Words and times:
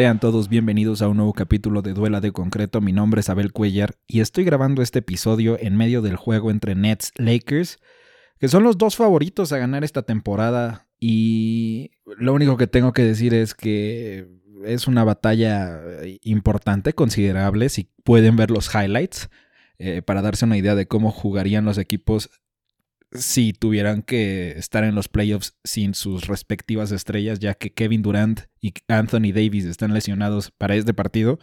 Sean 0.00 0.18
todos 0.18 0.48
bienvenidos 0.48 1.02
a 1.02 1.08
un 1.08 1.18
nuevo 1.18 1.34
capítulo 1.34 1.82
de 1.82 1.92
Duela 1.92 2.22
de 2.22 2.32
Concreto. 2.32 2.80
Mi 2.80 2.90
nombre 2.90 3.20
es 3.20 3.28
Abel 3.28 3.52
Cuellar 3.52 3.96
y 4.06 4.20
estoy 4.20 4.44
grabando 4.44 4.80
este 4.80 5.00
episodio 5.00 5.58
en 5.60 5.76
medio 5.76 6.00
del 6.00 6.16
juego 6.16 6.50
entre 6.50 6.74
Nets 6.74 7.12
Lakers, 7.18 7.80
que 8.38 8.48
son 8.48 8.62
los 8.62 8.78
dos 8.78 8.96
favoritos 8.96 9.52
a 9.52 9.58
ganar 9.58 9.84
esta 9.84 10.00
temporada. 10.00 10.88
Y 10.98 11.90
lo 12.16 12.32
único 12.32 12.56
que 12.56 12.66
tengo 12.66 12.94
que 12.94 13.04
decir 13.04 13.34
es 13.34 13.52
que 13.52 14.26
es 14.64 14.88
una 14.88 15.04
batalla 15.04 15.82
importante, 16.22 16.94
considerable, 16.94 17.68
si 17.68 17.90
pueden 18.02 18.36
ver 18.36 18.50
los 18.50 18.74
highlights, 18.74 19.28
eh, 19.76 20.00
para 20.00 20.22
darse 20.22 20.46
una 20.46 20.56
idea 20.56 20.74
de 20.74 20.88
cómo 20.88 21.10
jugarían 21.10 21.66
los 21.66 21.76
equipos 21.76 22.30
si 23.12 23.52
tuvieran 23.52 24.02
que 24.02 24.52
estar 24.52 24.84
en 24.84 24.94
los 24.94 25.08
playoffs 25.08 25.56
sin 25.64 25.94
sus 25.94 26.26
respectivas 26.26 26.92
estrellas, 26.92 27.40
ya 27.40 27.54
que 27.54 27.72
Kevin 27.72 28.02
Durant 28.02 28.42
y 28.60 28.74
Anthony 28.88 29.32
Davis 29.34 29.64
están 29.64 29.92
lesionados 29.92 30.50
para 30.50 30.76
este 30.76 30.94
partido. 30.94 31.38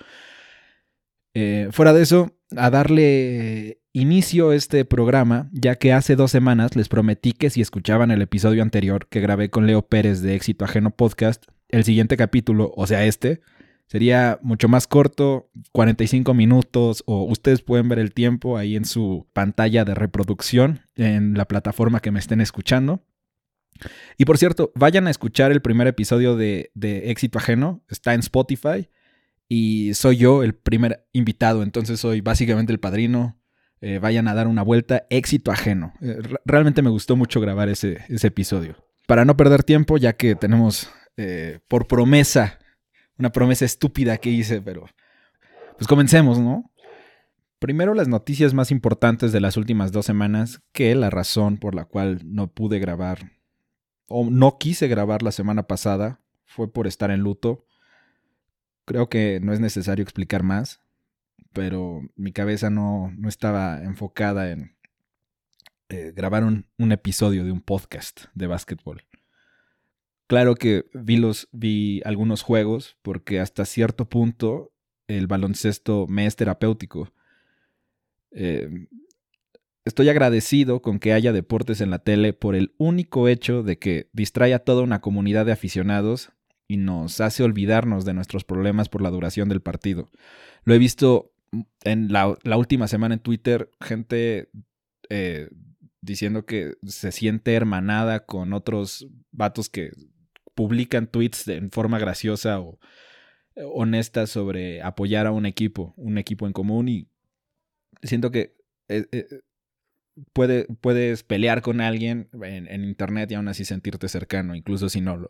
Eh, 1.34 1.68
fuera 1.72 1.94
de 1.94 2.04
eso, 2.04 2.36
a 2.56 2.70
darle 2.70 3.82
inicio 3.92 4.52
a 4.52 4.56
este 4.56 4.86
programa, 4.86 5.50
ya 5.52 5.76
que 5.76 5.94
hace 5.94 6.16
dos 6.16 6.32
semanas 6.32 6.76
les 6.76 6.88
prometí 6.88 7.34
que 7.34 7.50
si 7.50 7.62
escuchaban 7.62 8.12
el 8.12 8.22
episodio 8.22 8.64
anterior 8.64 9.08
que 9.08 9.20
grabé 9.20 9.50
con 9.50 9.68
Leo 9.68 9.82
Pérez 9.82 10.22
de 10.22 10.36
Éxito 10.36 10.66
Ajeno 10.66 10.92
Podcast, 10.92 11.46
el 11.70 11.84
siguiente 11.84 12.16
capítulo, 12.16 12.72
o 12.76 12.88
sea 12.88 13.06
este, 13.06 13.42
Sería 13.88 14.38
mucho 14.42 14.68
más 14.68 14.86
corto, 14.86 15.50
45 15.72 16.34
minutos, 16.34 17.04
o 17.06 17.24
ustedes 17.24 17.62
pueden 17.62 17.88
ver 17.88 18.00
el 18.00 18.14
tiempo 18.14 18.58
ahí 18.58 18.76
en 18.76 18.84
su 18.84 19.28
pantalla 19.32 19.86
de 19.86 19.96
reproducción 19.96 20.82
en 20.96 21.36
la 21.36 21.46
plataforma 21.46 22.02
que 22.02 22.12
me 22.12 22.20
estén 22.20 22.42
escuchando. 22.42 23.02
Y 24.18 24.26
por 24.26 24.38
cierto, 24.38 24.74
vayan 24.76 25.08
a 25.08 25.10
escuchar 25.10 25.54
el 25.54 25.62
primer 25.62 25.88
episodio 25.88 26.36
de, 26.36 26.70
Éxito 26.82 27.38
Ajeno, 27.38 27.82
está 27.88 28.14
en 28.14 28.20
Spotify 28.20 28.90
y 29.48 29.94
soy 29.94 30.18
yo 30.18 30.44
el 30.44 30.54
primer 30.54 31.06
invitado, 31.14 31.64
entonces 31.64 32.02
soy 32.02 32.20
básicamente 32.20 32.74
el 32.74 32.80
padrino. 32.80 33.40
Eh, 33.80 34.00
vayan 34.00 34.28
a 34.28 34.34
dar 34.34 34.48
una 34.48 34.64
vuelta, 34.64 35.06
éxito 35.12 35.52
ajeno. 35.52 35.94
Eh, 36.02 36.18
realmente 36.46 36.82
me 36.82 36.90
gustó 36.90 37.16
mucho 37.16 37.40
grabar 37.40 37.70
ese, 37.70 38.00
episodio. 38.10 38.76
Para 39.06 39.24
no 39.24 39.38
perder 39.38 39.64
tiempo, 39.64 39.98
ya 39.98 40.14
que 40.14 40.34
tenemos 40.34 40.90
eh, 41.16 41.60
por 41.68 41.88
promesa 41.88 42.58
una 43.18 43.32
promesa 43.32 43.66
estúpida 43.66 44.18
que 44.18 44.30
hice, 44.30 44.62
pero 44.62 44.86
pues 45.78 45.88
comencemos, 45.88 46.40
¿no? 46.40 46.72
Primero 47.60 47.94
las 47.94 48.08
noticias 48.08 48.54
más 48.54 48.70
importantes 48.72 49.32
de 49.32 49.40
las 49.40 49.58
últimas 49.58 49.92
dos 49.92 50.06
semanas, 50.06 50.62
que 50.74 50.94
la 50.94 51.10
razón 51.10 51.58
por 51.58 51.74
la 51.74 51.86
cual 51.86 52.22
no 52.24 52.52
pude 52.54 52.80
grabar 52.80 53.32
o 54.08 54.30
no 54.30 54.58
quise 54.58 54.88
grabar 54.88 55.24
la 55.24 55.32
semana 55.32 55.64
pasada 55.64 56.22
fue 56.46 56.72
por 56.72 56.88
estar 56.88 57.12
en 57.12 57.22
luto. 57.22 57.66
Creo 58.86 59.10
que 59.10 59.40
no 59.42 59.54
es 59.54 59.60
necesario 59.60 60.04
explicar 60.04 60.44
más, 60.44 60.82
pero 61.52 62.02
mi 62.16 62.32
cabeza 62.32 62.70
no, 62.70 63.12
no 63.18 63.28
estaba 63.28 63.84
enfocada 63.84 64.52
en 64.52 64.78
eh, 65.90 66.14
grabar 66.16 66.44
un, 66.44 66.68
un 66.78 66.92
episodio 66.92 67.44
de 67.44 67.52
un 67.52 67.62
podcast 67.62 68.26
de 68.36 68.48
básquetbol. 68.48 69.04
Claro 70.28 70.56
que 70.56 70.86
vi, 70.94 71.18
los, 71.18 71.48
vi 71.52 72.02
algunos 72.04 72.42
juegos 72.42 72.98
porque 73.02 73.40
hasta 73.40 73.66
cierto 73.66 74.10
punto 74.10 74.74
el 75.08 75.28
baloncesto 75.28 76.06
me 76.08 76.26
es 76.26 76.36
terapéutico. 76.36 77.14
Em, 78.32 78.88
estoy 79.86 80.10
agradecido 80.10 80.82
con 80.82 81.00
que 81.00 81.14
haya 81.14 81.32
deportes 81.32 81.80
en 81.80 81.90
la 81.90 82.00
tele 82.00 82.34
por 82.34 82.56
el 82.56 82.74
único 82.78 83.30
hecho 83.30 83.64
de 83.64 83.80
que 83.80 84.10
distrae 84.12 84.54
a 84.54 84.60
toda 84.60 84.84
una 84.84 85.00
comunidad 85.00 85.46
de 85.46 85.54
aficionados 85.54 86.32
y 86.68 86.76
nos 86.76 87.22
hace 87.22 87.44
olvidarnos 87.44 88.04
de 88.04 88.14
nuestros 88.14 88.44
problemas 88.44 88.90
por 88.90 89.02
la 89.02 89.10
duración 89.10 89.48
del 89.48 89.62
partido. 89.62 90.10
Lo 90.66 90.74
he 90.74 90.78
visto 90.78 91.32
en 91.84 92.12
la, 92.12 92.36
última 92.58 92.90
semana 92.90 93.16
en 93.16 93.22
Twitter, 93.22 93.72
gente 93.80 94.50
eh, 95.10 95.50
diciendo 96.02 96.46
que 96.46 96.74
se 96.86 97.14
siente 97.14 97.54
hermanada 97.54 98.26
con 98.26 98.52
otros 98.52 99.08
vatos 99.32 99.70
que 99.70 99.92
publican 100.58 101.06
tweets 101.06 101.48
en 101.50 101.70
forma 101.70 102.00
graciosa 102.00 102.60
o 102.60 102.80
honesta 103.56 104.26
sobre 104.26 104.82
apoyar 104.82 105.28
a 105.28 105.32
un 105.32 105.46
equipo, 105.46 105.94
un 105.98 106.18
equipo 106.18 106.48
en 106.48 106.54
común 106.54 106.90
y 106.90 107.08
siento 108.02 108.32
que 108.32 108.56
eh, 108.88 109.06
eh, 109.12 109.28
puede, 110.34 110.66
puedes 110.82 111.22
pelear 111.22 111.62
con 111.62 111.80
alguien 111.80 112.30
en, 112.42 112.84
internet 112.84 113.32
y 113.32 113.36
aún 113.36 113.48
así 113.48 113.66
sentirte 113.66 114.10
cercano, 114.10 114.56
incluso 114.56 114.90
si 114.90 115.00
no 115.00 115.16
lo, 115.16 115.30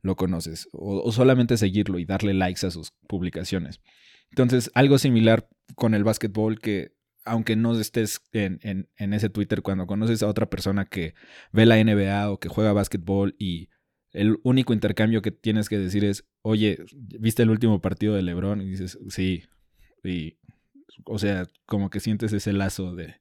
lo 0.00 0.14
conoces, 0.14 0.68
o, 0.72 1.10
solamente 1.10 1.56
seguirlo 1.56 1.98
y 1.98 2.04
darle 2.04 2.32
likes 2.32 2.64
a 2.64 2.70
sus 2.70 2.92
publicaciones. 3.08 3.80
Entonces, 4.30 4.70
algo 4.74 4.98
similar 4.98 5.48
con 5.74 5.94
el 5.94 6.04
básquetbol 6.04 6.60
que 6.60 6.92
aunque 7.24 7.54
no 7.54 7.78
estés 7.78 8.20
en, 8.32 8.58
en, 8.62 8.88
en, 8.96 9.12
ese 9.12 9.28
Twitter, 9.28 9.62
cuando 9.62 9.86
conoces 9.86 10.22
a 10.22 10.28
otra 10.28 10.50
persona 10.50 10.86
que 10.86 11.14
ve 11.52 11.66
la 11.66 11.82
NBA 11.82 12.30
o 12.30 12.40
que 12.40 12.48
juega 12.48 12.72
básquetbol 12.72 13.36
y 13.38 13.68
el 14.12 14.38
único 14.42 14.72
intercambio 14.72 15.22
que 15.22 15.30
tienes 15.30 15.68
que 15.68 15.78
decir 15.78 16.04
es, 16.04 16.24
oye, 16.42 16.78
¿viste 16.94 17.42
el 17.42 17.50
último 17.50 17.80
partido 17.80 18.14
de 18.14 18.22
Lebron? 18.22 18.60
Y 18.60 18.68
dices, 18.68 18.98
sí. 19.08 19.44
Y, 20.04 20.38
o 21.04 21.18
sea, 21.18 21.46
como 21.66 21.90
que 21.90 22.00
sientes 22.00 22.32
ese 22.32 22.52
lazo 22.52 22.94
de, 22.94 23.20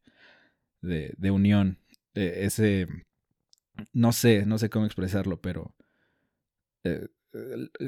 de, 0.81 1.31
unión, 1.31 1.79
ese, 2.13 2.87
no 3.93 4.11
sé, 4.11 4.45
no 4.45 4.57
sé 4.57 4.69
cómo 4.69 4.85
expresarlo, 4.85 5.41
pero 5.41 5.75
eh, 6.83 7.07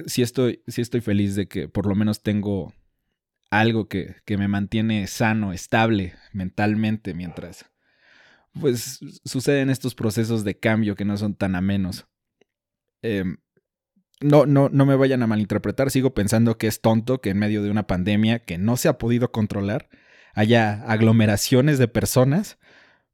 sí, 0.05 0.21
estoy, 0.21 0.63
sí 0.67 0.81
estoy 0.81 1.01
feliz 1.01 1.35
de 1.35 1.47
que 1.47 1.67
por 1.67 1.87
lo 1.87 1.95
menos 1.95 2.23
tengo 2.23 2.73
algo 3.49 3.87
que, 3.87 4.15
que 4.25 4.37
me 4.37 4.47
mantiene 4.47 5.07
sano, 5.07 5.53
estable 5.53 6.13
mentalmente 6.31 7.13
mientras 7.13 7.65
pues 8.59 8.99
suceden 9.25 9.69
estos 9.69 9.95
procesos 9.95 10.43
de 10.43 10.57
cambio 10.59 10.95
que 10.95 11.05
no 11.05 11.17
son 11.17 11.35
tan 11.35 11.55
amenos. 11.55 12.05
Em, 13.03 13.37
no, 14.21 14.45
no, 14.45 14.69
no 14.69 14.85
me 14.85 14.95
vayan 14.95 15.21
a 15.21 15.27
malinterpretar, 15.27 15.91
sigo 15.91 16.13
pensando 16.13 16.57
que 16.57 16.67
es 16.67 16.81
tonto 16.81 17.21
que 17.21 17.29
en 17.29 17.39
medio 17.39 17.61
de 17.61 17.69
una 17.69 17.85
pandemia 17.85 18.39
que 18.39 18.57
no 18.57 18.77
se 18.77 18.87
ha 18.87 18.97
podido 18.97 19.31
controlar 19.31 19.89
haya 20.33 20.83
aglomeraciones 20.87 21.77
de 21.77 21.87
personas, 21.87 22.57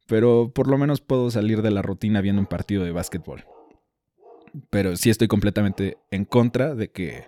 pero 0.07 0.53
por 0.53 0.67
lo 0.67 0.77
menos 0.77 1.01
puedo 1.01 1.29
salir 1.31 1.61
de 1.61 1.71
la 1.71 1.81
rutina 1.81 2.21
viendo 2.21 2.41
un 2.41 2.47
partido 2.47 2.83
de 2.83 2.91
básquetbol. 2.91 3.43
Pero 4.69 4.95
sí 4.95 5.09
estoy 5.09 5.27
completamente 5.27 5.97
en 6.11 6.25
contra 6.25 6.75
de 6.75 6.91
que 6.91 7.27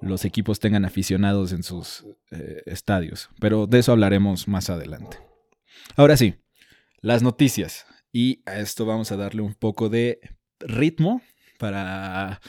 los 0.00 0.24
equipos 0.24 0.60
tengan 0.60 0.84
aficionados 0.84 1.52
en 1.52 1.62
sus 1.62 2.04
eh, 2.30 2.62
estadios, 2.66 3.30
pero 3.40 3.66
de 3.66 3.78
eso 3.78 3.92
hablaremos 3.92 4.48
más 4.48 4.70
adelante. 4.70 5.18
Ahora 5.96 6.16
sí, 6.16 6.34
las 7.00 7.22
noticias. 7.22 7.86
Y 8.12 8.42
a 8.46 8.58
esto 8.60 8.86
vamos 8.86 9.10
a 9.10 9.16
darle 9.16 9.42
un 9.42 9.54
poco 9.54 9.88
de 9.88 10.20
ritmo 10.60 11.20
para 11.58 12.40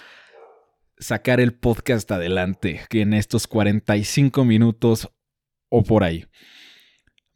sacar 0.97 1.39
el 1.39 1.53
podcast 1.53 2.09
adelante 2.11 2.81
que 2.89 3.01
en 3.01 3.13
estos 3.13 3.47
45 3.47 4.45
minutos 4.45 5.09
o 5.69 5.83
por 5.83 6.03
ahí. 6.03 6.25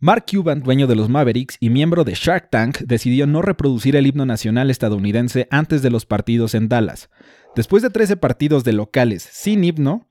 Mark 0.02 0.26
Cuban, 0.32 0.62
dueño 0.62 0.88
de 0.88 0.96
los 0.96 1.10
Mavericks 1.10 1.58
y 1.60 1.70
miembro 1.70 2.06
de 2.06 2.14
Shark 2.14 2.50
Tank, 2.50 2.78
decidió 2.80 3.28
no 3.28 3.42
reproducir 3.42 3.98
el 3.98 4.08
himno 4.08 4.26
nacional 4.26 4.70
estadounidense 4.70 5.48
antes 5.52 5.82
de 5.82 5.90
los 5.90 6.06
partidos 6.06 6.56
en 6.56 6.70
Dallas. 6.70 7.10
Después 7.54 7.84
de 7.84 7.90
13 7.90 8.16
partidos 8.16 8.64
de 8.64 8.72
locales 8.72 9.28
sin 9.30 9.64
himno, 9.64 10.08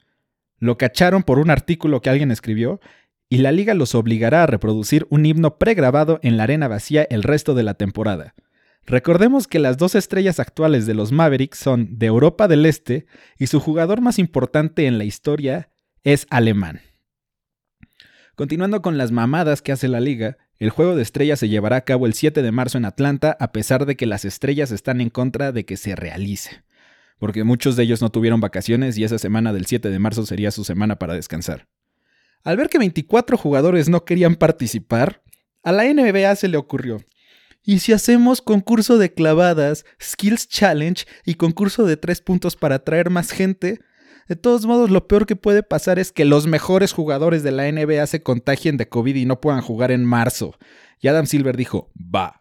lo 0.58 0.76
cacharon 0.76 1.22
por 1.22 1.38
un 1.38 1.48
artículo 1.48 2.02
que 2.02 2.10
alguien 2.10 2.30
escribió 2.30 2.80
y 3.30 3.38
la 3.38 3.50
liga 3.50 3.72
los 3.72 3.94
obligará 3.94 4.42
a 4.42 4.46
reproducir 4.46 5.06
un 5.08 5.24
himno 5.24 5.56
pregrabado 5.56 6.20
en 6.22 6.36
la 6.36 6.42
arena 6.42 6.68
vacía 6.68 7.06
el 7.08 7.22
resto 7.22 7.54
de 7.54 7.62
la 7.62 7.74
temporada. 7.74 8.34
Recordemos 8.88 9.46
que 9.46 9.58
las 9.58 9.76
dos 9.76 9.94
estrellas 9.94 10.40
actuales 10.40 10.86
de 10.86 10.94
los 10.94 11.12
Mavericks 11.12 11.58
son 11.58 11.98
de 11.98 12.06
Europa 12.06 12.48
del 12.48 12.64
Este 12.64 13.04
y 13.38 13.48
su 13.48 13.60
jugador 13.60 14.00
más 14.00 14.18
importante 14.18 14.86
en 14.86 14.96
la 14.96 15.04
historia 15.04 15.68
es 16.04 16.26
alemán. 16.30 16.80
Continuando 18.34 18.80
con 18.80 18.96
las 18.96 19.12
mamadas 19.12 19.60
que 19.60 19.72
hace 19.72 19.88
la 19.88 20.00
liga, 20.00 20.38
el 20.58 20.70
juego 20.70 20.96
de 20.96 21.02
estrellas 21.02 21.38
se 21.38 21.50
llevará 21.50 21.76
a 21.76 21.80
cabo 21.82 22.06
el 22.06 22.14
7 22.14 22.40
de 22.40 22.50
marzo 22.50 22.78
en 22.78 22.86
Atlanta 22.86 23.36
a 23.38 23.52
pesar 23.52 23.84
de 23.84 23.94
que 23.94 24.06
las 24.06 24.24
estrellas 24.24 24.70
están 24.70 25.02
en 25.02 25.10
contra 25.10 25.52
de 25.52 25.66
que 25.66 25.76
se 25.76 25.94
realice, 25.94 26.62
porque 27.18 27.44
muchos 27.44 27.76
de 27.76 27.82
ellos 27.82 28.00
no 28.00 28.08
tuvieron 28.08 28.40
vacaciones 28.40 28.96
y 28.96 29.04
esa 29.04 29.18
semana 29.18 29.52
del 29.52 29.66
7 29.66 29.90
de 29.90 29.98
marzo 29.98 30.24
sería 30.24 30.50
su 30.50 30.64
semana 30.64 30.98
para 30.98 31.12
descansar. 31.12 31.68
Al 32.42 32.56
ver 32.56 32.70
que 32.70 32.78
24 32.78 33.36
jugadores 33.36 33.90
no 33.90 34.06
querían 34.06 34.36
participar, 34.36 35.22
a 35.62 35.72
la 35.72 35.84
NBA 35.84 36.34
se 36.36 36.48
le 36.48 36.56
ocurrió, 36.56 37.02
¿Y 37.68 37.80
si 37.80 37.92
hacemos 37.92 38.40
concurso 38.40 38.96
de 38.96 39.12
clavadas, 39.12 39.84
skills 40.02 40.48
challenge 40.48 41.04
y 41.26 41.34
concurso 41.34 41.84
de 41.84 41.98
tres 41.98 42.22
puntos 42.22 42.56
para 42.56 42.76
atraer 42.76 43.10
más 43.10 43.30
gente? 43.30 43.82
De 44.26 44.36
todos 44.36 44.64
modos, 44.64 44.88
lo 44.88 45.06
peor 45.06 45.26
que 45.26 45.36
puede 45.36 45.62
pasar 45.62 45.98
es 45.98 46.10
que 46.10 46.24
los 46.24 46.46
mejores 46.46 46.94
jugadores 46.94 47.42
de 47.42 47.50
la 47.50 47.70
NBA 47.70 48.06
se 48.06 48.22
contagien 48.22 48.78
de 48.78 48.88
COVID 48.88 49.14
y 49.16 49.26
no 49.26 49.42
puedan 49.42 49.60
jugar 49.60 49.90
en 49.90 50.06
marzo. 50.06 50.56
Y 50.98 51.08
Adam 51.08 51.26
Silver 51.26 51.58
dijo, 51.58 51.92
va. 51.94 52.40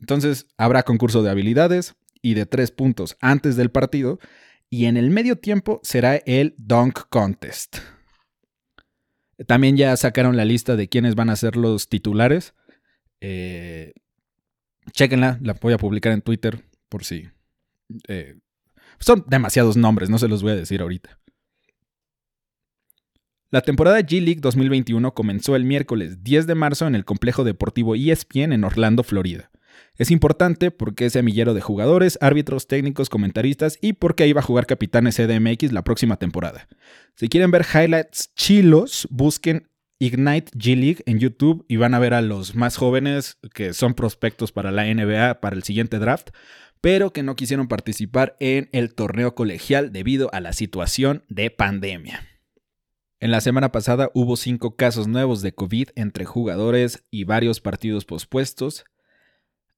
Entonces 0.00 0.48
habrá 0.56 0.82
concurso 0.82 1.22
de 1.22 1.30
habilidades 1.30 1.94
y 2.20 2.34
de 2.34 2.44
tres 2.44 2.72
puntos 2.72 3.16
antes 3.20 3.54
del 3.54 3.70
partido 3.70 4.18
Y 4.70 4.86
en 4.86 4.96
el 4.96 5.10
medio 5.10 5.38
tiempo 5.38 5.78
será 5.84 6.16
el 6.16 6.56
Dunk 6.58 7.02
Contest. 7.10 7.76
También 9.46 9.76
ya 9.76 9.96
sacaron 9.96 10.36
la 10.36 10.44
lista 10.44 10.74
de 10.74 10.88
quiénes 10.88 11.14
van 11.14 11.30
a 11.30 11.36
ser 11.36 11.54
los 11.54 11.88
titulares. 11.88 12.54
Eh, 13.20 13.92
chequenla, 14.92 15.38
la 15.42 15.54
voy 15.54 15.72
a 15.72 15.78
publicar 15.78 16.12
en 16.12 16.22
Twitter 16.22 16.64
por 16.88 17.04
si. 17.04 17.28
Eh, 18.08 18.36
son 18.98 19.24
demasiados 19.26 19.76
nombres, 19.76 20.10
no 20.10 20.18
se 20.18 20.28
los 20.28 20.42
voy 20.42 20.52
a 20.52 20.56
decir 20.56 20.80
ahorita. 20.80 21.18
La 23.50 23.60
temporada 23.60 24.00
G 24.00 24.20
League 24.20 24.40
2021 24.40 25.14
comenzó 25.14 25.54
el 25.54 25.64
miércoles 25.64 26.24
10 26.24 26.46
de 26.48 26.54
marzo 26.56 26.86
en 26.86 26.96
el 26.96 27.04
complejo 27.04 27.44
deportivo 27.44 27.94
ESPN 27.94 28.52
en 28.52 28.64
Orlando, 28.64 29.04
Florida. 29.04 29.50
Es 29.96 30.10
importante 30.10 30.72
porque 30.72 31.06
es 31.06 31.12
semillero 31.12 31.54
de 31.54 31.60
jugadores, 31.60 32.18
árbitros, 32.20 32.66
técnicos, 32.66 33.08
comentaristas 33.08 33.78
y 33.80 33.92
porque 33.92 34.24
ahí 34.24 34.32
va 34.32 34.40
a 34.40 34.44
jugar 34.44 34.66
Capitanes 34.66 35.16
CDMX 35.16 35.72
la 35.72 35.84
próxima 35.84 36.16
temporada. 36.16 36.66
Si 37.14 37.28
quieren 37.28 37.52
ver 37.52 37.64
highlights 37.72 38.34
chilos, 38.34 39.06
busquen 39.10 39.68
Ignite 40.04 40.52
G 40.52 40.76
League 40.76 41.02
en 41.06 41.18
YouTube 41.18 41.64
y 41.66 41.76
van 41.76 41.94
a 41.94 41.98
ver 41.98 42.12
a 42.12 42.20
los 42.20 42.54
más 42.54 42.76
jóvenes 42.76 43.38
que 43.54 43.72
son 43.72 43.94
prospectos 43.94 44.52
para 44.52 44.70
la 44.70 44.84
NBA 44.84 45.40
para 45.40 45.56
el 45.56 45.62
siguiente 45.62 45.98
draft, 45.98 46.28
pero 46.82 47.12
que 47.12 47.22
no 47.22 47.36
quisieron 47.36 47.68
participar 47.68 48.36
en 48.38 48.68
el 48.72 48.94
torneo 48.94 49.34
colegial 49.34 49.92
debido 49.92 50.28
a 50.34 50.40
la 50.40 50.52
situación 50.52 51.24
de 51.28 51.50
pandemia. 51.50 52.28
En 53.18 53.30
la 53.30 53.40
semana 53.40 53.72
pasada 53.72 54.10
hubo 54.12 54.36
cinco 54.36 54.76
casos 54.76 55.08
nuevos 55.08 55.40
de 55.40 55.54
COVID 55.54 55.88
entre 55.94 56.26
jugadores 56.26 57.06
y 57.10 57.24
varios 57.24 57.60
partidos 57.60 58.04
pospuestos. 58.04 58.84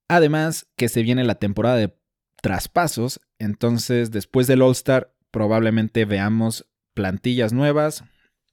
Además 0.09 0.67
que 0.77 0.89
se 0.89 1.03
viene 1.03 1.23
la 1.23 1.37
temporada 1.37 1.77
de 1.77 1.97
traspasos, 2.43 3.21
entonces 3.39 4.11
después 4.11 4.49
del 4.49 4.63
All-Star 4.63 5.15
probablemente 5.31 6.05
veamos 6.05 6.67
plantillas 6.95 7.53
nuevas 7.53 8.03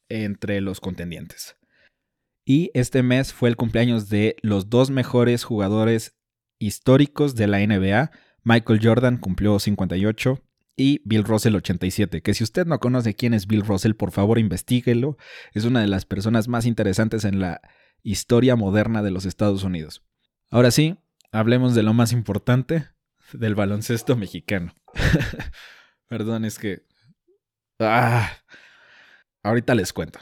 entre 0.10 0.62
los 0.62 0.80
contendientes. 0.80 1.56
Y 2.46 2.72
este 2.74 3.04
mes 3.04 3.34
fue 3.34 3.50
el 3.50 3.56
cumpleaños 3.56 4.10
de 4.10 4.36
los 4.42 4.70
dos 4.70 4.90
mejores 4.90 5.44
jugadores 5.44 6.16
históricos 6.60 7.36
de 7.36 7.48
la 7.48 7.60
NBA. 7.60 8.12
Michael 8.44 8.80
Jordan 8.84 9.18
cumplió 9.18 9.60
58 9.60 10.42
y 10.76 11.02
Bill 11.06 11.24
Russell 11.24 11.56
87, 11.56 12.22
que 12.22 12.34
si 12.34 12.44
usted 12.44 12.66
no 12.66 12.80
conoce 12.80 13.14
quién 13.14 13.34
es 13.34 13.48
Bill 13.48 13.66
Russell, 13.66 13.94
por 13.94 14.12
favor 14.12 14.40
investiguelo. 14.40 15.18
Es 15.54 15.66
una 15.66 15.82
de 15.82 15.88
las 15.88 16.06
personas 16.06 16.48
más 16.48 16.66
interesantes 16.66 17.26
en 17.26 17.40
la 17.40 17.62
historia 18.02 18.56
moderna 18.56 19.02
de 19.04 19.12
los 19.12 19.26
Estados 19.26 19.64
Unidos. 19.64 20.04
Ahora 20.50 20.72
sí, 20.72 20.98
hablemos 21.32 21.76
de 21.76 21.84
lo 21.84 21.94
más 21.94 22.12
importante, 22.12 22.88
del 23.32 23.56
baloncesto 23.56 24.16
mexicano. 24.16 24.74
Perdón, 26.08 26.46
es 26.46 26.60
que... 26.60 26.86
Ah, 27.80 28.32
ahorita 29.42 29.76
les 29.76 29.94
cuento. 29.94 30.20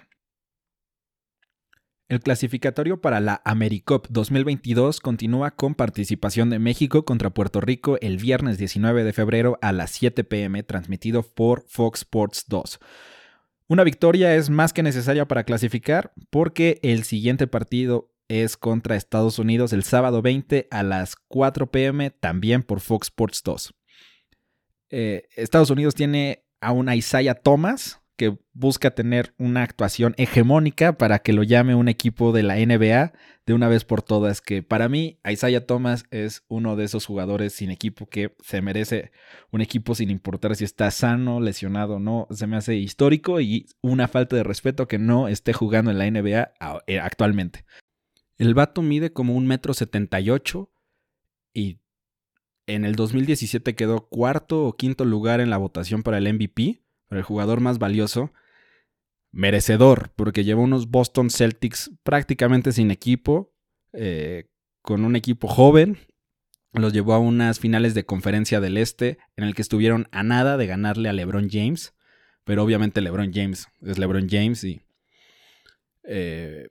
El 2.12 2.20
clasificatorio 2.20 3.00
para 3.00 3.22
la 3.22 3.42
AmeriCup 3.46 4.06
2022 4.10 5.00
continúa 5.00 5.52
con 5.52 5.76
participación 5.76 6.50
de 6.50 6.60
México 6.60 7.06
contra 7.06 7.30
Puerto 7.30 7.62
Rico 7.62 7.98
el 8.02 8.18
viernes 8.18 8.58
19 8.58 9.06
de 9.06 9.14
febrero 9.14 9.58
a 9.62 9.72
las 9.72 9.92
7 9.92 10.26
pm, 10.26 10.62
transmitido 10.64 11.24
por 11.24 11.64
Fox 11.70 12.02
Sports 12.02 12.48
2. 12.50 12.80
Una 13.70 13.86
victoria 13.86 14.36
es 14.36 14.50
más 14.50 14.74
que 14.74 14.84
necesaria 14.84 15.26
para 15.26 15.46
clasificar 15.46 16.12
porque 16.30 16.82
el 16.84 17.06
siguiente 17.06 17.48
partido 17.48 18.12
es 18.28 18.58
contra 18.58 18.98
Estados 18.98 19.40
Unidos 19.40 19.72
el 19.72 19.86
sábado 19.86 20.22
20 20.22 20.68
a 20.70 20.84
las 20.84 21.16
4 21.16 21.72
pm, 21.72 22.12
también 22.12 22.64
por 22.64 22.82
Fox 22.82 23.08
Sports 23.08 23.42
2. 23.42 23.74
Eh, 24.90 25.30
Estados 25.38 25.70
Unidos 25.70 25.96
tiene 25.96 26.44
a 26.60 26.74
un 26.74 26.92
Isaiah 26.92 27.36
Thomas, 27.36 28.01
que 28.16 28.38
busca 28.54 28.92
tener 28.92 29.34
una 29.38 29.64
actuación 29.64 30.14
hegemónica 30.18 30.98
para 30.98 31.20
que 31.20 31.34
lo 31.34 31.44
llame 31.44 31.76
un 31.76 31.88
equipo 31.88 32.32
de 32.32 32.44
la 32.44 32.56
NBA 32.56 33.14
de 33.46 33.54
una 33.54 33.68
vez 33.68 33.84
por 33.84 34.02
todas, 34.02 34.42
que 34.42 34.62
para 34.64 34.90
mí 34.90 35.20
Isaiah 35.28 35.66
Thomas 35.66 36.06
es 36.12 36.44
uno 36.48 36.76
de 36.76 36.86
esos 36.86 37.06
jugadores 37.06 37.54
sin 37.54 37.72
equipo 37.72 38.08
que 38.08 38.36
se 38.42 38.62
merece 38.62 39.12
un 39.52 39.62
equipo 39.62 39.96
sin 39.96 40.10
importar 40.10 40.56
si 40.56 40.64
está 40.64 40.92
sano, 40.92 41.40
lesionado 41.40 41.96
o 41.96 42.00
no, 42.00 42.28
se 42.30 42.48
me 42.48 42.58
hace 42.58 42.76
histórico 42.76 43.42
y 43.42 43.68
una 43.82 44.08
falta 44.08 44.36
de 44.36 44.44
respeto 44.44 44.88
que 44.88 45.00
no 45.00 45.28
esté 45.28 45.54
jugando 45.54 45.92
en 45.92 45.98
la 45.98 46.10
NBA 46.10 46.54
eh, 46.88 47.00
actualmente. 47.00 47.66
El 48.38 48.54
vato 48.54 48.82
mide 48.82 49.12
como 49.12 49.36
un 49.36 49.48
metro 49.48 49.74
setenta 49.74 50.20
y 50.20 50.30
ocho 50.30 50.72
y 51.54 51.80
en 52.68 52.86
el 52.86 52.96
2017 52.96 53.76
quedó 53.76 54.08
cuarto 54.08 54.66
o 54.66 54.74
quinto 54.74 55.06
lugar 55.06 55.42
en 55.42 55.50
la 55.50 55.58
votación 55.58 56.04
para 56.04 56.20
el 56.20 56.32
MVP 56.32 56.82
el 57.18 57.24
jugador 57.24 57.60
más 57.60 57.80
valioso, 57.80 58.32
merecedor, 59.32 60.12
porque 60.16 60.44
lleva 60.44 60.62
unos 60.62 60.90
Boston 60.90 61.30
Celtics 61.30 61.92
prácticamente 62.04 62.72
sin 62.72 62.92
equipo, 62.92 63.54
eh, 63.94 64.50
con 64.82 65.06
un 65.06 65.16
equipo 65.16 65.48
joven. 65.48 65.98
Los 66.74 66.94
llevó 66.94 67.14
a 67.14 67.20
unas 67.20 67.60
finales 67.60 67.94
de 67.94 68.06
conferencia 68.06 68.62
del 68.62 68.78
Este 68.78 69.18
en 69.36 69.44
el 69.44 69.56
que 69.56 69.62
estuvieron 69.62 70.08
a 70.12 70.24
nada 70.24 70.56
de 70.58 70.68
ganarle 70.68 71.10
a 71.10 71.14
LeBron 71.14 71.50
James. 71.50 71.94
Pero 72.44 72.64
obviamente 72.64 73.02
LeBron 73.02 73.32
James 73.34 73.68
es 73.82 73.98
LeBron 73.98 74.28
James 74.30 74.64
y 74.64 74.82
eh, 76.04 76.70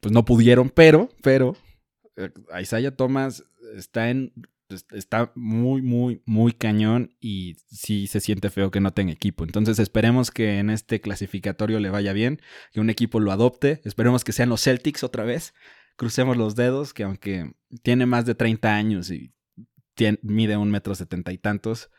pues 0.00 0.12
no 0.12 0.24
pudieron, 0.24 0.70
pero, 0.70 1.10
pero 1.22 1.56
eh, 2.16 2.30
Isaiah 2.60 2.96
Thomas 2.96 3.44
está 3.76 4.10
en 4.10 4.32
está 4.68 5.32
muy, 5.34 5.82
muy, 5.82 6.22
muy 6.26 6.52
cañón 6.52 7.14
y 7.20 7.56
sí 7.70 8.06
se 8.06 8.20
siente 8.20 8.50
feo 8.50 8.70
que 8.70 8.80
no 8.80 8.92
tenga 8.92 9.12
equipo. 9.12 9.44
Entonces 9.44 9.78
esperemos 9.78 10.30
que 10.30 10.58
en 10.58 10.70
este 10.70 11.00
clasificatorio 11.00 11.80
le 11.80 11.90
vaya 11.90 12.12
bien, 12.12 12.40
que 12.72 12.80
un 12.80 12.90
equipo 12.90 13.20
lo 13.20 13.32
adopte. 13.32 13.80
Esperemos 13.84 14.24
que 14.24 14.32
sean 14.32 14.48
los 14.48 14.62
Celtics 14.62 15.04
otra 15.04 15.24
vez. 15.24 15.54
Crucemos 15.96 16.36
los 16.36 16.56
dedos, 16.56 16.92
que 16.92 17.04
aunque 17.04 17.54
tiene 17.82 18.06
más 18.06 18.26
de 18.26 18.34
30 18.34 18.74
años 18.74 19.10
y 19.10 19.32
mide 20.22 20.56
un 20.56 20.70
metro 20.70 20.94
setenta 20.94 21.32
y 21.32 21.38
tantos, 21.38 21.90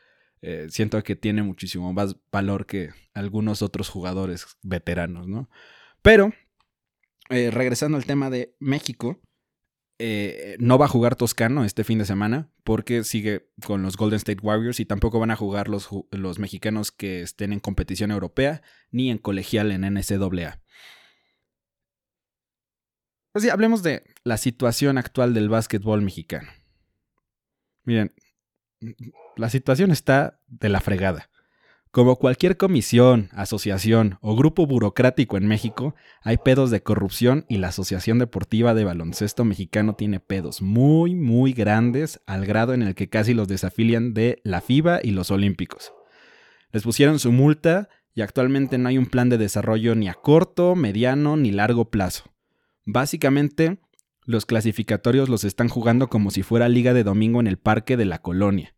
eh, 0.42 0.68
siento 0.70 1.02
que 1.04 1.16
tiene 1.16 1.42
muchísimo 1.42 1.94
más 1.94 2.16
valor 2.32 2.66
que 2.66 2.90
algunos 3.14 3.62
otros 3.62 3.90
jugadores 3.90 4.46
veteranos, 4.62 5.28
¿no? 5.28 5.50
Pero, 6.04 6.32
eh, 7.30 7.50
regresando 7.50 7.98
al 7.98 8.06
tema 8.06 8.30
de 8.30 8.56
México, 8.60 9.20
eh, 10.00 10.58
no 10.60 10.78
va 10.78 10.86
a 10.86 10.90
jugar 10.90 11.16
Toscano 11.16 11.66
este 11.66 11.84
fin 11.84 11.98
de 11.98 12.06
semana 12.06 12.52
porque 12.64 13.04
sigue 13.04 13.50
con 13.66 13.82
los 13.82 13.98
Golden 13.98 14.18
State 14.18 14.42
Warriors 14.44 14.80
y 14.80 14.86
tampoco 14.86 15.20
van 15.20 15.32
a 15.32 15.36
jugar 15.36 15.70
los, 15.70 15.90
los 16.12 16.38
mexicanos 16.38 16.92
que 16.92 17.22
estén 17.22 17.52
en 17.52 17.60
competición 17.60 18.12
europea 18.12 18.62
ni 18.92 19.10
en 19.10 19.18
colegial 19.18 19.72
en 19.72 19.82
NCAA. 19.82 20.62
Pues 23.32 23.44
sí, 23.44 23.50
hablemos 23.50 23.84
de 23.84 24.04
la 24.24 24.38
situación 24.38 24.98
actual 24.98 25.34
del 25.34 25.50
básquetbol 25.50 26.02
mexicano. 26.02 26.50
Miren, 27.84 28.14
la 29.36 29.50
situación 29.50 29.92
está 29.92 30.42
de 30.48 30.70
la 30.70 30.80
fregada. 30.80 31.30
Como 31.98 32.18
cualquier 32.18 32.58
comisión, 32.58 33.32
asociación 33.32 34.20
o 34.22 34.36
grupo 34.36 34.68
burocrático 34.68 35.36
en 35.36 35.48
México, 35.48 35.96
hay 36.22 36.38
pedos 36.38 36.70
de 36.70 36.84
corrupción 36.84 37.44
y 37.50 37.58
la 37.58 37.70
Asociación 37.70 38.20
Deportiva 38.20 38.76
de 38.76 38.84
Baloncesto 38.84 39.44
Mexicano 39.44 39.96
tiene 39.96 40.20
pedos 40.20 40.62
muy, 40.62 41.16
muy 41.16 41.54
grandes 41.54 42.22
al 42.28 42.46
grado 42.46 42.76
en 42.76 42.84
el 42.84 42.94
que 42.94 43.10
casi 43.10 43.34
los 43.34 43.48
desafilian 43.48 44.14
de 44.14 44.40
la 44.44 44.62
FIBA 44.62 45.00
y 45.02 45.10
los 45.10 45.32
Olímpicos. 45.32 45.92
Les 46.72 46.84
pusieron 46.84 47.18
su 47.18 47.32
multa 47.32 47.90
y 48.14 48.22
actualmente 48.22 48.78
no 48.78 48.90
hay 48.90 49.00
un 49.00 49.08
plan 49.08 49.30
de 49.30 49.40
desarrollo 49.40 49.96
ni 49.96 50.08
a 50.08 50.14
corto, 50.14 50.76
mediano 50.76 51.36
ni 51.36 51.50
largo 51.50 51.90
plazo. 51.90 52.26
Básicamente, 52.86 53.80
los 54.24 54.46
clasificatorios 54.46 55.30
los 55.30 55.44
están 55.44 55.68
jugando 55.68 56.10
como 56.10 56.30
si 56.30 56.44
fuera 56.44 56.70
liga 56.70 56.94
de 56.94 57.04
domingo 57.04 57.40
en 57.40 57.48
el 57.48 57.58
parque 57.58 57.98
de 57.98 58.06
la 58.06 58.22
colonia. 58.22 58.76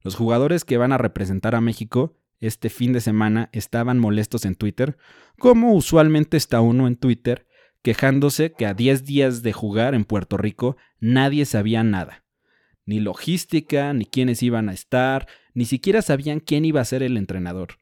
Los 0.00 0.14
jugadores 0.14 0.64
que 0.64 0.78
van 0.78 0.92
a 0.92 0.98
representar 0.98 1.54
a 1.54 1.60
México 1.60 2.16
este 2.40 2.68
fin 2.70 2.92
de 2.92 3.00
semana 3.00 3.48
estaban 3.52 3.98
molestos 3.98 4.44
en 4.44 4.54
Twitter, 4.54 4.96
como 5.38 5.72
usualmente 5.72 6.36
está 6.36 6.60
uno 6.60 6.86
en 6.86 6.96
Twitter, 6.96 7.46
quejándose 7.82 8.52
que 8.52 8.66
a 8.66 8.74
10 8.74 9.04
días 9.04 9.42
de 9.42 9.52
jugar 9.52 9.94
en 9.94 10.04
Puerto 10.04 10.36
Rico 10.36 10.76
nadie 11.00 11.44
sabía 11.46 11.82
nada. 11.84 12.24
Ni 12.86 13.00
logística, 13.00 13.92
ni 13.92 14.04
quiénes 14.04 14.42
iban 14.42 14.68
a 14.68 14.72
estar, 14.72 15.26
ni 15.54 15.64
siquiera 15.64 16.02
sabían 16.02 16.40
quién 16.40 16.64
iba 16.64 16.80
a 16.80 16.84
ser 16.84 17.02
el 17.02 17.16
entrenador. 17.16 17.78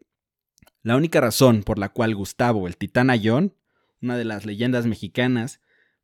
La 0.82 0.96
única 0.96 1.20
razón 1.20 1.62
por 1.62 1.78
la 1.78 1.88
cual 1.88 2.14
Gustavo, 2.14 2.66
el 2.66 2.76
titán 2.76 3.10
Ayón, 3.10 3.54
una 4.00 4.16
de 4.16 4.24
las 4.24 4.46
leyendas 4.46 4.86
mexicanas, 4.86 5.60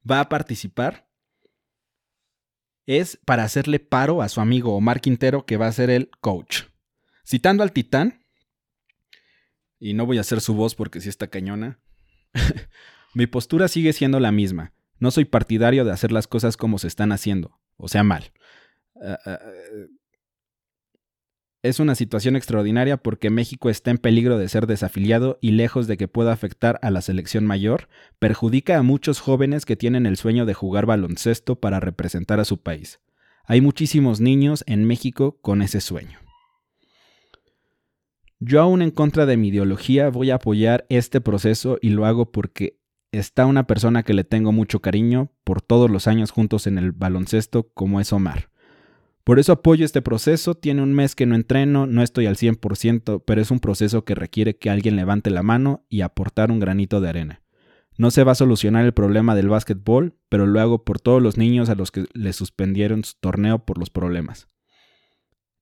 va 0.09 0.21
a 0.21 0.29
participar 0.29 1.09
es 2.89 3.21
para 3.27 3.45
hacerle 3.45 3.81
paro 3.81 4.23
a 4.23 4.31
su 4.31 4.41
amigo 4.41 4.75
Omar 4.75 5.03
Quintero, 5.03 5.45
que 5.45 5.59
va 5.59 5.67
a 5.67 5.73
ser 5.73 5.91
el 5.91 6.11
coach. 6.23 6.63
Citando 7.23 7.63
al 7.63 7.73
titán, 7.73 8.25
y 9.81 9.95
no 9.95 10.07
voy 10.07 10.19
a 10.19 10.23
hacer 10.23 10.41
su 10.41 10.55
voz 10.55 10.75
porque 10.75 11.01
sí 11.01 11.09
está 11.09 11.29
cañona. 11.29 11.79
Mi 13.15 13.27
postura 13.27 13.69
sigue 13.69 13.93
siendo 13.93 14.21
la 14.21 14.33
misma. 14.33 14.73
No 14.99 15.11
soy 15.11 15.25
partidario 15.25 15.85
de 15.85 15.93
hacer 15.93 16.13
las 16.13 16.27
cosas 16.27 16.57
como 16.57 16.79
se 16.79 16.89
están 16.89 17.13
haciendo, 17.13 17.59
o 17.77 17.89
sea, 17.89 18.03
mal. 18.03 18.33
Ah, 19.01 19.19
ah, 19.25 19.39
es 21.63 21.81
una 21.81 21.95
situación 21.95 22.37
extraordinaria 22.37 22.97
porque 22.97 23.31
México 23.31 23.69
está 23.69 23.91
en 23.91 23.99
peligro 23.99 24.39
de 24.39 24.49
ser 24.49 24.67
desafiliado 24.67 25.39
y 25.41 25.53
lejos 25.53 25.89
de 25.89 25.97
que 25.97 26.07
pueda 26.07 26.33
afectar 26.33 26.79
a 26.83 26.91
la 26.91 27.01
selección 27.01 27.47
mayor, 27.47 27.89
perjudica 28.19 28.79
a 28.79 28.83
muchos 28.83 29.21
jóvenes 29.21 29.67
que 29.67 29.77
tienen 29.77 30.07
el 30.07 30.17
sueño 30.17 30.47
de 30.47 30.55
jugar 30.55 30.87
baloncesto 30.87 31.57
para 31.57 31.81
representar 31.81 32.39
a 32.39 32.45
su 32.45 32.63
país. 32.63 33.01
Hay 33.45 33.61
muchísimos 33.61 34.21
niños 34.21 34.63
en 34.67 34.85
México 34.85 35.39
con 35.41 35.63
ese 35.63 35.81
sueño. 35.81 36.28
Yo 38.41 38.61
aún 38.61 38.83
en 38.83 38.91
contra 38.93 39.27
de 39.27 39.37
mi 39.37 39.49
ideología 39.49 40.11
voy 40.11 40.31
a 40.31 40.37
apoyar 40.37 40.87
este 40.89 41.21
proceso 41.21 41.79
y 41.81 41.91
lo 41.91 42.07
hago 42.07 42.31
porque 42.31 42.79
está 43.11 43.47
una 43.47 43.67
persona 43.67 44.05
que 44.05 44.15
le 44.15 44.23
tengo 44.23 44.53
mucho 44.53 44.81
cariño 44.81 45.33
por 45.43 45.61
todos 45.61 45.91
los 45.91 46.07
años 46.07 46.31
juntos 46.31 46.67
en 46.67 46.79
el 46.79 46.93
baloncesto 46.93 47.71
como 47.75 48.01
es 48.01 48.13
Omar. 48.13 48.51
Por 49.25 49.39
eso 49.39 49.53
apoyo 49.53 49.85
este 49.85 50.03
proceso, 50.03 50.55
tiene 50.55 50.83
un 50.83 50.95
mes 50.95 51.15
que 51.15 51.27
no 51.27 51.35
entreno, 51.35 51.87
no 51.87 52.03
estoy 52.03 52.27
al 52.27 52.37
100%, 52.37 53.25
pero 53.27 53.43
es 53.43 53.51
un 53.51 53.61
proceso 53.61 54.05
que 54.05 54.15
requiere 54.15 54.57
que 54.57 54.71
alguien 54.71 54.97
levante 54.97 55.31
la 55.31 55.43
mano 55.43 55.85
y 55.91 56.01
aportar 56.01 56.51
un 56.51 56.61
granito 56.61 57.01
de 57.01 57.09
arena. 57.11 57.43
No 57.99 58.11
se 58.11 58.25
va 58.25 58.33
a 58.33 58.37
solucionar 58.37 58.87
el 58.87 58.95
problema 58.95 59.35
del 59.35 59.49
básquetbol, 59.49 60.17
pero 60.29 60.47
lo 60.47 60.61
hago 60.61 60.85
por 60.85 61.01
todos 61.01 61.21
los 61.21 61.37
niños 61.37 61.69
a 61.69 61.75
los 61.75 61.91
que 61.91 62.07
le 62.15 62.33
suspendieron 62.33 63.05
su 63.05 63.17
torneo 63.21 63.67
por 63.67 63.77
los 63.77 63.91
problemas. 63.91 64.49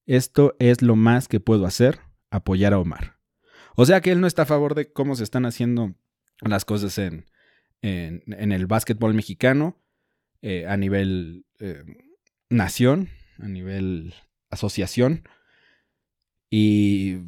Esto 0.05 0.55
es 0.61 0.83
lo 0.83 0.95
más 0.95 1.27
que 1.27 1.41
puedo 1.41 1.67
hacer, 1.67 1.99
apoyar 2.31 2.73
a 2.73 2.79
Omar. 2.79 3.17
O 3.77 3.85
sea 3.87 4.01
que 4.01 4.11
él 4.11 4.21
no 4.21 4.27
está 4.27 4.43
a 4.43 4.47
favor 4.47 4.75
de 4.75 4.93
cómo 4.93 5.15
se 5.17 5.25
están 5.25 5.45
haciendo 5.45 5.95
las 6.41 6.65
cosas 6.65 6.99
en, 6.99 7.27
en, 7.83 8.53
el 8.53 8.67
básquetbol 8.67 9.15
mexicano 9.15 9.83
eh, 10.43 10.67
a 10.67 10.77
nivel 10.77 11.47
eh, 11.61 11.85
nación, 12.49 13.09
a 13.39 13.49
nivel 13.49 14.15
asociación. 14.51 15.29
Y 16.51 17.19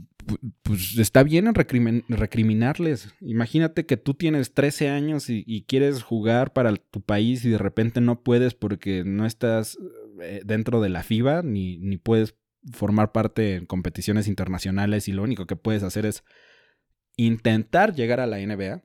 pues 0.63 0.99
está 0.99 1.23
bien 1.23 1.53
recriminarles. 1.55 3.15
Imagínate 3.21 3.87
que 3.87 3.97
tú 3.97 4.15
tienes 4.15 4.53
13 4.53 4.91
años 4.91 5.29
y, 5.29 5.65
quieres 5.67 6.03
jugar 6.03 6.53
para 6.53 6.75
tu 6.77 7.01
país 7.01 7.45
y 7.45 7.51
de 7.51 7.59
repente 7.59 8.01
no 8.01 8.23
puedes 8.23 8.55
porque 8.55 9.05
no 9.05 9.27
estás 9.27 9.79
eh, 10.23 10.43
dentro 10.45 10.81
de 10.81 10.89
la 10.91 11.03
FIBA 11.03 11.43
ni, 11.43 11.79
ni 11.79 11.97
puedes 11.97 12.37
formar 12.73 13.13
parte 13.13 13.57
en 13.57 13.67
competiciones 13.67 14.29
internacionales 14.29 15.09
y 15.09 15.13
lo 15.13 15.23
único 15.23 15.47
que 15.47 15.57
puedes 15.57 15.83
hacer 15.83 16.07
es 16.07 16.25
intentar 17.17 17.95
llegar 17.95 18.21
a 18.21 18.27
la 18.27 18.39
NBA. 18.39 18.83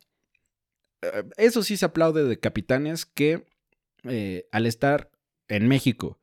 Eh, 1.01 1.23
eso 1.37 1.63
sí 1.63 1.77
se 1.77 1.85
aplaude 1.85 2.23
de 2.23 2.39
capitanes 2.39 3.05
que 3.05 3.45
eh, 4.03 4.47
al 4.51 4.65
estar 4.65 5.11
en 5.47 5.67
México 5.67 6.19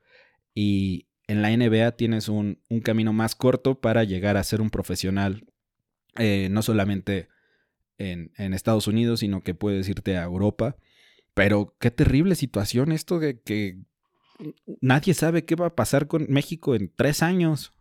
y 0.54 1.07
en 1.26 1.42
la 1.42 1.57
NBA 1.57 1.92
tienes 1.92 2.28
un, 2.28 2.61
camino 2.83 3.12
más 3.12 3.35
corto 3.35 3.80
para 3.80 4.04
llegar 4.04 4.37
a 4.37 4.45
ser 4.45 4.61
un 4.61 4.71
profesional, 4.71 5.47
eh, 6.16 6.49
no 6.50 6.62
solamente 6.62 7.28
en, 7.99 8.33
Estados 8.37 8.88
Unidos, 8.88 9.21
sino 9.21 9.42
que 9.42 9.54
puedes 9.54 9.88
irte 9.88 10.16
a 10.16 10.25
Europa. 10.25 10.76
Pero 11.35 11.76
qué 11.78 11.92
terrible 11.92 12.35
situación 12.35 12.90
esto 12.90 13.21
de 13.21 13.40
que 13.40 13.78
nadie 14.80 15.14
sabe 15.14 15.44
qué 15.44 15.54
va 15.54 15.66
a 15.66 15.75
pasar 15.76 16.06
con 16.06 16.26
México 16.28 16.75
en 16.75 16.92
tres 16.94 17.23
años. 17.23 17.73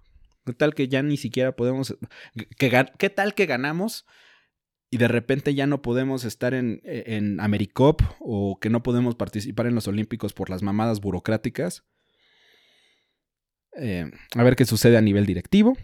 ¿Qué 0.45 0.53
tal 0.53 0.73
que 0.73 0.87
ya 0.87 1.03
ni 1.03 1.17
siquiera 1.17 1.55
podemos... 1.55 1.97
¿Qué 2.57 3.09
tal 3.09 3.33
que 3.35 3.45
ganamos? 3.45 4.05
y 4.91 4.97
de 4.97 5.07
repente 5.07 5.53
ya 5.53 5.67
no 5.67 5.81
podemos 5.81 6.25
estar 6.25 6.53
en, 6.53 6.81
en 6.83 7.39
Americop 7.39 8.01
o 8.19 8.59
que 8.59 8.69
no 8.69 8.81
podemos 8.81 9.15
participar 9.15 9.67
en 9.67 9.75
los 9.75 9.87
Olímpicos 9.87 10.33
por 10.33 10.49
las 10.49 10.63
mamadas 10.63 10.99
burocráticas. 10.99 11.83
Eh, 13.77 14.09
a 14.35 14.43
ver 14.43 14.55
qué 14.55 14.65
sucede 14.65 14.97
a 14.97 15.01
nivel 15.01 15.25
directivo. 15.25 15.77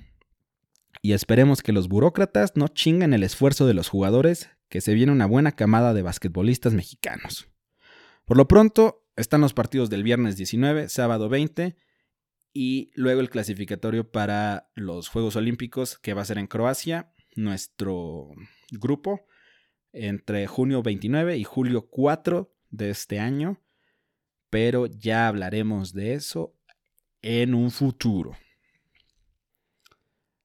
Y 1.02 1.14
esperemos 1.14 1.62
que 1.62 1.72
los 1.72 1.88
burócratas 1.88 2.54
no 2.56 2.68
chinguen 2.68 3.14
el 3.14 3.22
esfuerzo 3.22 3.68
de 3.68 3.76
los 3.76 3.90
jugadores, 3.90 4.50
que 4.70 4.82
se 4.82 4.96
viene 4.96 5.12
una 5.12 5.28
buena 5.28 5.52
camada 5.52 5.94
de 5.94 6.02
basquetbolistas 6.02 6.74
mexicanos. 6.74 7.48
Por 8.26 8.38
lo 8.38 8.48
pronto, 8.48 9.05
están 9.16 9.42
los 9.42 9.54
partidos 9.54 9.90
del 9.90 10.04
viernes 10.04 10.36
19, 10.38 10.90
sábado 10.90 11.30
20 11.30 11.76
y 12.54 12.92
luego 12.96 13.22
el 13.22 13.30
clasificatorio 13.30 14.12
para 14.12 14.70
los 14.76 15.10
Juegos 15.10 15.36
Olímpicos 15.36 15.98
que 16.00 16.14
va 16.14 16.22
a 16.22 16.26
ser 16.26 16.38
en 16.38 16.48
Croacia, 16.48 17.12
nuestro 17.36 18.30
grupo, 18.72 19.26
entre 19.92 20.48
junio 20.48 20.82
29 20.82 21.38
y 21.38 21.44
julio 21.44 21.88
4 21.90 22.54
de 22.70 22.90
este 22.90 23.20
año. 23.20 23.62
Pero 24.50 24.86
ya 24.86 25.28
hablaremos 25.28 25.94
de 25.94 26.14
eso 26.14 26.56
en 27.22 27.54
un 27.54 27.72
futuro. 27.72 28.38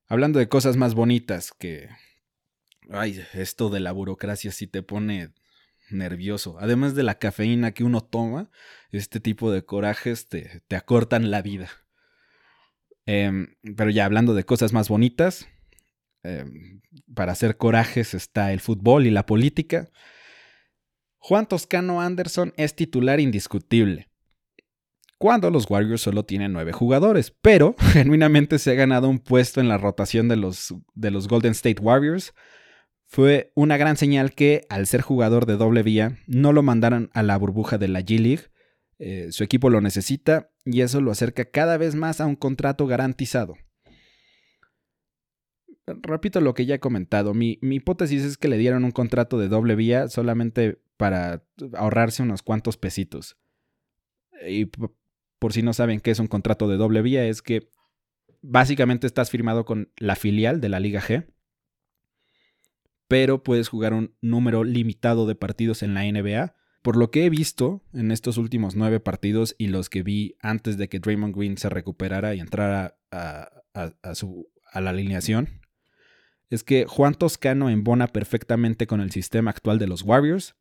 Hablando 0.06 0.38
de 0.38 0.48
cosas 0.48 0.76
más 0.76 0.94
bonitas 0.94 1.52
que... 1.52 1.88
Ay, 2.88 3.24
esto 3.34 3.70
de 3.70 3.78
la 3.78 3.92
burocracia 3.92 4.50
sí 4.50 4.66
te 4.66 4.82
pone 4.82 5.32
nervioso. 5.92 6.56
Además 6.61 6.94
de 6.94 7.02
la 7.02 7.18
cafeína 7.18 7.73
que 7.73 7.85
uno 7.85 8.00
toma, 8.00 8.50
este 8.90 9.20
tipo 9.20 9.50
de 9.52 9.64
corajes 9.64 10.28
te, 10.28 10.62
te 10.68 10.76
acortan 10.76 11.30
la 11.30 11.42
vida. 11.42 11.70
Em, 13.06 13.54
pero 13.76 13.90
ya 13.90 14.04
hablando 14.04 14.35
de 14.35 14.44
cosas 14.44 14.73
más 14.73 14.88
bonitas, 14.88 15.49
em, 16.23 16.80
para 17.14 17.32
hacer 17.32 17.56
corajes 17.56 18.14
está 18.14 18.52
el 18.52 18.61
fútbol 18.61 19.06
y 19.06 19.11
la 19.11 19.26
política. 19.26 19.90
Juan 21.18 21.47
Toscano 21.47 22.00
Anderson 22.00 22.54
es 22.56 22.75
titular 22.75 23.20
indiscutible 23.20 24.11
cuando 25.20 25.50
los 25.50 25.68
Warriors 25.68 26.00
solo 26.00 26.25
tienen 26.25 26.54
nueve 26.54 26.73
jugadores, 26.73 27.30
pero 27.42 27.75
genuinamente 27.92 28.59
se 28.59 28.70
ha 28.70 28.75
ganado 28.75 29.06
un 29.11 29.18
puesto 29.18 29.61
en 29.61 29.68
la 29.68 29.76
rotación 29.76 30.28
de 30.28 30.37
los, 30.37 30.75
de 30.94 31.11
los 31.11 31.28
Golden 31.28 31.52
State 31.52 31.78
Warriors. 31.78 32.32
Fue 33.10 33.50
una 33.56 33.76
gran 33.76 33.96
señal 33.96 34.32
que, 34.36 34.66
al 34.68 34.86
ser 34.86 35.00
jugador 35.00 35.44
de 35.44 35.56
doble 35.56 35.82
vía, 35.82 36.20
no 36.28 36.52
lo 36.52 36.62
mandaron 36.62 37.10
a 37.12 37.24
la 37.24 37.36
burbuja 37.36 37.76
de 37.76 37.88
la 37.88 38.02
G 38.02 38.20
League. 38.20 38.44
Eh, 39.00 39.32
su 39.32 39.42
equipo 39.42 39.68
lo 39.68 39.80
necesita 39.80 40.52
y 40.64 40.82
eso 40.82 41.00
lo 41.00 41.10
acerca 41.10 41.44
cada 41.44 41.76
vez 41.76 41.96
más 41.96 42.20
a 42.20 42.26
un 42.26 42.36
contrato 42.36 42.86
garantizado. 42.86 43.56
Repito 45.86 46.40
lo 46.40 46.54
que 46.54 46.66
ya 46.66 46.76
he 46.76 46.80
comentado, 46.80 47.34
mi, 47.34 47.58
mi 47.62 47.76
hipótesis 47.76 48.22
es 48.22 48.38
que 48.38 48.46
le 48.46 48.58
dieron 48.58 48.84
un 48.84 48.92
contrato 48.92 49.40
de 49.40 49.48
doble 49.48 49.74
vía 49.74 50.06
solamente 50.06 50.80
para 50.96 51.44
ahorrarse 51.74 52.22
unos 52.22 52.42
cuantos 52.42 52.76
pesitos. 52.76 53.38
Y 54.46 54.66
por 55.40 55.52
si 55.52 55.62
no 55.62 55.72
saben 55.72 55.98
qué 55.98 56.12
es 56.12 56.20
un 56.20 56.28
contrato 56.28 56.68
de 56.68 56.76
doble 56.76 57.02
vía, 57.02 57.26
es 57.26 57.42
que 57.42 57.70
básicamente 58.40 59.08
estás 59.08 59.30
firmado 59.30 59.64
con 59.64 59.90
la 59.96 60.14
filial 60.14 60.60
de 60.60 60.68
la 60.68 60.78
Liga 60.78 61.00
G, 61.00 61.26
pero 63.10 63.42
puedes 63.42 63.68
jugar 63.68 63.92
un 63.92 64.14
número 64.20 64.62
limitado 64.62 65.26
de 65.26 65.34
partidos 65.34 65.82
en 65.82 65.94
la 65.94 66.04
NBA. 66.04 66.54
Por 66.80 66.96
lo 66.96 67.10
que 67.10 67.24
he 67.24 67.28
visto 67.28 67.82
en 67.92 68.12
estos 68.12 68.36
últimos 68.36 68.76
nueve 68.76 69.00
partidos 69.00 69.56
y 69.58 69.66
los 69.66 69.90
que 69.90 70.04
vi 70.04 70.36
antes 70.40 70.78
de 70.78 70.88
que 70.88 71.00
Draymond 71.00 71.34
Green 71.34 71.58
se 71.58 71.68
recuperara 71.68 72.36
y 72.36 72.38
entrara 72.38 73.00
a, 73.10 73.50
su, 74.14 74.48
a 74.72 74.80
la 74.80 74.90
alineación, 74.90 75.48
es 76.50 76.62
que 76.62 76.84
Juan 76.86 77.16
Toscano 77.16 77.68
embona 77.68 78.06
perfectamente 78.06 78.86
con 78.86 79.00
el 79.00 79.10
sistema 79.10 79.50
actual 79.50 79.80
de 79.80 79.88
los 79.88 80.02
Warriors. 80.02 80.54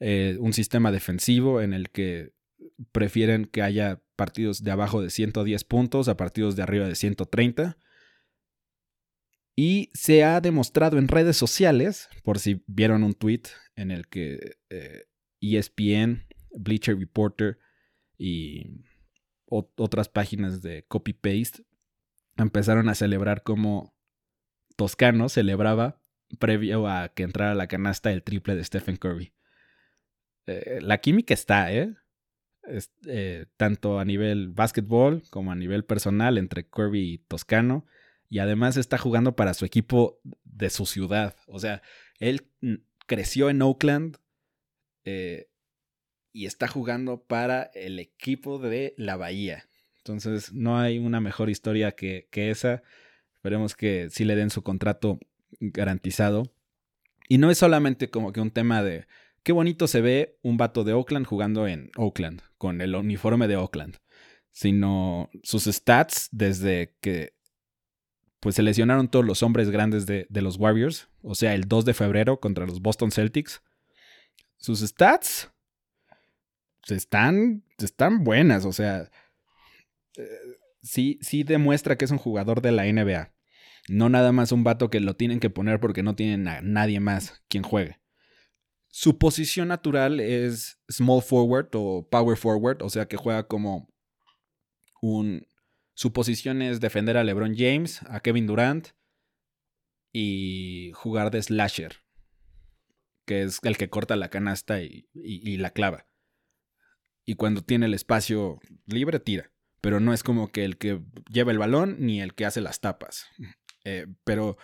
Eh, 0.00 0.38
un 0.40 0.54
sistema 0.54 0.90
defensivo 0.90 1.60
en 1.60 1.74
el 1.74 1.90
que 1.90 2.32
prefieren 2.90 3.44
que 3.44 3.60
haya 3.60 4.00
partidos 4.16 4.62
de 4.64 4.70
abajo 4.70 5.02
de 5.02 5.10
110 5.10 5.62
puntos 5.64 6.08
a 6.08 6.16
partidos 6.16 6.56
de 6.56 6.62
arriba 6.62 6.88
de 6.88 6.94
130. 6.94 7.76
Y 9.56 9.90
se 9.94 10.22
ha 10.22 10.40
demostrado 10.40 10.98
en 10.98 11.08
redes 11.08 11.36
sociales, 11.36 12.08
por 12.22 12.38
si 12.38 12.62
vieron 12.66 13.02
un 13.02 13.14
tweet 13.14 13.42
en 13.74 13.90
el 13.90 14.06
que 14.06 14.58
ESPN, 15.40 16.12
eh, 16.12 16.26
e 16.30 16.58
Bleacher 16.58 16.98
Reporter 16.98 17.58
y 18.18 18.84
otras 19.46 20.08
páginas 20.08 20.62
de 20.62 20.84
copy-paste 20.86 21.64
empezaron 22.36 22.88
a 22.88 22.94
celebrar 22.94 23.42
como 23.42 23.94
Toscano 24.76 25.28
celebraba 25.28 26.00
previo 26.38 26.86
a 26.88 27.08
que 27.08 27.22
entrara 27.22 27.54
la 27.54 27.66
canasta 27.66 28.12
el 28.12 28.22
triple 28.22 28.56
de 28.56 28.64
Stephen 28.64 28.96
Curry. 28.96 29.32
Eh, 30.46 30.80
la 30.82 30.98
química 30.98 31.34
está, 31.34 31.72
¿eh? 31.72 31.94
Eh, 33.06 33.46
tanto 33.56 34.00
a 34.00 34.04
nivel 34.04 34.48
básquetbol 34.48 35.22
como 35.30 35.52
a 35.52 35.54
nivel 35.54 35.84
personal 35.84 36.36
entre 36.36 36.68
Kirby 36.68 37.14
y 37.14 37.18
Toscano. 37.18 37.86
Y 38.28 38.38
además 38.40 38.76
está 38.76 38.98
jugando 38.98 39.36
para 39.36 39.54
su 39.54 39.64
equipo 39.64 40.20
de 40.44 40.70
su 40.70 40.86
ciudad. 40.86 41.36
O 41.46 41.58
sea, 41.58 41.82
él 42.18 42.48
creció 43.06 43.50
en 43.50 43.62
Oakland 43.62 44.18
eh, 45.04 45.48
y 46.32 46.46
está 46.46 46.68
jugando 46.68 47.22
para 47.22 47.70
el 47.74 47.98
equipo 47.98 48.58
de 48.58 48.94
la 48.96 49.16
Bahía. 49.16 49.68
Entonces, 49.98 50.52
no 50.52 50.78
hay 50.78 50.98
una 50.98 51.20
mejor 51.20 51.50
historia 51.50 51.92
que, 51.92 52.28
que 52.30 52.50
esa. 52.50 52.82
Esperemos 53.34 53.74
que 53.74 54.08
sí 54.10 54.24
le 54.24 54.36
den 54.36 54.50
su 54.50 54.62
contrato 54.62 55.18
garantizado. 55.60 56.52
Y 57.28 57.38
no 57.38 57.50
es 57.50 57.58
solamente 57.58 58.10
como 58.10 58.32
que 58.32 58.40
un 58.40 58.50
tema 58.50 58.82
de 58.82 59.06
Qué 59.46 59.52
bonito 59.52 59.86
se 59.86 60.00
ve 60.00 60.40
un 60.42 60.56
vato 60.56 60.82
de 60.82 60.92
Oakland 60.92 61.24
jugando 61.24 61.68
en 61.68 61.92
Oakland, 61.96 62.42
con 62.58 62.80
el 62.80 62.96
uniforme 62.96 63.46
de 63.46 63.54
Oakland. 63.54 63.98
Sino 64.50 65.30
sus 65.44 65.66
stats 65.66 66.28
desde 66.32 66.96
que 67.00 67.35
pues 68.46 68.54
se 68.54 68.62
lesionaron 68.62 69.08
todos 69.08 69.24
los 69.24 69.42
hombres 69.42 69.70
grandes 69.70 70.06
de, 70.06 70.28
los 70.30 70.56
Warriors, 70.56 71.08
o 71.20 71.34
sea, 71.34 71.52
el 71.56 71.66
2 71.66 71.84
de 71.84 71.94
febrero 71.94 72.38
contra 72.38 72.64
los 72.64 72.80
Boston 72.80 73.10
Celtics. 73.10 73.60
Sus 74.56 74.82
stats 74.82 75.50
están, 76.86 77.64
están 77.78 78.22
buenas, 78.22 78.64
o 78.64 78.72
sea, 78.72 79.10
eh, 80.16 80.28
sí, 80.80 81.18
sí 81.22 81.42
demuestra 81.42 81.98
que 81.98 82.04
es 82.04 82.12
un 82.12 82.18
jugador 82.18 82.62
de 82.62 82.70
la 82.70 82.84
NBA. 82.84 83.32
No 83.88 84.08
nada 84.10 84.30
más 84.30 84.52
un 84.52 84.62
vato 84.62 84.90
que 84.90 85.00
lo 85.00 85.16
tienen 85.16 85.40
que 85.40 85.50
poner 85.50 85.80
porque 85.80 86.04
no 86.04 86.14
tienen 86.14 86.46
a 86.46 86.60
nadie 86.60 87.00
más 87.00 87.42
quien 87.48 87.64
juegue. 87.64 87.98
Su 88.90 89.18
posición 89.18 89.66
natural 89.66 90.20
es 90.20 90.78
small 90.88 91.20
forward 91.20 91.70
o 91.72 92.08
power 92.08 92.36
forward, 92.36 92.80
o 92.84 92.90
sea 92.90 93.08
que 93.08 93.16
juega 93.16 93.48
como 93.48 93.92
un... 95.02 95.44
Su 95.96 96.12
posición 96.12 96.60
es 96.60 96.80
defender 96.80 97.16
a 97.16 97.24
LeBron 97.24 97.54
James, 97.56 98.02
a 98.02 98.20
Kevin 98.20 98.46
Durant 98.46 98.88
y 100.12 100.92
jugar 100.94 101.30
de 101.30 101.42
slasher, 101.42 101.96
que 103.24 103.42
es 103.42 103.60
el 103.62 103.78
que 103.78 103.88
corta 103.88 104.14
la 104.14 104.28
canasta 104.28 104.82
y, 104.82 105.08
la 105.56 105.70
clava. 105.70 106.06
Y 107.24 107.36
cuando 107.36 107.62
tiene 107.62 107.86
el 107.86 107.94
espacio 107.94 108.60
libre, 108.84 109.20
tira. 109.20 109.50
Pero 109.80 109.98
no 109.98 110.12
es 110.12 110.22
como 110.22 110.52
que 110.52 110.66
el 110.66 110.76
que 110.76 111.00
lleva 111.30 111.50
el 111.50 111.58
balón 111.58 111.96
ni 111.98 112.20
el 112.20 112.34
que 112.34 112.44
hace 112.44 112.60
las 112.60 112.80
tapas. 112.80 113.26
Eh, 113.84 114.06
pero 114.24 114.58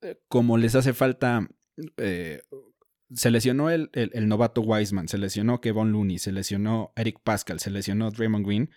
eh, 0.00 0.18
como 0.28 0.56
les 0.56 0.76
hace 0.76 0.94
falta 0.94 1.46
eh, 1.96 2.40
se 3.14 3.30
lesionó 3.30 3.70
el, 3.70 3.90
novato 4.28 4.60
Wiseman, 4.60 5.08
se 5.08 5.18
lesionó 5.18 5.60
Kevon 5.60 5.92
Looney, 5.92 6.18
se 6.18 6.32
lesionó 6.32 6.92
Eric 6.96 7.20
Pascal, 7.22 7.60
se 7.60 7.70
lesionó 7.70 8.10
Draymond 8.10 8.46
Green. 8.46 8.70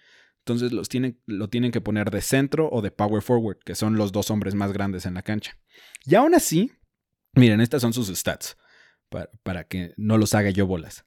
Entonces 0.44 0.74
los 0.74 0.90
tienen, 0.90 1.22
lo 1.26 1.50
tienen 1.50 1.72
que 1.72 1.80
poner 1.80 2.12
de 2.12 2.20
centro 2.20 2.70
o 2.70 2.82
de 2.82 2.92
power 2.92 3.22
forward, 3.22 3.60
que 3.64 3.76
son 3.76 3.96
los 3.96 4.12
dos 4.12 4.30
hombres 4.30 4.56
más 4.56 4.74
grandes 4.74 5.06
en 5.06 5.14
la 5.14 5.22
cancha. 5.22 5.58
Y 6.04 6.16
aún 6.16 6.36
así, 6.36 6.74
miren, 7.34 7.62
estas 7.62 7.82
son 7.82 7.94
sus 7.94 8.10
stats, 8.10 8.58
para, 9.44 9.64
que 9.64 9.94
no 9.96 10.18
los 10.18 10.36
haga 10.36 10.50
yo 10.50 10.68
bolas. 10.68 11.06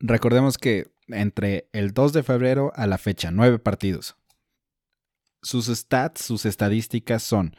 Recordemos 0.00 0.58
que 0.58 0.92
entre 1.06 1.68
el 1.72 1.92
2 1.92 2.14
de 2.14 2.24
febrero 2.24 2.72
a 2.74 2.88
la 2.88 2.98
fecha, 2.98 3.30
nueve 3.30 3.60
partidos. 3.60 4.16
Sus 5.40 5.66
stats, 5.66 6.22
sus 6.22 6.46
estadísticas 6.46 7.22
son 7.22 7.54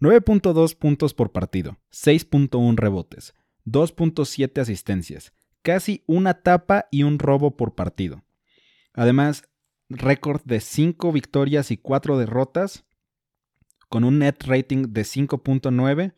9.2 0.00 0.76
puntos 0.76 1.14
por 1.14 1.32
partido, 1.32 1.80
6.1 1.90 2.76
rebotes, 2.76 3.34
2.7 3.64 4.60
asistencias, 4.60 5.32
casi 5.62 6.04
una 6.06 6.42
tapa 6.42 6.86
y 6.92 7.02
un 7.02 7.18
robo 7.18 7.56
por 7.56 7.74
partido. 7.74 8.22
Además, 8.92 9.42
récord 9.88 10.42
de 10.44 10.60
5 10.60 11.12
victorias 11.12 11.70
y 11.70 11.76
4 11.76 12.18
derrotas, 12.18 12.84
con 13.88 14.04
un 14.04 14.18
net 14.18 14.42
rating 14.44 14.92
de 14.92 15.02
5.9 15.02 16.14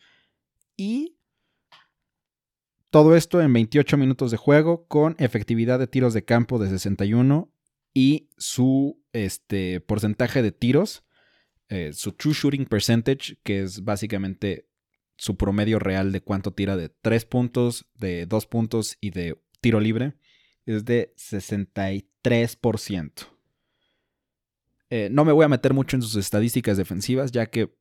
y 0.77 1.17
todo 2.91 3.17
esto 3.17 3.43
en 3.43 3.53
28 3.53 3.99
minutos 3.99 4.31
de 4.31 4.39
juego 4.39 4.87
con 4.87 5.15
efectividad 5.19 5.79
de 5.79 5.87
tiros 5.87 6.15
de 6.15 6.25
campo 6.25 6.59
de 6.59 6.71
61 6.71 7.53
y 7.93 8.31
su 8.39 9.03
este, 9.13 9.81
porcentaje 9.81 10.41
de 10.41 10.53
tiros 10.53 11.05
eh, 11.71 11.93
su 11.93 12.13
true 12.13 12.33
shooting 12.33 12.65
percentage, 12.65 13.37
que 13.43 13.61
es 13.63 13.85
básicamente 13.85 14.71
su 15.17 15.37
promedio 15.37 15.79
real 15.79 16.13
de 16.13 16.23
cuánto 16.23 16.55
tira 16.55 16.79
de 16.79 16.89
3 16.89 17.27
puntos, 17.27 17.85
de 17.95 18.25
2 18.25 18.47
puntos 18.47 18.97
y 19.01 19.11
de 19.11 19.39
tiro 19.61 19.79
libre, 19.81 20.15
es 20.65 20.87
de 20.87 21.13
63%. 21.17 23.27
Eh, 24.91 25.09
no 25.11 25.25
me 25.25 25.33
voy 25.33 25.45
a 25.45 25.49
meter 25.49 25.75
mucho 25.75 25.97
en 25.97 26.03
sus 26.03 26.17
estadísticas 26.17 26.77
defensivas, 26.77 27.33
ya 27.33 27.47
que 27.47 27.77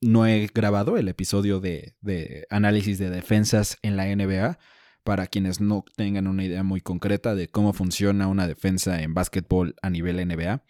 no 0.00 0.26
he 0.26 0.48
grabado 0.52 0.96
el 0.96 1.08
episodio 1.08 1.60
de, 1.60 1.96
de, 2.00 2.46
análisis 2.50 2.98
de 2.98 3.08
defensas 3.08 3.78
en 3.82 3.96
la 3.96 4.04
NBA, 4.06 4.58
para 5.04 5.26
quienes 5.26 5.60
no 5.60 5.84
tengan 5.96 6.26
una 6.26 6.44
idea 6.44 6.62
muy 6.62 6.80
concreta 6.80 7.34
de 7.34 7.48
cómo 7.48 7.72
funciona 7.72 8.28
una 8.28 8.46
defensa 8.46 9.02
en 9.02 9.14
básquetbol 9.14 9.74
a 9.82 9.90
nivel 9.90 10.16
NBA. 10.26 10.64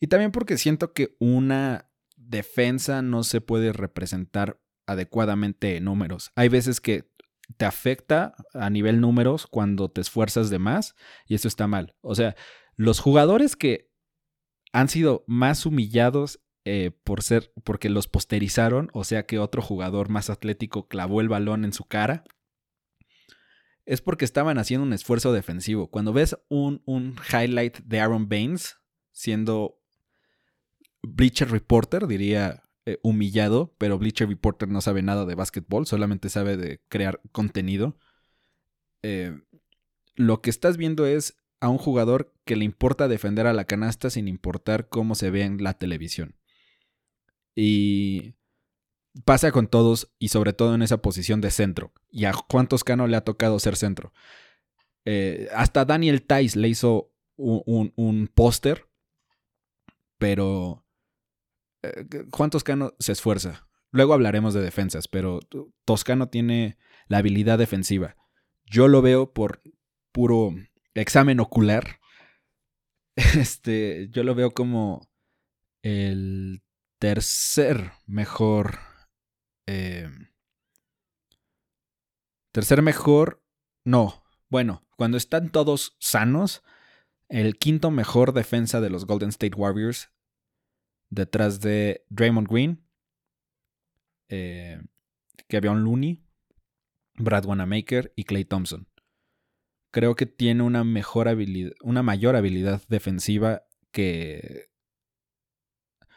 Y 0.00 0.06
también 0.08 0.30
porque 0.30 0.58
siento 0.58 0.92
que 0.92 1.16
una 1.18 1.90
defensa 2.16 3.02
no 3.02 3.24
se 3.24 3.40
puede 3.40 3.72
representar 3.72 4.60
adecuadamente 4.86 5.76
en 5.76 5.84
números. 5.84 6.32
Hay 6.34 6.48
veces 6.48 6.80
que 6.80 7.10
te 7.56 7.64
afecta 7.64 8.34
a 8.54 8.70
nivel 8.70 9.00
números 9.00 9.46
cuando 9.46 9.90
te 9.90 10.00
esfuerzas 10.00 10.50
de 10.50 10.58
más 10.58 10.94
y 11.26 11.34
eso 11.34 11.48
está 11.48 11.66
mal. 11.66 11.94
O 12.00 12.14
sea, 12.14 12.36
los 12.76 13.00
jugadores 13.00 13.56
que 13.56 13.85
han 14.76 14.90
sido 14.90 15.24
más 15.26 15.64
humillados 15.64 16.38
eh, 16.66 16.90
por 17.02 17.22
ser 17.22 17.50
porque 17.64 17.88
los 17.88 18.08
posterizaron, 18.08 18.90
o 18.92 19.04
sea 19.04 19.24
que 19.24 19.38
otro 19.38 19.62
jugador 19.62 20.10
más 20.10 20.28
atlético 20.28 20.86
clavó 20.86 21.22
el 21.22 21.30
balón 21.30 21.64
en 21.64 21.72
su 21.72 21.84
cara, 21.84 22.24
es 23.86 24.02
porque 24.02 24.26
estaban 24.26 24.58
haciendo 24.58 24.86
un 24.86 24.92
esfuerzo 24.92 25.32
defensivo. 25.32 25.90
Cuando 25.90 26.12
ves 26.12 26.36
un, 26.50 26.82
un 26.84 27.16
highlight 27.32 27.78
de 27.78 28.00
Aaron 28.00 28.28
Baines 28.28 28.76
siendo 29.12 29.80
Bleacher 31.02 31.50
Reporter 31.50 32.06
diría 32.06 32.62
eh, 32.84 32.98
humillado, 33.02 33.74
pero 33.78 33.98
Bleacher 33.98 34.28
Reporter 34.28 34.68
no 34.68 34.82
sabe 34.82 35.00
nada 35.00 35.24
de 35.24 35.36
básquetbol, 35.36 35.86
solamente 35.86 36.28
sabe 36.28 36.58
de 36.58 36.82
crear 36.90 37.22
contenido. 37.32 37.96
Eh, 39.02 39.40
lo 40.16 40.42
que 40.42 40.50
estás 40.50 40.76
viendo 40.76 41.06
es 41.06 41.38
a 41.60 41.68
un 41.68 41.78
jugador 41.78 42.32
que 42.44 42.56
le 42.56 42.64
importa 42.64 43.08
defender 43.08 43.46
a 43.46 43.52
la 43.52 43.64
canasta 43.64 44.10
sin 44.10 44.28
importar 44.28 44.88
cómo 44.88 45.14
se 45.14 45.30
ve 45.30 45.42
en 45.42 45.62
la 45.62 45.74
televisión. 45.74 46.36
Y 47.54 48.34
pasa 49.24 49.50
con 49.52 49.66
todos 49.66 50.12
y 50.18 50.28
sobre 50.28 50.52
todo 50.52 50.74
en 50.74 50.82
esa 50.82 51.00
posición 51.00 51.40
de 51.40 51.50
centro. 51.50 51.92
¿Y 52.10 52.26
a 52.26 52.34
cuántos 52.48 52.84
Cano 52.84 53.06
le 53.06 53.16
ha 53.16 53.24
tocado 53.24 53.58
ser 53.58 53.76
centro? 53.76 54.12
Eh, 55.04 55.48
hasta 55.54 55.84
Daniel 55.84 56.22
Tice 56.22 56.58
le 56.58 56.68
hizo 56.68 57.12
un 57.36 58.30
póster, 58.34 58.88
pero 60.18 60.86
eh, 61.82 62.06
Juan 62.32 62.50
Toscano 62.50 62.94
se 62.98 63.12
esfuerza. 63.12 63.68
Luego 63.90 64.14
hablaremos 64.14 64.54
de 64.54 64.62
defensas, 64.62 65.08
pero 65.08 65.40
Toscano 65.84 66.28
tiene 66.28 66.76
la 67.08 67.18
habilidad 67.18 67.58
defensiva. 67.58 68.16
Yo 68.64 68.88
lo 68.88 69.00
veo 69.00 69.32
por 69.32 69.62
puro 70.12 70.54
examen 71.00 71.40
ocular. 71.40 72.00
Este, 73.16 74.10
yo 74.10 74.24
lo 74.24 74.34
veo 74.34 74.50
como 74.50 75.08
el 75.82 76.62
tercer 76.98 77.92
mejor. 78.06 78.78
Eh, 79.66 80.10
tercer 82.52 82.82
mejor. 82.82 83.42
No. 83.86 84.22
Bueno, 84.50 84.86
cuando 84.96 85.16
están 85.16 85.50
todos 85.50 85.96
sanos, 85.98 86.62
el 87.28 87.56
quinto 87.56 87.90
mejor 87.90 88.32
defensa 88.34 88.80
de 88.82 88.90
los 88.90 89.06
Golden 89.06 89.30
State 89.30 89.56
Warriors 89.56 90.10
detrás 91.10 91.60
de 91.60 92.04
Draymond 92.10 92.48
Green, 92.48 92.84
eh, 94.28 94.80
Kevin 95.48 95.84
Looney, 95.84 96.22
Brad 97.14 97.44
Wanamaker 97.44 98.12
y 98.16 98.24
Clay 98.24 98.44
Thompson. 98.44 98.88
Creo 99.96 100.14
que 100.14 100.26
tiene 100.26 100.62
una 100.62 100.84
mejor 100.84 101.26
habilidad, 101.26 101.72
una 101.80 102.02
mayor 102.02 102.36
habilidad 102.36 102.82
defensiva 102.90 103.62
que. 103.92 104.68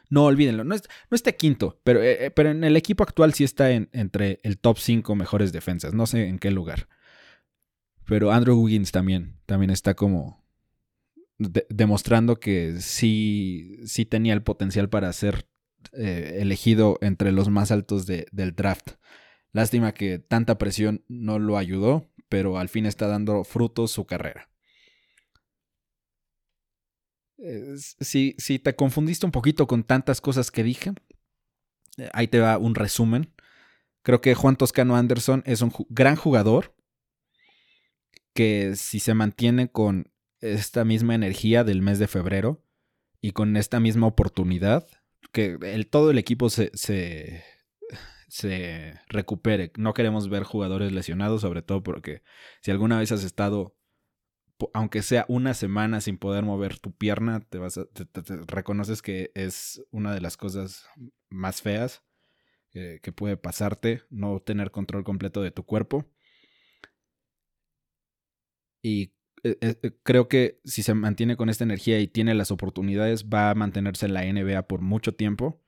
No, 0.10 0.26
olvídenlo, 0.26 0.65
no, 0.65 0.76
está 0.76 1.32
quinto, 1.32 1.80
pero, 1.86 2.04
eh, 2.04 2.26
eh, 2.26 2.30
pero 2.32 2.52
en 2.52 2.65
el 2.65 2.76
equipo 2.76 3.04
actual 3.04 3.34
sí 3.34 3.46
está 3.46 3.72
entre 3.72 4.42
el 4.44 4.58
top 4.58 4.80
5 4.80 5.15
mejores 5.15 5.54
defensas. 5.54 5.94
No 5.94 6.08
sé 6.08 6.28
en 6.28 6.39
qué 6.39 6.52
lugar. 6.52 6.89
Pero 8.04 8.34
Andrew 8.34 8.60
Wiggins 8.60 8.92
también, 8.92 9.39
también 9.46 9.70
está 9.72 9.94
como, 9.94 10.46
demostrando 11.38 12.38
que 12.38 12.82
sí, 12.82 13.80
sí 13.86 14.04
tenía 14.04 14.34
el 14.34 14.44
potencial 14.44 14.89
para 14.89 15.13
ser 15.13 15.48
eh, 15.94 16.39
elegido 16.42 16.98
entre 17.00 17.32
los 17.32 17.48
más 17.48 17.72
altos 17.72 18.06
del 18.06 18.56
draft. 18.58 18.96
Lástima 19.54 19.94
que 19.94 20.20
tanta 20.20 20.58
presión 20.58 21.06
no 21.08 21.39
lo 21.39 21.58
ayudó, 21.58 22.09
pero 22.30 22.58
al 22.58 22.70
fin 22.70 22.86
está 22.86 23.08
dando 23.08 23.44
frutos 23.44 23.92
su 23.92 24.06
carrera. 24.06 24.50
si, 27.78 28.36
si 28.38 28.60
te 28.60 28.76
confundiste 28.76 29.26
un 29.26 29.32
poquito 29.32 29.65
con 29.65 29.84
tantas 29.84 30.20
cosas 30.20 30.52
que 30.52 30.63
dije, 30.63 30.94
eh, 31.98 32.10
ahí 32.13 32.28
te 32.28 32.39
va 32.39 32.58
un 32.58 32.76
resumen. 32.76 33.34
Creo 34.02 34.22
que 34.22 34.36
Juan 34.36 34.56
Toscano 34.56 34.96
Anderson 34.96 35.44
es 35.46 35.62
un 35.62 35.72
gran 35.89 36.15
jugador 36.15 36.76
que 38.34 38.76
si 38.76 39.00
se 39.00 39.13
mantiene 39.13 39.72
con 39.72 40.12
esta 40.39 40.86
misma 40.86 41.15
energía 41.15 41.63
del 41.63 41.82
mes 41.82 42.00
de 42.00 42.08
febrero 42.08 42.65
y 43.22 43.32
con 43.32 43.58
esta 43.58 43.80
misma 43.80 44.08
oportunidad, 44.08 44.88
que 45.34 45.58
todo 45.89 46.12
el 46.12 46.18
equipo 46.18 46.50
se, 46.50 47.44
recupere. 49.08 49.72
No 49.78 49.94
queremos 49.94 50.30
ver 50.30 50.44
jugadores 50.44 50.92
lesionados, 50.92 51.42
sobre 51.42 51.62
todo 51.62 51.84
porque 51.84 52.24
si 52.62 52.72
alguna 52.72 53.00
vez 53.00 53.12
has 53.12 53.24
estado 53.24 53.76
aunque 54.74 55.02
sea 55.02 55.26
una 55.30 55.54
semana 55.54 56.02
sin 56.02 56.18
poder 56.18 56.44
mover 56.44 56.80
tu 56.80 56.92
pierna, 56.92 57.39
te 57.39 57.58
vas 57.58 57.80
reconoces 58.48 59.02
que 59.02 59.32
es 59.34 59.82
una 59.92 60.13
de 60.13 60.22
las 60.22 60.38
cosas 60.38 60.86
más 61.30 61.62
feas 61.62 62.04
eh, 62.74 63.00
que 63.02 63.12
puede 63.12 63.38
pasarte, 63.38 64.04
no 64.10 64.39
tener 64.42 64.72
control 64.72 65.04
completo 65.04 65.42
de 65.42 65.52
tu 65.52 65.63
cuerpo. 65.65 66.06
Y 68.82 69.13
eh, 69.44 69.58
eh, 69.62 69.92
creo 70.04 70.28
que 70.28 70.60
si 70.65 70.84
se 70.84 70.94
mantiene 70.94 71.38
con 71.38 71.50
esta 71.50 71.63
energía 71.63 72.00
y 72.00 72.08
tiene 72.08 72.34
las 72.36 72.52
oportunidades, 72.52 73.26
va 73.26 73.50
a 73.50 73.56
mantenerse 73.56 74.06
en 74.06 74.13
la 74.13 74.26
NBA 74.26 74.68
por 74.68 74.82
mucho 74.82 75.15
tiempo. 75.15 75.62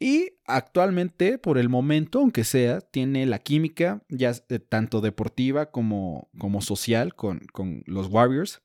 Y 0.00 0.34
actualmente, 0.46 1.38
por 1.38 1.58
el 1.58 1.68
momento, 1.68 2.20
aunque 2.20 2.44
sea, 2.44 2.80
tiene 2.80 3.26
la 3.26 3.40
química, 3.40 4.04
ya 4.08 4.32
tanto 4.68 5.00
deportiva 5.00 5.70
como, 5.70 6.30
como 6.38 6.60
social, 6.60 7.14
con, 7.14 7.40
con 7.52 7.82
los 7.86 8.06
Warriors. 8.08 8.62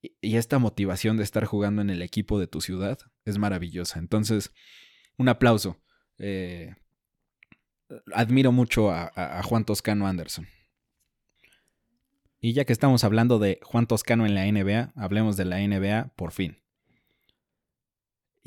Y, 0.00 0.36
esta 0.36 0.58
motivación 0.58 1.16
de 1.16 1.24
estar 1.24 1.44
jugando 1.44 1.82
en 1.82 1.90
el 1.90 2.02
equipo 2.02 2.38
de 2.38 2.46
tu 2.46 2.60
ciudad 2.60 2.98
es 3.24 3.36
maravillosa. 3.36 3.98
Entonces, 3.98 4.52
un 5.18 5.28
aplauso. 5.28 5.76
Eh, 6.18 6.74
admiro 8.14 8.50
mucho 8.52 8.90
a 8.90 9.42
Juan 9.42 9.64
Toscano 9.64 10.06
Anderson. 10.06 10.46
Y 12.40 12.52
ya 12.52 12.64
que 12.64 12.72
estamos 12.72 13.02
hablando 13.02 13.38
de 13.38 13.58
Juan 13.62 13.86
Toscano 13.86 14.24
en 14.24 14.34
la 14.34 14.46
NBA, 14.46 14.92
hablemos 14.94 15.36
de 15.36 15.44
la 15.44 15.58
NBA 15.58 16.12
por 16.14 16.30
fin. 16.32 16.58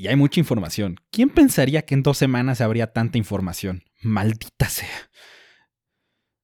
Y 0.01 0.07
hay 0.07 0.15
mucha 0.15 0.39
información. 0.39 0.95
¿Quién 1.11 1.29
pensaría 1.29 1.83
que 1.83 1.93
en 1.93 2.01
dos 2.01 2.17
semanas 2.17 2.59
habría 2.59 2.91
tanta 2.91 3.19
información? 3.19 3.83
Maldita 4.01 4.67
sea. 4.67 5.11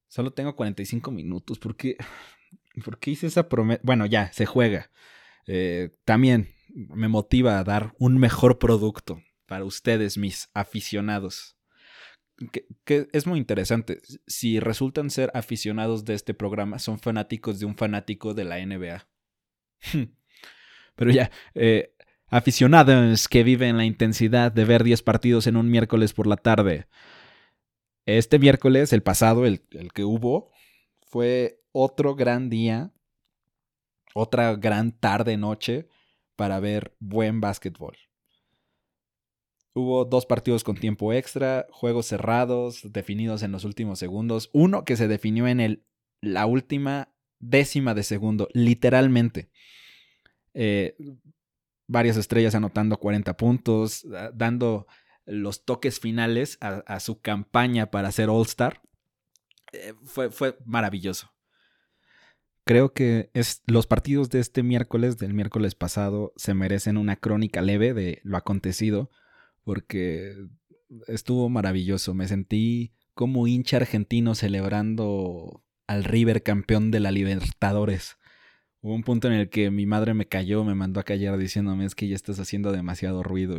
Solo 0.08 0.32
tengo 0.32 0.56
45 0.56 1.10
minutos. 1.10 1.58
¿Por 1.58 1.76
qué, 1.76 1.98
¿Por 2.86 3.00
qué 3.00 3.10
hice 3.10 3.26
esa 3.26 3.50
promesa? 3.50 3.82
Bueno, 3.84 4.06
ya, 4.06 4.32
se 4.32 4.46
juega. 4.46 4.92
Eh, 5.48 5.90
también 6.06 6.54
me 6.70 7.08
motiva 7.08 7.58
a 7.58 7.64
dar 7.64 7.96
un 7.98 8.20
mejor 8.20 8.60
producto 8.60 9.24
para 9.48 9.66
ustedes, 9.66 10.20
mis 10.20 10.52
aficionados 10.54 11.58
que, 12.86 13.08
es 13.12 13.26
muy 13.26 13.40
interesante. 13.40 14.02
Si 14.28 14.60
resultan 14.60 15.10
ser 15.10 15.32
aficionados 15.34 16.06
de 16.06 16.14
este 16.14 16.36
programa, 16.36 16.78
son 16.78 17.00
fanáticos 17.00 17.60
de 17.60 17.66
un 17.66 17.76
fanático 17.76 18.36
de 18.36 18.44
la 18.44 18.64
NBA. 18.64 19.08
Pero 20.96 21.12
ya, 21.12 21.32
eh, 21.56 21.96
aficionados 22.30 23.28
que 23.28 23.44
viven 23.44 23.78
la 23.78 23.86
intensidad 23.86 24.52
de 24.52 24.66
ver 24.66 24.84
10 24.84 25.02
partidos 25.04 25.48
en 25.48 25.58
un 25.58 25.70
miércoles 25.70 26.14
por 26.14 26.28
la 26.28 26.38
tarde. 26.38 26.88
Este 28.06 28.40
miércoles, 28.40 28.94
el 28.94 29.04
pasado, 29.04 29.46
el, 29.46 29.62
el 29.72 29.92
que 29.92 30.04
hubo, 30.04 30.52
fue 31.02 31.62
otro 31.72 32.16
gran 32.16 32.50
día, 32.50 32.92
otra 34.14 34.56
gran 34.56 34.92
tarde-noche 34.92 35.88
para 36.36 36.60
ver 36.60 36.96
buen 37.00 37.42
básquetbol. 37.42 37.98
Hubo 39.74 40.06
dos 40.06 40.26
partidos 40.26 40.64
con 40.64 40.76
tiempo 40.76 41.14
extra, 41.14 41.68
juegos 41.70 42.08
cerrados, 42.08 42.82
definidos 42.92 43.44
en 43.44 43.52
los 43.52 43.64
últimos 43.64 44.00
segundos. 44.00 44.50
Uno 44.54 44.86
que 44.86 44.96
se 44.96 45.08
definió 45.08 45.48
en 45.48 45.60
el, 45.60 45.86
la 46.20 46.48
última 46.48 47.14
décima 47.40 47.94
de 47.94 48.04
segundo, 48.04 48.48
literalmente. 48.54 49.52
Eh, 50.56 50.96
varias 51.88 52.18
estrellas 52.18 52.56
anotando 52.56 52.98
40 52.98 53.36
puntos, 53.38 54.06
dando 54.34 54.88
los 55.26 55.66
toques 55.66 56.00
finales 56.00 56.58
a, 56.62 57.00
su 57.00 57.20
campaña 57.20 57.92
para 57.92 58.12
ser 58.12 58.30
All-Star. 58.30 58.82
Eh, 59.74 59.94
fue, 60.04 60.30
fue 60.30 60.58
maravilloso. 60.66 61.32
Creo 62.64 62.94
que 62.94 63.30
es, 63.34 63.64
los 63.66 63.88
partidos 63.88 64.30
de 64.30 64.40
este 64.40 64.62
miércoles, 64.62 65.18
del 65.18 65.34
miércoles 65.34 65.76
pasado, 65.76 66.34
se 66.36 66.54
merecen 66.54 66.98
una 66.98 67.16
crónica 67.16 67.62
leve 67.62 67.94
de 67.94 68.20
lo 68.24 68.36
acontecido 68.36 69.10
porque 69.64 70.36
estuvo 71.08 71.50
maravilloso. 71.50 72.14
Me 72.14 72.28
sentí 72.28 72.94
como 73.14 73.48
hincha 73.48 73.78
argentino 73.78 74.36
celebrando 74.36 75.64
al 75.88 76.04
River 76.04 76.44
campeón 76.44 76.92
de 76.92 77.00
la 77.00 77.12
Libertadores. 77.12 78.18
Hubo 78.82 78.94
un 78.94 79.04
punto 79.04 79.28
en 79.28 79.34
el 79.34 79.50
que 79.50 79.72
mi 79.72 79.86
madre 79.86 80.14
me 80.14 80.28
cayó, 80.28 80.64
me 80.64 80.76
mandó 80.76 81.00
a 81.00 81.04
callar 81.04 81.38
diciéndome 81.38 81.86
es 81.86 81.96
que 81.96 82.08
ya 82.08 82.16
estás 82.16 82.40
haciendo 82.40 82.72
demasiado 82.72 83.24
ruido. 83.24 83.58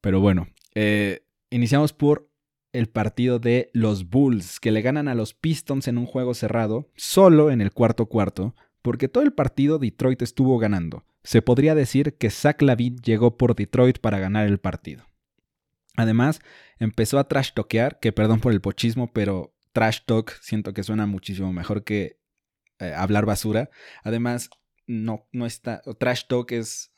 Pero 0.00 0.20
bueno, 0.20 0.48
eh, 0.74 1.24
iniciamos 1.50 1.92
por 1.92 2.30
el 2.72 2.88
partido 2.88 3.38
de 3.38 3.70
los 3.74 4.08
Bulls, 4.08 4.58
que 4.58 4.70
le 4.70 4.82
ganan 4.82 5.08
a 5.08 5.14
los 5.14 5.34
Pistons 5.34 5.88
en 5.88 5.98
un 5.98 6.06
juego 6.06 6.34
cerrado, 6.34 6.90
solo 6.96 7.50
en 7.50 7.60
el 7.60 7.72
cuarto 7.72 8.06
cuarto, 8.06 8.54
porque 8.80 9.08
todo 9.08 9.22
el 9.22 9.32
partido 9.32 9.78
Detroit 9.78 10.22
estuvo 10.22 10.58
ganando. 10.58 11.04
Se 11.22 11.42
podría 11.42 11.74
decir 11.74 12.14
que 12.14 12.30
Zach 12.30 12.60
Lavin 12.62 12.96
llegó 12.96 13.36
por 13.36 13.54
Detroit 13.54 13.98
para 13.98 14.18
ganar 14.18 14.46
el 14.46 14.58
partido. 14.58 15.06
Además, 15.96 16.40
empezó 16.78 17.18
a 17.18 17.28
trash 17.28 17.52
talkear, 17.54 18.00
que 18.00 18.12
perdón 18.12 18.40
por 18.40 18.52
el 18.52 18.60
pochismo, 18.60 19.12
pero 19.12 19.54
trash 19.72 20.00
talk 20.06 20.32
siento 20.40 20.72
que 20.72 20.82
suena 20.82 21.06
muchísimo 21.06 21.52
mejor 21.52 21.84
que 21.84 22.21
eh, 22.82 22.94
hablar 22.94 23.26
basura. 23.26 23.70
Además, 24.02 24.50
no, 24.86 25.28
no 25.32 25.46
está. 25.46 25.82
Trash 25.98 26.24
talk 26.26 26.50
es 26.52 26.92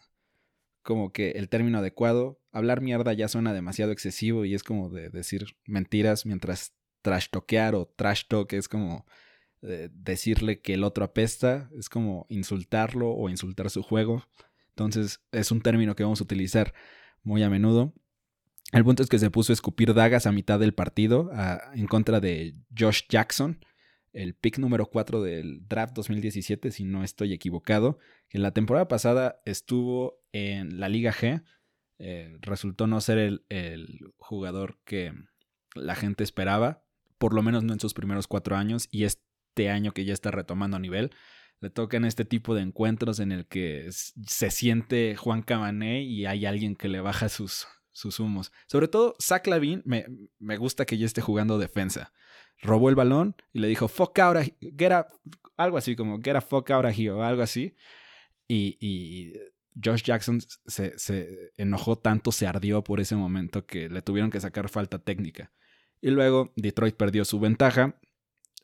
como 0.82 1.12
que 1.12 1.32
el 1.32 1.48
término 1.48 1.78
adecuado. 1.78 2.40
Hablar 2.52 2.80
mierda 2.80 3.12
ya 3.12 3.28
suena 3.28 3.52
demasiado 3.52 3.92
excesivo 3.92 4.44
y 4.44 4.54
es 4.54 4.62
como 4.62 4.88
de 4.88 5.10
decir 5.10 5.56
mentiras 5.66 6.24
mientras 6.24 6.74
trash 7.02 7.28
talkear 7.30 7.74
o 7.74 7.86
trash 7.86 8.24
talk 8.28 8.52
es 8.54 8.68
como 8.68 9.04
eh, 9.62 9.90
decirle 9.92 10.60
que 10.60 10.74
el 10.74 10.84
otro 10.84 11.04
apesta, 11.04 11.70
es 11.78 11.88
como 11.88 12.26
insultarlo 12.28 13.10
o 13.10 13.28
insultar 13.28 13.70
su 13.70 13.82
juego. 13.82 14.24
Entonces 14.70 15.22
es 15.32 15.50
un 15.50 15.60
término 15.60 15.94
que 15.96 16.02
vamos 16.02 16.20
a 16.20 16.24
utilizar 16.24 16.74
muy 17.22 17.42
a 17.42 17.50
menudo. 17.50 17.92
El 18.72 18.84
punto 18.84 19.02
es 19.02 19.08
que 19.08 19.18
se 19.18 19.30
puso 19.30 19.52
a 19.52 19.54
escupir 19.54 19.94
dagas 19.94 20.26
a 20.26 20.32
mitad 20.32 20.58
del 20.58 20.74
partido 20.74 21.30
en 21.74 21.86
contra 21.86 22.20
de 22.20 22.54
Josh 22.76 23.02
Jackson, 23.08 23.64
el 24.14 24.34
pick 24.34 24.58
número 24.58 24.86
4 24.86 25.22
del 25.22 25.68
draft 25.68 25.94
2017, 25.94 26.70
si 26.70 26.84
no 26.84 27.04
estoy 27.04 27.32
equivocado, 27.32 27.98
que 28.28 28.38
la 28.38 28.52
temporada 28.52 28.88
pasada 28.88 29.42
estuvo 29.44 30.22
en 30.32 30.80
la 30.80 30.88
Liga 30.88 31.12
G. 31.12 31.44
Eh, 31.98 32.38
resultó 32.40 32.86
no 32.86 33.00
ser 33.00 33.18
el, 33.18 33.44
el, 33.50 34.00
jugador 34.16 34.78
que 34.84 35.12
la 35.74 35.94
gente 35.94 36.24
esperaba, 36.24 36.84
por 37.18 37.34
lo 37.34 37.42
menos 37.42 37.62
no 37.62 37.72
en 37.72 37.80
sus 37.80 37.94
primeros 37.94 38.26
cuatro 38.26 38.56
años, 38.56 38.88
y 38.90 39.04
es 39.04 39.20
este 39.54 39.70
año 39.70 39.92
que 39.92 40.04
ya 40.04 40.12
está 40.12 40.32
retomando 40.32 40.80
nivel, 40.80 41.12
le 41.60 41.70
tocan 41.70 42.04
este 42.04 42.24
tipo 42.24 42.56
de 42.56 42.62
encuentros 42.62 43.20
en 43.20 43.30
el 43.30 43.46
que 43.46 43.88
se 43.92 44.50
siente 44.50 45.14
Juan 45.14 45.42
Cabané 45.42 46.02
y 46.02 46.26
hay 46.26 46.44
alguien 46.44 46.74
que 46.74 46.88
le 46.88 47.00
baja 47.00 47.28
sus, 47.28 47.68
sus 47.92 48.18
humos. 48.18 48.50
Sobre 48.66 48.88
todo, 48.88 49.14
Zach 49.22 49.46
Lavin 49.46 49.80
me, 49.84 50.06
me, 50.40 50.56
gusta 50.56 50.86
que 50.86 50.98
ya 50.98 51.06
esté 51.06 51.20
jugando 51.20 51.56
defensa. 51.58 52.12
Robó 52.62 52.88
el 52.88 52.94
balón 52.94 53.36
y 53.52 53.60
le 53.60 53.68
dijo, 53.68 53.88
fuck 53.88 54.18
out, 54.20 54.38
get 54.60 54.92
a, 54.92 55.08
algo 55.56 55.76
así 55.76 55.96
como, 55.96 56.20
get 56.20 56.36
a 56.36 56.40
fuck 56.40 56.70
out 56.70 56.84
of 56.84 56.98
here, 56.98 57.10
o 57.10 57.22
algo 57.22 57.42
así. 57.42 57.74
Y, 58.48 58.76
y 58.80 59.32
Josh 59.82 60.02
Jackson 60.02 60.40
se, 60.40 60.98
se, 60.98 61.52
enojó 61.56 61.98
tanto, 61.98 62.32
se 62.32 62.46
ardió 62.46 62.82
por 62.82 63.00
ese 63.00 63.16
momento 63.16 63.66
que 63.66 63.88
le 63.88 64.02
tuvieron 64.02 64.30
que 64.30 64.40
sacar 64.40 64.68
falta 64.68 64.98
técnica. 64.98 65.52
Y 66.00 66.10
luego 66.10 66.52
Detroit 66.56 66.96
perdió 66.96 67.24
su 67.24 67.40
ventaja 67.40 67.98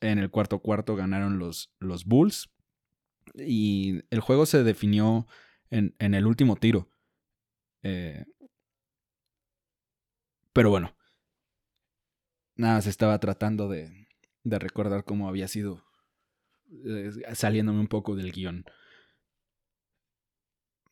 en 0.01 0.19
el 0.19 0.31
cuarto 0.31 0.61
cuarto 0.61 0.97
ganaron 0.97 1.39
los, 1.39 1.73
los 1.79 2.05
Bulls. 2.05 2.51
Y 3.35 4.03
el 4.11 4.21
juego 4.21 4.47
se 4.47 4.65
definió 4.65 5.27
en, 5.71 5.95
en 5.99 6.15
el 6.15 6.27
último 6.27 6.57
tiro. 6.57 6.89
Eh, 7.83 8.25
pero 10.53 10.71
bueno. 10.71 10.95
Nada, 12.61 12.83
se 12.83 12.91
estaba 12.91 13.19
tratando 13.19 13.69
de, 13.69 14.07
de 14.45 14.59
recordar 14.59 15.05
cómo 15.05 15.29
había 15.29 15.49
sido. 15.49 15.83
Eh, 16.85 17.11
saliéndome 17.35 17.81
un 17.81 17.89
poco 17.89 18.15
del 18.15 18.33
guion. 18.33 18.65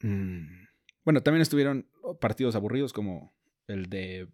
Mm, 0.01 0.67
bueno, 1.05 1.23
también 1.23 1.43
estuvieron 1.43 1.89
partidos 2.21 2.57
aburridos 2.57 2.93
como 2.93 3.35
el 3.67 3.91
de 3.91 4.29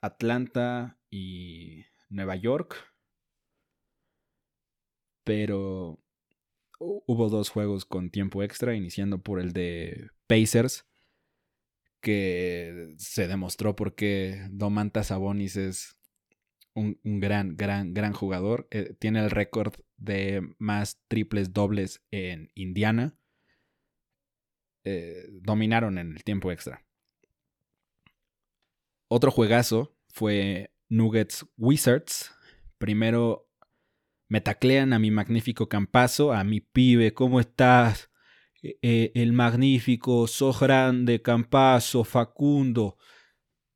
Atlanta 0.00 0.98
y 1.10 1.84
Nueva 2.08 2.36
York 2.36 2.94
pero 5.24 5.98
hubo 6.78 7.28
dos 7.30 7.48
juegos 7.48 7.84
con 7.86 8.10
tiempo 8.10 8.42
extra, 8.42 8.76
iniciando 8.76 9.22
por 9.22 9.40
el 9.40 9.52
de 9.52 10.10
Pacers, 10.26 10.86
que 12.00 12.94
se 12.98 13.26
demostró 13.26 13.74
porque 13.74 14.46
Domantas 14.50 15.06
Sabonis 15.08 15.56
es 15.56 15.96
un, 16.74 16.98
gran, 17.02 17.56
gran, 17.56 17.94
gran 17.94 18.12
jugador. 18.12 18.68
Eh, 18.70 18.94
tiene 18.98 19.20
el 19.20 19.30
récord 19.30 19.74
de 19.96 20.42
más 20.58 21.00
triples 21.08 21.52
dobles 21.52 22.02
en 22.10 22.50
Indiana. 22.54 23.16
Eh, 24.84 25.26
dominaron 25.30 25.98
en 25.98 26.12
el 26.12 26.24
tiempo 26.24 26.52
extra. 26.52 26.84
Otro 29.08 29.30
juegazo 29.30 29.96
fue 30.08 30.74
Nuggets 30.88 31.46
Wizards. 31.56 32.32
Primero 32.78 33.48
Me 34.28 34.40
taclean 34.40 34.92
a 34.92 34.98
mi 34.98 35.10
magnífico 35.10 35.68
campazo, 35.68 36.32
a 36.32 36.44
mi 36.44 36.60
pibe, 36.60 37.12
¿cómo 37.12 37.40
estás? 37.40 38.10
E, 38.62 38.78
e, 38.82 39.12
el 39.14 39.32
magnífico, 39.32 40.26
sos 40.26 40.58
grande, 40.58 41.20
campazo, 41.20 42.04
Facundo. 42.04 42.96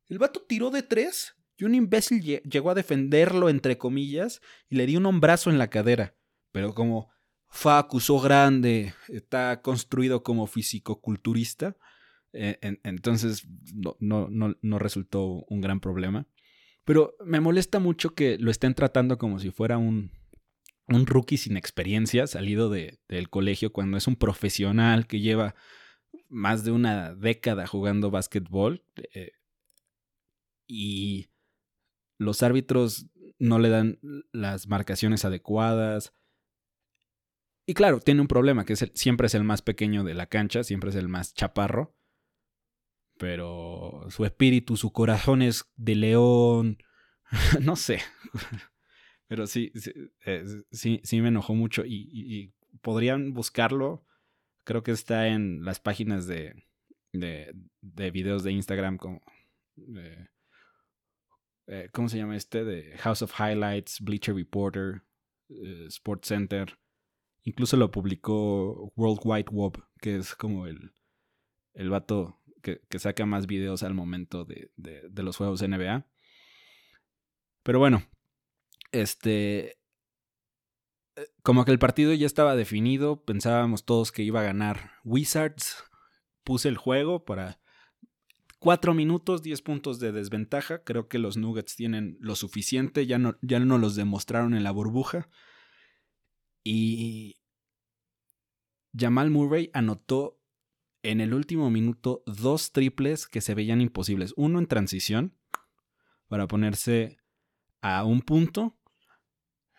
El 0.07 0.17
vato 0.17 0.41
tiró 0.41 0.71
de 0.71 0.81
tres 0.81 1.38
y 1.59 1.65
un 1.65 1.75
imbécil 1.75 2.21
llegó 2.21 2.71
a 2.71 2.75
defenderlo, 2.75 3.49
entre 3.49 3.77
comillas, 3.77 4.41
y 4.69 4.75
le 4.75 4.85
dio 4.85 4.97
un 4.97 5.05
hombrazo 5.05 5.49
en 5.49 5.57
la 5.57 5.69
cadera. 5.69 6.15
Pero 6.53 6.73
como 6.73 7.09
Facu, 7.49 7.99
sos 7.99 8.23
grande, 8.23 8.93
está 9.09 9.61
construido 9.61 10.23
como 10.23 10.47
físico-culturista, 10.47 11.75
eh, 12.31 12.57
entonces 12.83 13.45
no, 13.73 13.97
no, 13.99 14.55
no, 14.61 14.79
resultó 14.79 15.45
un 15.49 15.59
gran 15.59 15.81
problema. 15.81 16.27
Pero 16.85 17.15
me 17.25 17.41
molesta 17.41 17.79
mucho 17.79 18.15
que 18.15 18.37
lo 18.37 18.51
estén 18.51 18.73
tratando 18.73 19.17
como 19.17 19.39
si 19.39 19.51
fuera 19.51 19.77
un, 19.77 20.11
un 20.87 21.07
rookie 21.07 21.37
sin 21.37 21.57
experiencia, 21.57 22.25
salido 22.25 22.69
de, 22.69 22.99
del 23.09 23.29
colegio, 23.29 23.73
cuando 23.73 23.97
es 23.97 24.07
un 24.07 24.15
profesional 24.15 25.07
que 25.07 25.19
lleva 25.19 25.55
más 26.29 26.63
de 26.63 26.71
una 26.71 27.13
década 27.15 27.67
jugando 27.67 28.11
básquetbol. 28.11 28.85
Eh, 29.13 29.31
y 30.67 31.28
los 32.19 32.43
árbitros 32.43 33.07
no 33.39 33.57
le 33.57 33.69
dan 33.69 33.97
las 34.31 34.67
marcaciones 34.67 35.25
adecuadas. 35.25 36.13
Y 37.65 37.73
claro, 37.73 37.99
tiene 37.99 38.21
un 38.21 38.27
problema, 38.27 38.65
que 38.65 38.73
es 38.73 38.91
siempre 38.93 39.27
es 39.27 39.33
el 39.33 39.43
más 39.43 39.61
pequeño 39.61 40.03
de 40.03 40.13
la 40.13 40.27
cancha, 40.27 40.63
siempre 40.63 40.91
es 40.91 40.95
el 40.95 41.07
más 41.07 41.33
chaparro. 41.33 41.95
Pero 43.17 44.05
su 44.09 44.25
espíritu, 44.25 44.77
su 44.77 44.91
corazón 44.91 45.41
es 45.41 45.65
de 45.75 45.95
león. 45.95 46.77
no 47.61 47.75
sé. 47.75 48.01
Pero 49.27 49.47
sí, 49.47 49.71
eh, 50.25 50.45
sí, 50.71 51.01
sí, 51.03 51.21
me 51.21 51.27
enojó 51.27 51.53
mucho 51.53 51.83
y, 51.85 52.53
podrían 52.81 53.33
buscarlo. 53.33 54.05
Creo 54.63 54.83
que 54.83 54.91
está 54.91 55.27
en 55.27 55.63
las 55.63 55.79
páginas 55.79 56.27
de, 56.27 56.63
de, 57.13 57.53
de 57.81 58.11
videos 58.11 58.43
de 58.43 58.51
Instagram 58.51 58.97
como... 58.97 59.21
Eh, 61.71 61.87
¿Cómo 61.93 62.09
se 62.09 62.17
llama 62.17 62.35
este? 62.35 62.63
De 62.63 62.97
House 62.97 63.21
of 63.21 63.39
Highlights, 63.39 64.01
Bleacher 64.01 64.35
Reporter, 64.35 65.03
eh, 65.49 65.85
Sports 65.87 66.27
Center. 66.27 66.79
Incluso 67.43 67.77
lo 67.77 67.91
publicó 67.91 68.91
World 68.95 69.21
Wide 69.23 69.49
Web, 69.51 69.83
que 70.01 70.17
es 70.17 70.33
como 70.33 70.65
el, 70.65 70.93
el 71.73 71.91
vato 71.91 72.41
que, 72.63 72.81
que 72.89 72.97
saca 72.97 73.27
más 73.27 73.45
videos 73.45 73.83
al 73.83 73.93
momento 73.93 74.45
de, 74.45 74.71
de, 74.77 75.23
los 75.23 75.37
juegos 75.37 75.61
NBA. 75.61 76.07
Pero 77.61 77.77
bueno, 77.77 78.03
este, 78.91 79.77
eh, 81.15 81.27
como 81.43 81.65
que 81.65 81.71
el 81.71 81.79
partido 81.79 82.13
ya 82.15 82.25
estaba 82.25 82.55
definido, 82.55 83.23
pensábamos 83.25 83.85
todos 83.85 84.11
que 84.11 84.23
iba 84.23 84.39
a 84.39 84.43
ganar 84.43 84.93
Wizards. 85.03 85.83
Puse 86.43 86.67
el 86.67 86.77
juego 86.77 87.25
para 87.25 87.59
4 88.59 88.93
minutos, 88.93 89.41
10 89.41 89.61
puntos 89.61 89.99
de 89.99 90.11
desventaja. 90.11 90.83
Creo 90.83 91.07
que 91.07 91.17
los 91.19 91.37
Nuggets 91.37 91.75
tienen 91.75 92.17
lo 92.19 92.35
suficiente, 92.35 93.05
ya 93.05 93.17
no, 93.17 93.37
ya 93.41 93.59
no 93.59 93.77
los 93.77 93.95
demostraron 93.95 94.53
en 94.53 94.63
la 94.63 94.71
burbuja. 94.71 95.29
Y 96.63 97.37
Jamal 98.97 99.31
Murray 99.31 99.69
anotó 99.73 100.39
en 101.01 101.21
el 101.21 101.33
último 101.33 101.69
minuto 101.69 102.23
dos 102.25 102.71
triples 102.71 103.27
que 103.27 103.41
se 103.41 103.55
veían 103.55 103.81
imposibles. 103.81 104.33
Uno 104.35 104.59
en 104.59 104.67
transición 104.67 105.35
para 106.27 106.47
ponerse 106.47 107.17
a 107.81 108.03
un 108.03 108.21
punto 108.21 108.79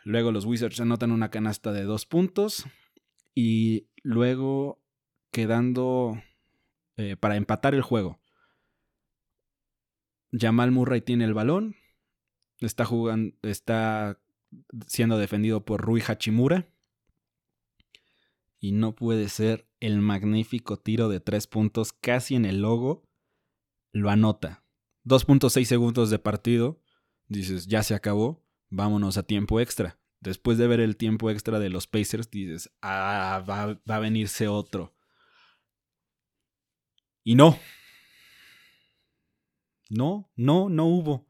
Luego 0.05 0.33
los 0.33 0.45
Wizards 0.45 0.81
anotan 0.81 1.13
una 1.13 1.31
canasta 1.31 1.73
de 1.73 1.85
dos 1.85 2.07
puntos. 2.07 2.67
Y 3.35 3.89
luego 4.03 4.83
quedando 5.31 6.21
eh, 6.97 7.17
para 7.17 7.37
empatar 7.37 7.75
el 7.75 7.83
juego. 7.83 8.20
Jamal 10.33 10.71
Murray 10.71 11.01
tiene 11.01 11.25
el 11.25 11.35
balón. 11.35 11.77
Está 12.59 12.85
jugando. 12.85 13.35
Está 13.43 14.21
siendo 14.87 15.19
defendido 15.19 15.65
por 15.65 15.81
Rui 15.81 16.03
Hachimura. 16.07 16.67
Y 18.59 18.73
no 18.73 18.95
puede 18.95 19.29
ser 19.29 19.67
el 19.81 20.01
magnífico 20.01 20.77
tiro 20.79 21.09
de 21.09 21.21
tres 21.21 21.47
puntos 21.47 21.93
casi 21.93 22.35
en 22.35 22.45
el 22.45 22.61
logo. 22.61 23.09
Lo 23.93 24.11
anota. 24.11 24.65
2.6 25.05 25.65
segundos 25.65 26.11
de 26.11 26.19
partido. 26.19 26.83
Dices, 27.29 27.67
ya 27.67 27.83
se 27.83 27.95
acabó 27.95 28.45
vámonos 28.71 29.19
a 29.19 29.25
tiempo 29.25 29.61
extra. 29.61 29.99
Después 30.21 30.59
de 30.59 30.67
ver 30.67 30.81
el 30.81 30.97
tiempo 30.97 31.31
extra 31.31 31.59
de 31.59 31.71
los 31.71 31.87
Pacers, 31.87 32.31
dices, 32.31 32.71
ah, 32.83 33.45
va, 33.49 33.79
a 33.87 33.99
venirse 33.99 34.49
otro. 34.49 34.95
Y 37.25 37.35
no. 37.35 37.59
No, 39.91 40.31
no, 40.37 40.71
no 40.71 40.87
hubo. 40.87 41.27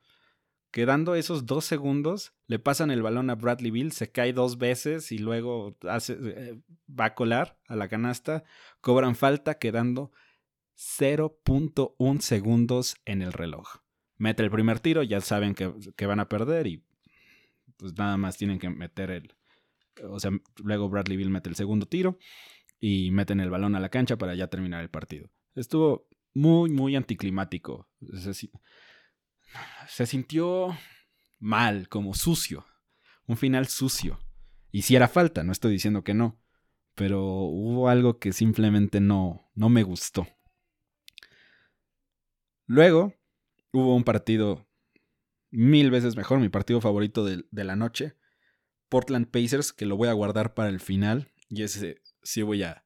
Quedando 0.71 1.17
esos 1.17 1.47
dos 1.47 1.65
segundos, 1.65 2.33
le 2.47 2.61
pasan 2.61 2.93
el 2.93 3.03
balón 3.03 3.29
a 3.29 3.35
Bradley 3.35 3.73
Bill, 3.73 3.91
se 3.91 4.13
cae 4.13 4.33
dos 4.33 4.59
veces 4.59 5.11
y 5.11 5.19
luego 5.19 5.77
hace, 5.89 6.17
eh, 6.21 6.61
va 6.89 7.07
a 7.07 7.15
colar 7.17 7.59
a 7.67 7.75
la 7.75 7.89
canasta. 7.89 8.45
Cobran 8.81 9.17
falta, 9.17 9.59
quedando 9.59 10.13
0.1 10.77 12.21
segundos 12.21 12.95
en 13.05 13.23
el 13.23 13.33
reloj. 13.33 13.79
Mete 14.17 14.45
el 14.45 14.51
primer 14.51 14.79
tiro, 14.79 15.03
ya 15.03 15.21
saben 15.21 15.55
que, 15.55 15.73
que 15.97 16.07
van 16.07 16.21
a 16.21 16.29
perder 16.29 16.69
y 16.69 16.85
pues 17.77 17.97
nada 17.97 18.17
más 18.17 18.37
tienen 18.37 18.59
que 18.59 18.69
meter 18.69 19.11
el, 19.11 19.35
o 20.05 20.21
sea, 20.21 20.31
luego 20.63 20.89
Bradley 20.89 21.17
Bill 21.17 21.31
mete 21.31 21.49
el 21.49 21.57
segundo 21.57 21.87
tiro 21.87 22.19
y 22.79 23.11
meten 23.11 23.41
el 23.41 23.51
balón 23.51 23.75
a 23.75 23.81
la 23.81 23.89
cancha 23.89 24.17
para 24.17 24.35
ya 24.35 24.49
terminar 24.49 24.83
el 24.83 24.91
partido. 24.91 25.31
Estuvo 25.55 26.07
muy, 26.35 26.71
muy 26.71 26.97
anticlimático. 26.97 27.89
Se, 29.89 30.07
sintió 30.07 30.77
mal, 31.39 31.89
como 31.89 32.15
sucio. 32.15 32.65
Un 33.27 33.37
final 33.37 33.67
sucio. 33.67 34.19
Y 34.71 34.83
si 34.83 34.97
era 34.97 35.09
falta, 35.09 35.43
no 35.43 35.53
estoy 35.53 35.73
diciendo 35.73 36.05
que 36.05 36.15
no. 36.15 36.41
Pero 36.95 37.25
hubo 37.25 37.89
algo 37.89 38.19
que 38.19 38.33
simplemente 38.33 39.01
no, 39.01 39.51
no 39.55 39.69
me 39.69 39.83
gustó. 39.83 40.27
Luego 42.67 43.15
hubo 43.73 43.97
un 43.97 44.05
partido 44.05 44.69
mil 45.51 45.91
veces 45.91 46.17
mejor, 46.17 46.39
mi 46.41 46.49
partido 46.49 46.81
favorito 46.81 47.25
de, 47.25 47.65
la 47.65 47.77
noche. 47.77 48.17
Portland 48.89 49.29
Pacers, 49.29 49.73
que 49.73 49.87
lo 49.87 49.97
voy 49.97 50.09
a 50.09 50.13
guardar 50.13 50.55
para 50.55 50.69
el 50.69 50.81
final. 50.81 51.33
Y 51.49 51.63
ese 51.63 52.01
sí 52.23 52.43
voy 52.43 52.63
a 52.63 52.85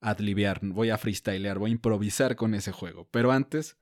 adliviar, 0.00 0.60
voy 0.62 0.90
a 0.90 0.98
freestylear, 0.98 1.58
voy 1.58 1.70
a 1.70 1.72
improvisar 1.72 2.36
con 2.36 2.54
ese 2.54 2.72
juego. 2.72 3.08
Pero 3.10 3.32
antes, 3.32 3.76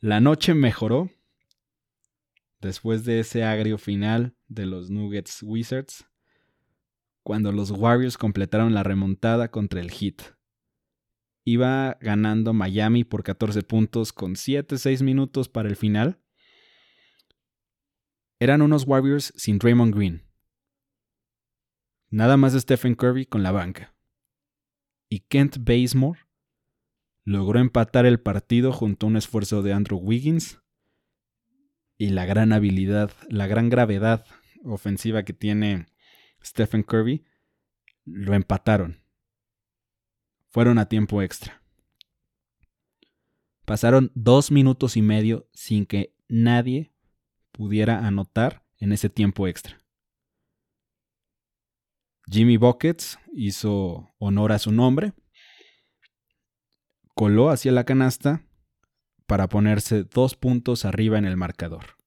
la 0.00 0.20
noche 0.20 0.54
mejoró. 0.54 1.10
Después 2.60 3.04
de 3.04 3.20
ese 3.20 3.42
agrio 3.42 3.76
final 3.76 4.36
de 4.46 4.66
los 4.66 4.90
Nuggets 4.90 5.42
Wizards. 5.42 6.06
Cuando 7.22 7.52
los 7.52 7.70
Warriors 7.70 8.18
completaron 8.18 8.74
la 8.74 8.82
remontada 8.82 9.50
contra 9.50 9.80
el 9.80 9.90
Heat. 9.90 10.36
Iba 11.44 11.98
ganando 12.00 12.52
Miami 12.52 13.04
por 13.04 13.24
14 13.24 13.62
puntos 13.62 14.12
con 14.12 14.34
7-6 14.34 15.02
minutos 15.02 15.48
para 15.48 15.68
el 15.68 15.76
final 15.76 16.22
eran 18.42 18.60
unos 18.60 18.88
Warriors 18.88 19.32
sin 19.36 19.60
Draymond 19.60 19.94
Green. 19.94 20.24
Nada 22.10 22.36
más 22.36 22.54
Stephen 22.54 22.96
Curry 22.96 23.24
con 23.24 23.44
la 23.44 23.52
banca. 23.52 23.94
Y 25.12 25.20
Kent 25.28 25.58
Bazemore 25.60 26.20
logró 27.24 27.60
empatar 27.60 28.06
el 28.06 28.18
partido 28.18 28.72
junto 28.72 29.04
a 29.04 29.10
un 29.10 29.18
esfuerzo 29.18 29.60
de 29.60 29.74
Andrew 29.74 29.98
Wiggins 29.98 30.62
y 31.98 32.08
la 32.08 32.24
gran 32.24 32.54
habilidad, 32.54 33.12
la 33.28 33.46
gran 33.46 33.68
gravedad 33.68 34.24
ofensiva 34.64 35.22
que 35.22 35.34
tiene 35.34 35.84
Stephen 36.42 36.82
Curry, 36.82 37.26
lo 38.06 38.32
empataron. 38.32 39.02
Fueron 40.48 40.78
a 40.78 40.88
tiempo 40.88 41.20
extra. 41.20 41.62
Pasaron 43.66 44.12
dos 44.14 44.50
minutos 44.50 44.96
y 44.96 45.02
medio 45.02 45.46
sin 45.52 45.84
que 45.84 46.16
nadie 46.26 46.90
pudiera 47.50 48.06
anotar 48.06 48.64
en 48.78 48.92
ese 48.92 49.10
tiempo 49.10 49.46
extra. 49.46 49.81
Jimmy 52.32 52.56
Buckets 52.56 53.18
hizo 53.34 54.14
honor 54.18 54.52
a 54.52 54.58
su 54.58 54.72
nombre, 54.72 55.12
coló 57.14 57.50
hacia 57.50 57.72
la 57.72 57.84
canasta 57.84 58.42
para 59.26 59.50
ponerse 59.50 60.04
dos 60.04 60.34
puntos 60.34 60.86
arriba 60.86 61.18
en 61.18 61.26
el 61.26 61.36
marcador. 61.36 61.98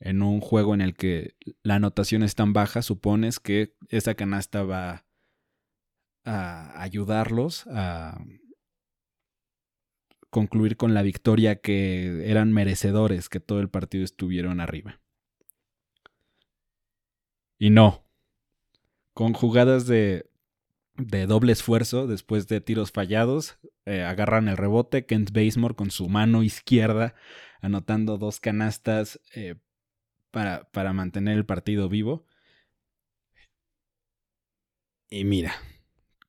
En 0.00 0.22
un 0.22 0.40
juego 0.40 0.74
en 0.74 0.80
el 0.80 0.94
que 0.96 1.36
la 1.62 1.76
anotación 1.76 2.24
es 2.24 2.34
tan 2.34 2.52
baja, 2.52 2.82
supones 2.82 3.38
que 3.38 3.76
esa 3.90 4.14
canasta 4.14 4.64
va 4.64 5.04
a 6.24 6.82
ayudarlos 6.82 7.68
a 7.68 8.20
concluir 10.30 10.76
con 10.76 10.94
la 10.94 11.02
victoria 11.02 11.60
que 11.60 12.28
eran 12.28 12.52
merecedores 12.52 13.28
que 13.28 13.38
todo 13.38 13.60
el 13.60 13.70
partido 13.70 14.02
estuvieron 14.02 14.58
arriba. 14.58 15.00
Y 17.56 17.70
no, 17.70 18.02
con 19.14 19.32
jugadas 19.32 19.86
de, 19.86 20.26
de 20.96 21.26
doble 21.26 21.52
esfuerzo 21.52 22.06
después 22.06 22.48
de 22.48 22.60
tiros 22.60 22.92
fallados. 22.92 23.58
Eh, 23.84 24.02
agarran 24.02 24.48
el 24.48 24.56
rebote. 24.56 25.06
Kent 25.06 25.30
Basemore 25.32 25.74
con 25.74 25.90
su 25.90 26.08
mano 26.08 26.42
izquierda 26.42 27.14
anotando 27.62 28.18
dos 28.18 28.40
canastas 28.40 29.20
eh, 29.34 29.54
para, 30.30 30.70
para 30.72 30.92
mantener 30.92 31.38
el 31.38 31.46
partido 31.46 31.88
vivo. 31.88 32.26
Y 35.08 35.24
mira, 35.24 35.54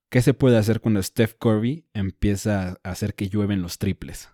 ¿qué 0.10 0.22
se 0.22 0.34
puede 0.34 0.58
hacer 0.58 0.80
cuando 0.80 1.02
Steph 1.02 1.36
Curry 1.40 1.88
empieza 1.94 2.78
a 2.84 2.92
hacer 2.92 3.16
que 3.16 3.30
llueven 3.30 3.62
los 3.62 3.78
triples? 3.78 4.30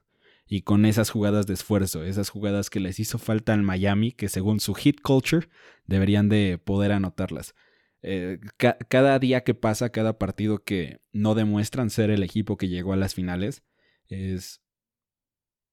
Y 0.46 0.64
con 0.64 0.86
esas 0.86 1.12
jugadas 1.12 1.46
de 1.46 1.54
esfuerzo, 1.54 2.04
esas 2.04 2.30
jugadas 2.30 2.72
que 2.72 2.80
les 2.80 3.00
hizo 3.00 3.20
falta 3.20 3.54
al 3.54 3.62
Miami, 3.62 4.12
que 4.12 4.28
según 4.28 4.60
su 4.60 4.74
hit 4.74 5.00
culture 5.02 5.48
deberían 5.86 6.28
de 6.28 6.58
poder 6.58 6.92
anotarlas. 6.92 7.54
Eh, 8.02 8.40
cada 8.58 9.20
día 9.20 9.44
que 9.44 9.54
pasa, 9.54 9.92
cada 9.92 10.18
partido 10.18 10.64
que 10.64 11.02
no 11.12 11.36
demuestran 11.36 11.90
ser 11.90 12.10
el 12.10 12.24
equipo 12.24 12.58
que 12.58 12.70
llegó 12.70 12.94
a 12.94 12.98
las 12.98 13.14
finales, 13.14 13.64
es 14.08 14.62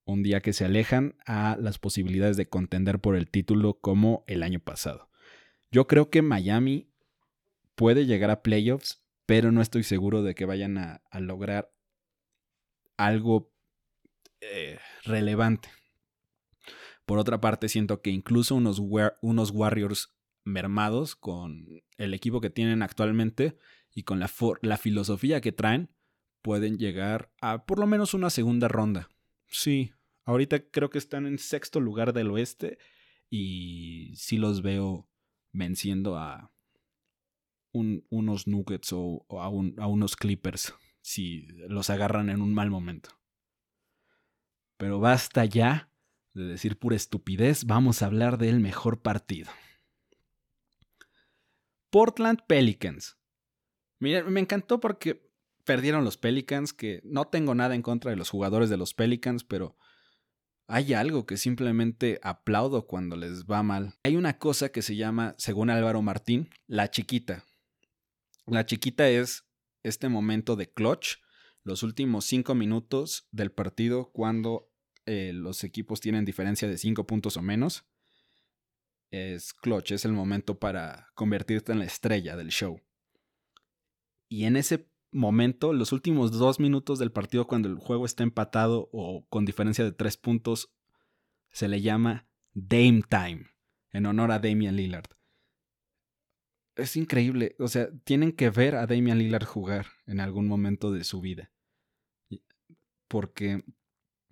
un 0.05 0.23
día 0.23 0.41
que 0.41 0.53
se 0.53 0.65
alejan 0.65 1.15
a 1.25 1.57
las 1.59 1.79
posibilidades 1.79 2.37
de 2.37 2.47
contender 2.47 2.99
por 2.99 3.15
el 3.15 3.29
título 3.29 3.79
como 3.79 4.23
el 4.27 4.43
año 4.43 4.59
pasado. 4.59 5.09
Yo 5.71 5.87
creo 5.87 6.09
que 6.09 6.21
Miami 6.21 6.89
puede 7.75 8.05
llegar 8.05 8.29
a 8.29 8.41
playoffs, 8.41 9.03
pero 9.25 9.51
no 9.51 9.61
estoy 9.61 9.83
seguro 9.83 10.23
de 10.23 10.33
que 10.33 10.45
vayan 10.45 10.77
a, 10.77 11.01
lograr 11.19 11.71
algo 12.95 13.51
eh, 14.39 14.79
relevante. 15.03 15.69
Por 17.05 17.19
otra 17.19 17.39
parte, 17.41 17.69
siento 17.69 18.01
que 18.01 18.09
incluso 18.09 18.55
unos, 18.55 18.81
unos 19.21 19.51
Warriors 19.51 20.16
mermados 20.47 21.15
con 21.15 21.83
el 21.97 22.13
equipo 22.13 22.41
que 22.41 22.49
tienen 22.49 22.81
actualmente 22.81 23.57
y 23.93 24.03
con 24.03 24.19
la, 24.19 24.27
filosofía 24.77 25.41
que 25.41 25.51
traen, 25.51 25.89
pueden 26.41 26.77
llegar 26.77 27.31
a 27.41 27.65
por 27.65 27.79
lo 27.79 27.87
menos 27.87 28.13
una 28.13 28.29
segunda 28.29 28.67
ronda. 28.67 29.09
Sí, 29.47 29.91
ahorita 30.25 30.69
creo 30.69 30.89
que 30.89 30.97
están 30.97 31.25
en 31.25 31.37
sexto 31.37 31.79
lugar 31.79 32.13
del 32.13 32.31
oeste 32.31 32.77
y 33.29 34.13
sí 34.15 34.37
los 34.37 34.61
veo 34.61 35.09
venciendo 35.51 36.17
a 36.17 36.51
unos 37.71 38.47
Nuggets 38.47 38.91
o, 38.93 39.25
a, 39.29 39.45
a 39.45 39.87
unos 39.87 40.15
Clippers 40.15 40.73
si 41.01 41.47
los 41.69 41.89
agarran 41.89 42.29
en 42.29 42.41
un 42.41 42.53
mal 42.53 42.69
momento. 42.69 43.19
Pero 44.77 44.99
basta 44.99 45.45
ya 45.45 45.89
de 46.33 46.43
decir 46.43 46.77
pura 46.77 46.95
estupidez, 46.95 47.65
vamos 47.65 48.01
a 48.01 48.05
hablar 48.05 48.37
del 48.37 48.59
mejor 48.59 49.01
partido. 49.01 49.49
Portland 51.89 52.41
Pelicans. 52.47 53.17
Miren, 53.99 54.31
me 54.31 54.39
encantó 54.39 54.79
porque 54.79 55.27
perdieron 55.63 56.03
los 56.03 56.17
Pelicans, 56.17 56.73
que 56.73 57.01
no 57.03 57.25
tengo 57.25 57.55
nada 57.55 57.75
en 57.75 57.81
contra 57.81 58.11
de 58.11 58.17
los 58.17 58.29
jugadores 58.29 58.69
de 58.69 58.77
los 58.77 58.93
Pelicans, 58.93 59.43
pero 59.43 59.77
hay 60.67 60.93
algo 60.93 61.25
que 61.25 61.37
simplemente 61.37 62.19
aplaudo 62.23 62.87
cuando 62.87 63.15
les 63.15 63.45
va 63.45 63.63
mal. 63.63 63.95
Hay 64.03 64.15
una 64.15 64.37
cosa 64.37 64.69
que 64.69 64.81
se 64.81 64.95
llama, 64.95 65.35
según 65.37 65.69
Álvaro 65.69 66.01
Martín, 66.01 66.49
la 66.67 66.89
chiquita. 66.89 67.43
La 68.45 68.65
chiquita 68.65 69.09
es 69.09 69.45
este 69.83 70.09
momento 70.09 70.55
de 70.55 70.71
clutch, 70.71 71.17
los 71.63 71.83
últimos 71.83 72.25
cinco 72.25 72.55
minutos 72.55 73.27
del 73.31 73.51
partido 73.51 74.11
cuando 74.11 74.71
eh, 75.05 75.31
los 75.33 75.63
equipos 75.63 75.99
tienen 75.99 76.25
diferencia 76.25 76.67
de 76.67 76.77
cinco 76.77 77.05
puntos 77.05 77.37
o 77.37 77.41
menos 77.41 77.85
es 79.11 79.53
clutch, 79.53 79.91
es 79.91 80.05
el 80.05 80.13
momento 80.13 80.59
para 80.59 81.09
convertirte 81.15 81.71
en 81.71 81.79
la 81.79 81.85
estrella 81.85 82.35
del 82.35 82.49
show. 82.49 82.81
Y 84.29 84.45
en 84.45 84.57
ese 84.57 84.89
momento, 85.11 85.73
los 85.73 85.91
últimos 85.91 86.31
dos 86.31 86.59
minutos 86.59 86.99
del 86.99 87.11
partido, 87.11 87.47
cuando 87.47 87.69
el 87.69 87.77
juego 87.77 88.05
está 88.05 88.23
empatado 88.23 88.89
o 88.91 89.25
con 89.29 89.45
diferencia 89.45 89.83
de 89.83 89.91
tres 89.91 90.17
puntos, 90.17 90.73
se 91.51 91.67
le 91.67 91.81
llama 91.81 92.27
Dame 92.53 93.03
Time, 93.09 93.47
en 93.91 94.05
honor 94.05 94.31
a 94.31 94.39
Damian 94.39 94.75
Lillard. 94.75 95.09
Es 96.75 96.95
increíble, 96.95 97.55
o 97.57 97.67
sea, 97.67 97.89
tienen 98.03 98.31
que 98.31 98.49
ver 98.49 98.75
a 98.75 98.85
Damian 98.85 99.17
Lillard 99.17 99.45
jugar 99.45 99.87
en 100.05 100.19
algún 100.19 100.47
momento 100.47 100.91
de 100.91 101.03
su 101.03 101.21
vida. 101.21 101.51
Porque 103.07 103.63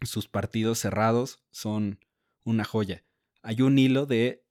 sus 0.01 0.27
partidos 0.27 0.79
cerrados 0.79 1.43
son 1.49 1.99
una 2.43 2.65
joya. 2.65 3.05
Hay 3.41 3.61
un 3.61 3.79
hilo 3.79 4.05
de 4.05 4.44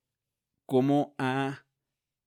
como 0.66 1.14
a 1.18 1.66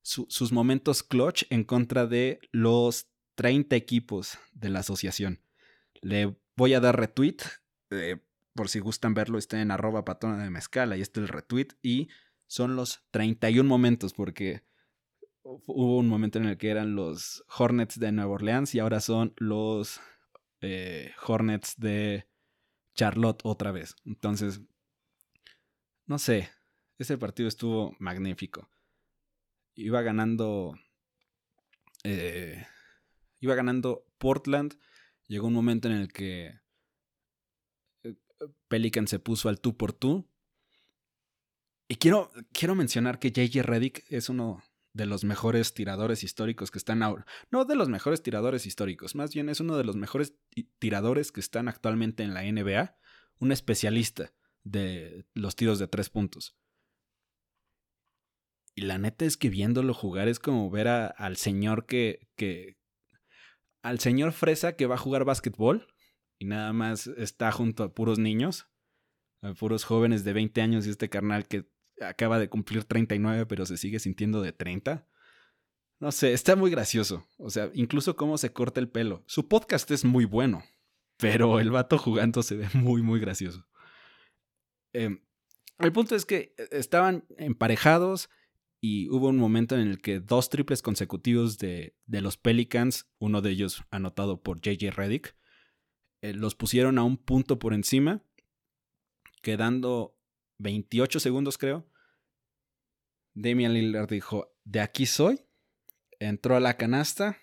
sus 0.02 0.52
momentos 0.52 1.02
clutch 1.02 1.44
en 1.50 1.64
contra 1.64 2.06
de 2.06 2.40
los 2.50 3.10
30 3.34 3.76
equipos 3.76 4.38
de 4.52 4.70
la 4.70 4.80
asociación. 4.80 5.42
Le 6.00 6.36
voy 6.56 6.74
a 6.74 6.80
dar 6.80 6.98
retweet, 6.98 7.36
eh, 7.90 8.16
por 8.54 8.68
si 8.68 8.80
gustan 8.80 9.14
verlo, 9.14 9.38
está 9.38 9.60
en 9.60 9.70
arroba 9.70 10.04
patona 10.04 10.42
de 10.42 10.50
mezcal, 10.50 10.92
ahí 10.92 11.02
está 11.02 11.20
el 11.20 11.28
retweet, 11.28 11.68
y 11.82 12.08
son 12.46 12.74
los 12.74 13.04
31 13.10 13.68
momentos, 13.68 14.14
porque 14.14 14.64
hubo 15.42 15.98
un 15.98 16.08
momento 16.08 16.38
en 16.38 16.46
el 16.46 16.58
que 16.58 16.70
eran 16.70 16.94
los 16.94 17.44
Hornets 17.56 17.98
de 17.98 18.12
Nueva 18.12 18.32
Orleans 18.32 18.74
y 18.74 18.80
ahora 18.80 19.00
son 19.00 19.34
los 19.36 20.00
eh, 20.60 21.12
Hornets 21.26 21.74
de 21.78 22.28
Charlotte 22.94 23.40
otra 23.44 23.72
vez. 23.72 23.94
Entonces, 24.04 24.60
no 26.06 26.18
sé, 26.18 26.50
ese 26.98 27.16
partido 27.16 27.48
estuvo 27.48 27.96
magnífico. 27.98 28.68
Iba 29.74 30.02
ganando. 30.02 30.74
Eh, 32.04 32.66
iba 33.40 33.54
ganando 33.54 34.04
Portland. 34.18 34.78
Llegó 35.28 35.46
un 35.46 35.54
momento 35.54 35.88
en 35.88 35.94
el 35.94 36.12
que 36.12 36.60
eh, 38.02 38.16
Pelican 38.68 39.06
se 39.06 39.18
puso 39.18 39.48
al 39.48 39.60
tú 39.60 39.76
por 39.76 39.92
tú. 39.92 40.28
Y 41.86 41.96
quiero, 41.96 42.30
quiero 42.52 42.74
mencionar 42.74 43.18
que 43.18 43.30
JJ 43.30 43.62
Reddick 43.62 44.04
es 44.10 44.28
uno 44.28 44.62
de 44.92 45.06
los 45.06 45.24
mejores 45.24 45.74
tiradores 45.74 46.24
históricos 46.24 46.70
que 46.70 46.78
están 46.78 47.02
ahora. 47.02 47.24
No 47.50 47.64
de 47.64 47.76
los 47.76 47.88
mejores 47.88 48.22
tiradores 48.22 48.66
históricos, 48.66 49.14
más 49.14 49.32
bien 49.32 49.48
es 49.48 49.60
uno 49.60 49.76
de 49.76 49.84
los 49.84 49.96
mejores 49.96 50.34
tiradores 50.78 51.30
que 51.30 51.40
están 51.40 51.68
actualmente 51.68 52.24
en 52.24 52.34
la 52.34 52.42
NBA. 52.42 52.96
Un 53.38 53.52
especialista 53.52 54.32
de 54.64 55.24
los 55.34 55.54
tiros 55.54 55.78
de 55.78 55.86
tres 55.86 56.10
puntos. 56.10 56.56
Y 58.78 58.82
la 58.82 58.96
neta 58.96 59.24
es 59.24 59.36
que 59.36 59.50
viéndolo 59.50 59.92
jugar 59.92 60.28
es 60.28 60.38
como 60.38 60.70
ver 60.70 60.86
al 60.86 61.36
señor 61.36 61.84
que, 61.84 62.28
que. 62.36 62.76
Al 63.82 63.98
señor 63.98 64.30
fresa 64.30 64.76
que 64.76 64.86
va 64.86 64.94
a 64.94 64.98
jugar 64.98 65.24
básquetbol 65.24 65.88
y 66.38 66.44
nada 66.44 66.72
más 66.72 67.08
está 67.08 67.50
junto 67.50 67.82
a 67.82 67.92
puros 67.92 68.20
niños, 68.20 68.68
a 69.42 69.52
puros 69.52 69.82
jóvenes 69.82 70.22
de 70.22 70.32
20 70.32 70.62
años 70.62 70.86
y 70.86 70.90
este 70.90 71.08
carnal 71.08 71.48
que 71.48 71.68
acaba 72.00 72.38
de 72.38 72.48
cumplir 72.48 72.84
39 72.84 73.46
pero 73.46 73.66
se 73.66 73.76
sigue 73.78 73.98
sintiendo 73.98 74.42
de 74.42 74.52
30. 74.52 75.08
No 75.98 76.12
sé, 76.12 76.32
está 76.32 76.54
muy 76.54 76.70
gracioso. 76.70 77.26
O 77.36 77.50
sea, 77.50 77.72
incluso 77.74 78.14
cómo 78.14 78.38
se 78.38 78.52
corta 78.52 78.78
el 78.78 78.88
pelo. 78.88 79.24
Su 79.26 79.48
podcast 79.48 79.90
es 79.90 80.04
muy 80.04 80.24
bueno, 80.24 80.62
pero 81.16 81.58
el 81.58 81.72
vato 81.72 81.98
jugando 81.98 82.44
se 82.44 82.54
ve 82.54 82.68
muy, 82.74 83.02
muy 83.02 83.18
gracioso. 83.18 83.66
Em, 84.92 85.20
el 85.80 85.92
punto 85.92 86.14
es 86.14 86.24
que 86.24 86.54
eh, 86.56 86.68
estaban 86.70 87.24
emparejados 87.38 88.30
y 88.80 89.08
hubo 89.10 89.28
un 89.28 89.38
momento 89.38 89.74
en 89.74 89.88
el 89.88 90.00
que 90.00 90.20
dos 90.20 90.50
triples 90.50 90.82
consecutivos 90.82 91.58
de, 91.58 91.94
los 92.06 92.36
Pelicans, 92.36 93.08
uno 93.18 93.42
de 93.42 93.50
ellos 93.50 93.82
anotado 93.90 94.42
por 94.42 94.60
JJ 94.60 94.90
Reddick, 94.90 95.36
eh, 96.20 96.32
los 96.32 96.54
pusieron 96.54 96.98
a 96.98 97.04
un 97.04 97.16
punto 97.16 97.58
por 97.58 97.74
encima, 97.74 98.22
quedando 99.42 100.16
28 100.58 101.20
segundos 101.20 101.58
creo. 101.58 101.88
Damian 103.34 103.74
Lillard 103.74 104.08
dijo, 104.08 104.54
de 104.64 104.80
aquí 104.80 105.06
soy, 105.06 105.40
entró 106.18 106.56
a 106.56 106.60
la 106.60 106.76
canasta, 106.76 107.38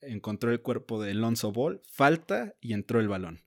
encontró 0.00 0.50
el 0.50 0.60
cuerpo 0.60 1.00
de 1.02 1.12
Alonso 1.12 1.52
Ball, 1.52 1.80
falta 1.86 2.54
y 2.60 2.72
entró 2.74 3.00
el 3.00 3.08
balón. 3.08 3.42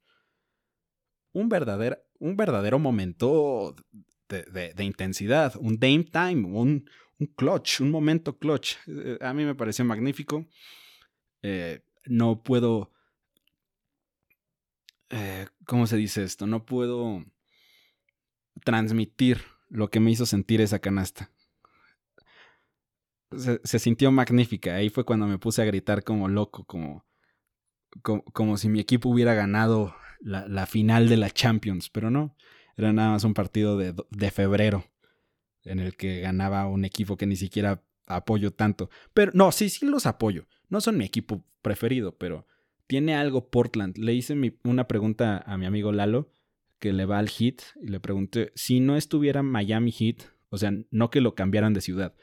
Un 1.31 1.49
verdadero, 1.49 1.97
un 2.19 2.37
verdadero 2.37 2.79
momento 2.79 3.75
de, 4.29 4.83
intensidad, 4.83 5.53
un 5.59 5.79
Dame 5.79 6.05
Time, 6.05 6.47
un, 6.47 6.89
un, 7.19 7.27
clutch, 7.35 7.81
un 7.81 7.91
momento 7.91 8.37
clutch. 8.37 8.75
Eh, 8.87 9.17
a 9.21 9.33
mí 9.33 9.45
me 9.45 9.55
pareció 9.55 9.85
magnífico. 9.85 10.45
Eh, 11.41 11.81
no 12.05 12.41
puedo... 12.41 12.91
Eh, 15.09 15.47
¿Cómo 15.65 15.87
se 15.87 15.97
dice 15.97 16.23
esto? 16.23 16.47
No 16.47 16.65
puedo 16.65 17.23
transmitir 18.63 19.41
lo 19.69 19.89
que 19.89 19.99
me 19.99 20.11
hizo 20.11 20.25
sentir 20.25 20.61
esa 20.61 20.79
canasta. 20.79 21.31
Se, 23.31 23.79
sintió 23.79 24.11
magnífica. 24.11 24.75
Ahí 24.75 24.89
fue 24.89 25.03
cuando 25.03 25.27
me 25.27 25.37
puse 25.37 25.61
a 25.61 25.65
gritar 25.65 26.03
como 26.03 26.27
loco, 26.27 26.63
como, 26.65 27.05
como, 28.01 28.57
si 28.57 28.69
mi 28.69 28.79
equipo 28.79 29.09
hubiera 29.09 29.33
ganado 29.33 29.95
la, 30.21 30.47
la, 30.47 30.65
final 30.65 31.09
de 31.09 31.17
la 31.17 31.29
Champions, 31.29 31.89
pero 31.89 32.09
no. 32.09 32.35
Era 32.77 32.93
nada 32.93 33.11
más 33.11 33.23
un 33.23 33.33
partido 33.33 33.77
de, 33.77 34.31
febrero 34.31 34.85
en 35.63 35.79
el 35.79 35.95
que 35.95 36.19
ganaba 36.19 36.67
un 36.67 36.85
equipo 36.85 37.17
que 37.17 37.25
ni 37.25 37.35
siquiera 37.35 37.83
apoyo 38.05 38.51
tanto. 38.51 38.89
Pero 39.13 39.31
no, 39.33 39.51
sí, 39.51 39.69
sí 39.69 39.85
los 39.85 40.05
apoyo. 40.05 40.45
No 40.69 40.81
son 40.81 40.97
mi 40.97 41.05
equipo 41.05 41.43
preferido, 41.61 42.17
pero 42.17 42.45
tiene 42.87 43.15
algo 43.15 43.49
Portland. 43.49 43.97
Le 43.97 44.13
hice 44.13 44.35
una 44.63 44.87
pregunta 44.87 45.43
a 45.45 45.57
mi 45.57 45.65
amigo 45.65 45.91
Lalo, 45.91 46.31
que 46.79 46.93
le 46.93 47.05
va 47.05 47.19
al 47.19 47.29
Heat, 47.29 47.61
y 47.81 47.87
le 47.87 47.99
pregunté, 47.99 48.51
si 48.55 48.79
no 48.79 48.97
estuviera 48.97 49.41
Miami 49.41 49.91
Heat, 49.91 50.23
o 50.49 50.57
sea, 50.57 50.71
no 50.91 51.09
que 51.09 51.21
lo 51.21 51.33
cambiaran 51.33 51.73
de 51.73 51.81
ciudad, 51.81 52.15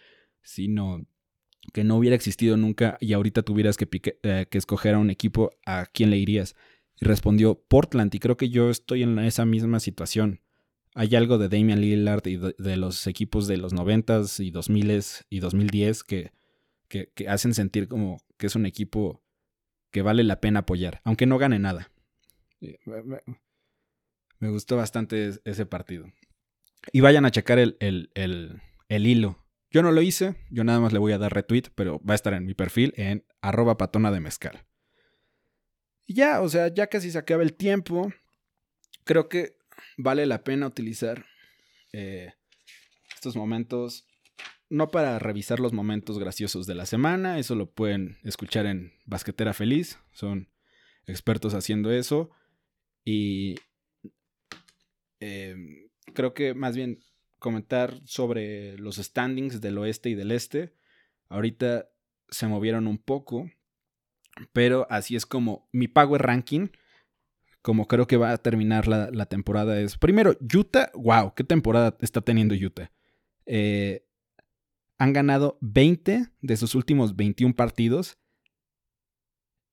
sino 0.43 1.07
que 1.73 1.85
no 1.85 1.97
hubiera 1.97 2.17
existido 2.17 2.57
nunca 2.57 2.99
y 3.01 3.13
ahorita 3.13 3.43
tuvieras 3.43 3.77
que, 3.77 3.89
eh, 4.23 4.47
que 4.51 4.59
escoger 4.59 4.95
a 4.95 4.99
un 4.99 5.11
equipo, 5.11 5.53
¿a 5.65 5.87
quién 5.87 6.11
le 6.11 6.19
irías? 6.19 6.57
Y 7.01 7.07
respondió 7.07 7.61
Portland, 7.61 8.15
y 8.15 8.19
creo 8.19 8.37
que 8.37 8.51
yo 8.51 8.71
estoy 8.71 9.03
en 9.03 9.19
esa 9.19 9.45
misma 9.45 9.81
situación. 9.81 10.41
Hay 10.95 11.15
algo 11.17 11.39
de 11.39 11.49
Damian 11.49 11.81
Lillard 11.81 12.27
y 12.27 12.37
de, 12.37 12.77
los 12.77 13.07
equipos 13.07 13.47
de 13.47 13.57
los 13.57 13.73
90s 13.73 14.45
y 14.45 14.53
2000s 14.53 15.25
y 15.31 15.41
2010 15.41 16.05
que, 16.05 16.33
que, 16.89 17.11
que 17.15 17.29
hacen 17.29 17.55
sentir 17.55 17.89
como 17.89 18.19
que 18.37 18.47
es 18.47 18.57
un 18.57 18.67
equipo 18.67 19.23
que 19.91 20.03
vale 20.03 20.25
la 20.25 20.41
pena 20.41 20.61
apoyar, 20.61 21.01
aunque 21.05 21.27
no 21.27 21.39
gane 21.39 21.59
nada. 21.59 21.91
Me 24.39 24.49
gustó 24.49 24.77
bastante 24.77 25.33
ese 25.45 25.67
partido. 25.67 26.11
Y 26.93 27.01
vayan 27.01 27.25
a 27.25 27.31
checar 27.31 27.59
el, 27.59 27.77
el, 27.79 28.11
el, 28.89 29.07
hilo. 29.07 29.39
Yo 29.71 29.83
no 29.83 29.93
lo 29.93 30.03
hice, 30.03 30.35
yo 30.51 30.65
nada 30.65 30.81
más 30.81 30.93
le 30.93 30.99
voy 30.99 31.13
a 31.13 31.19
dar 31.19 31.33
retweet, 31.33 31.65
pero 31.75 32.01
va 32.01 32.15
a 32.15 32.17
estar 32.17 32.35
en 32.35 32.45
mi 32.45 32.55
perfil 32.55 32.93
en 32.97 33.25
arroba 33.41 33.77
patona 33.79 34.11
de 34.11 34.21
mezcal. 34.21 34.67
Y 36.07 36.15
ya, 36.15 36.41
o 36.41 36.49
sea, 36.49 36.69
ya 36.69 36.89
casi 36.89 37.11
se 37.11 37.19
acaba 37.19 37.43
el 37.43 37.55
tiempo. 37.55 38.13
Creo 39.05 39.29
que 39.29 39.57
vale 39.97 40.27
la 40.27 40.45
pena 40.45 40.67
utilizar 40.67 41.27
eh, 41.93 42.33
estos 43.15 43.37
momentos, 43.37 44.07
no 44.69 44.91
para 44.91 45.19
revisar 45.19 45.61
los 45.61 45.73
momentos 45.73 46.19
graciosos 46.19 46.67
de 46.67 46.75
la 46.75 46.87
semana, 46.87 47.39
eso 47.39 47.55
lo 47.55 47.71
pueden 47.71 48.19
escuchar 48.25 48.67
en 48.67 48.93
Basquetera 49.05 49.53
Feliz, 49.53 49.99
son 50.13 50.49
expertos 51.07 51.55
haciendo 51.55 51.91
eso. 51.93 52.31
Y 53.05 53.57
Em, 55.23 55.89
creo 56.15 56.35
que 56.35 56.53
más 56.53 56.75
bien 56.75 56.99
comentar 57.39 57.95
sobre 58.07 58.77
los 58.79 58.97
standings 58.97 59.61
del 59.61 59.79
oeste 59.79 60.11
y 60.11 60.17
del 60.17 60.33
este. 60.33 60.75
Ahorita 61.29 61.89
se 62.29 62.49
movieron 62.49 62.89
un 62.89 62.99
poco, 62.99 63.49
pero 64.53 64.85
así 64.91 65.15
es 65.15 65.25
como 65.25 65.69
mi 65.71 65.87
Power 65.87 66.23
Ranking, 66.23 66.71
como 67.63 67.87
creo 67.87 68.07
que 68.07 68.17
va 68.17 68.33
a 68.33 68.39
terminar 68.39 68.89
la, 68.89 69.27
temporada, 69.27 69.81
es 69.81 69.97
primero 69.97 70.37
Utah, 70.53 70.91
wow, 70.95 71.33
qué 71.35 71.45
temporada 71.45 71.97
está 72.01 72.21
teniendo 72.21 72.55
Utah. 72.55 72.91
Eh, 73.47 74.05
han 74.99 75.13
ganado 75.13 75.59
20 75.61 76.29
de 76.41 76.57
sus 76.57 76.75
últimos 76.75 77.17
21 77.17 77.55
partidos 77.55 78.19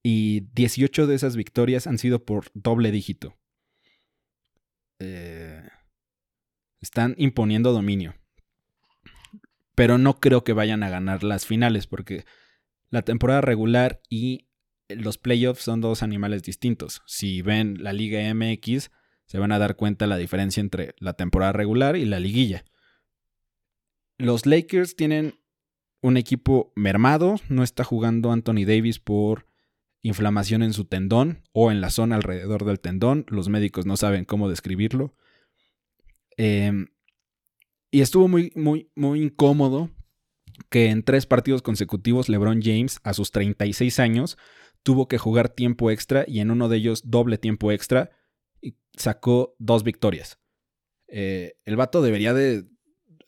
y 0.04 0.42
18 0.54 1.08
de 1.08 1.16
esas 1.16 1.36
victorias 1.36 1.88
han 1.88 1.98
sido 1.98 2.24
por 2.26 2.46
doble 2.54 2.92
dígito. 2.92 3.36
Eh, 5.00 5.68
están 6.82 7.16
imponiendo 7.18 7.74
dominio. 7.74 8.16
Pero 9.76 9.98
no 9.98 10.20
creo 10.20 10.44
que 10.44 10.54
vayan 10.54 10.84
a 10.84 10.90
ganar 10.90 11.24
las 11.24 11.46
finales 11.46 11.88
porque 11.88 12.26
la 12.90 13.02
temporada 13.02 13.42
regular 13.42 14.02
y 14.10 14.49
los 14.90 15.18
playoffs 15.18 15.64
son 15.64 15.82
dos 15.82 16.04
animales 16.04 16.44
distintos. 16.44 17.02
Si 17.06 17.42
ven 17.42 17.84
la 17.84 17.94
Liga 17.94 18.22
MX, 18.34 18.90
se 19.26 19.38
van 19.38 19.52
a 19.52 19.60
dar 19.60 19.76
cuenta 19.76 20.08
la 20.08 20.18
diferencia 20.18 20.62
entre 20.62 20.96
la 20.98 21.14
temporada 21.14 21.54
regular 21.54 21.96
y 21.96 22.06
la 22.06 22.20
liguilla. 22.20 22.66
Los 24.18 24.46
Lakers 24.46 24.96
tienen 24.96 25.40
un 26.02 26.18
equipo 26.18 26.74
mermado, 26.76 27.36
no 27.48 27.64
está 27.64 27.84
jugando 27.84 28.32
Anthony 28.32 28.66
Davis 28.66 29.00
por 29.00 29.48
inflamación 30.02 30.64
en 30.64 30.74
su 30.74 30.86
tendón 30.86 31.44
o 31.52 31.72
en 31.72 31.82
la 31.82 31.90
zona 31.90 32.16
alrededor 32.16 32.66
del 32.66 32.80
tendón. 32.80 33.26
Los 33.30 33.50
médicos 33.50 33.86
no 33.86 33.98
saben 33.98 34.26
cómo 34.26 34.50
describirlo. 34.50 35.14
Em, 36.38 36.88
y 37.92 38.02
estuvo 38.02 38.28
muy, 38.28 38.52
muy, 38.56 38.92
muy 38.96 39.22
incómodo 39.22 39.90
que 40.70 40.90
en 40.90 41.04
tres 41.04 41.26
partidos 41.26 41.62
consecutivos 41.62 42.30
LeBron 42.30 42.62
James, 42.62 43.00
a 43.04 43.14
sus 43.14 43.32
36 43.32 44.00
años, 44.00 44.38
tuvo 44.84 45.08
que 45.08 45.18
jugar 45.18 45.50
tiempo 45.50 45.92
extra 45.92 46.26
y 46.28 46.40
en 46.40 46.52
uno 46.52 46.70
de 46.70 46.78
ellos 46.78 47.04
doble 47.06 47.38
tiempo 47.38 47.72
extra 47.72 48.12
y 48.62 48.76
sacó 48.96 49.56
dos 49.60 49.84
victorias. 49.84 50.40
Eh, 51.08 51.58
el 51.66 51.76
vato 51.76 52.02
debería 52.02 52.34
de 52.34 52.66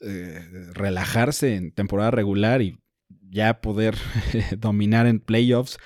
eh, 0.01 0.69
relajarse 0.73 1.55
en 1.55 1.71
temporada 1.71 2.11
regular 2.11 2.61
y 2.61 2.79
ya 3.29 3.61
poder 3.61 3.95
dominar 4.57 5.07
en 5.07 5.19
playoffs 5.19 5.77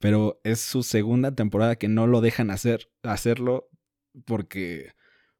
pero 0.00 0.40
es 0.44 0.60
su 0.60 0.82
segunda 0.82 1.34
temporada 1.34 1.76
que 1.76 1.86
no 1.88 2.06
lo 2.06 2.20
dejan 2.22 2.50
hacer, 2.50 2.90
hacerlo 3.02 3.68
porque 4.24 4.94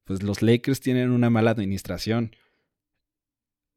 pues 0.04 0.22
los 0.22 0.42
Lakers 0.42 0.80
tienen 0.80 1.10
una 1.10 1.30
mala 1.30 1.50
administración. 1.50 2.36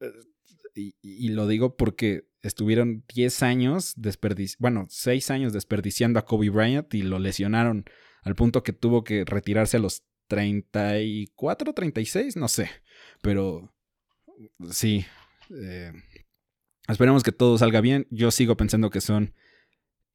Eh, 0.01 0.91
y, 1.01 1.29
lo 1.29 1.47
digo 1.47 1.77
porque 1.77 2.27
estuvieron 2.43 3.03
10 3.13 3.41
años 3.43 3.93
desperdiciando, 3.95 4.61
bueno, 4.61 4.85
6 4.89 5.31
años 5.31 5.53
desperdiciando 5.53 6.19
a 6.19 6.25
Kobe 6.25 6.49
Bryant 6.49 6.93
y 6.93 7.01
lo 7.01 7.17
lesionaron 7.17 7.85
al 8.21 8.35
punto 8.35 8.63
que 8.63 8.73
tuvo 8.73 9.03
que 9.03 9.25
retirarse 9.25 9.77
a 9.77 9.79
los 9.79 10.03
34, 10.27 11.73
36, 11.73 12.37
no 12.37 12.47
sé. 12.47 12.69
Pero 13.21 13.73
sí, 14.69 15.05
eh, 15.49 15.91
esperemos 16.87 17.23
que 17.23 17.31
todo 17.31 17.57
salga 17.57 17.81
bien. 17.81 18.07
Yo 18.09 18.31
sigo 18.31 18.57
pensando 18.57 18.89
que 18.89 19.01
son 19.01 19.33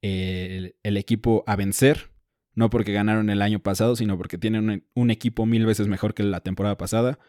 el, 0.01 0.75
equipo 0.83 1.43
a 1.47 1.55
vencer. 1.55 2.11
No 2.55 2.69
porque 2.69 2.91
ganaron 2.91 3.29
el 3.29 3.41
año 3.41 3.59
pasado, 3.59 3.95
sino 3.95 4.17
porque 4.17 4.37
tienen 4.37 4.85
un, 4.93 5.11
equipo 5.11 5.45
mil 5.45 5.65
veces 5.65 5.87
mejor 5.87 6.13
que 6.13 6.23
la 6.23 6.41
temporada 6.41 6.77
pasada. 6.77 7.19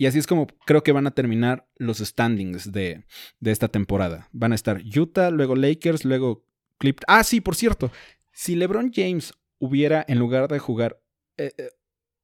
Y 0.00 0.06
así 0.06 0.18
es 0.18 0.26
como 0.26 0.46
creo 0.64 0.82
que 0.82 0.92
van 0.92 1.06
a 1.06 1.10
terminar 1.10 1.68
los 1.76 1.98
standings 1.98 2.72
de, 2.72 3.04
de 3.38 3.50
esta 3.50 3.68
temporada. 3.68 4.30
Van 4.32 4.52
a 4.52 4.54
estar 4.54 4.80
Utah, 4.96 5.30
luego 5.30 5.54
Lakers, 5.54 6.06
luego 6.06 6.46
Clip. 6.78 6.98
Ah, 7.06 7.22
sí, 7.22 7.42
por 7.42 7.54
cierto. 7.54 7.92
Si 8.32 8.56
LeBron 8.56 8.92
James 8.94 9.34
hubiera, 9.58 10.02
en 10.08 10.18
lugar 10.18 10.48
de 10.48 10.58
jugar 10.58 11.02
eh, 11.36 11.52
eh, 11.58 11.68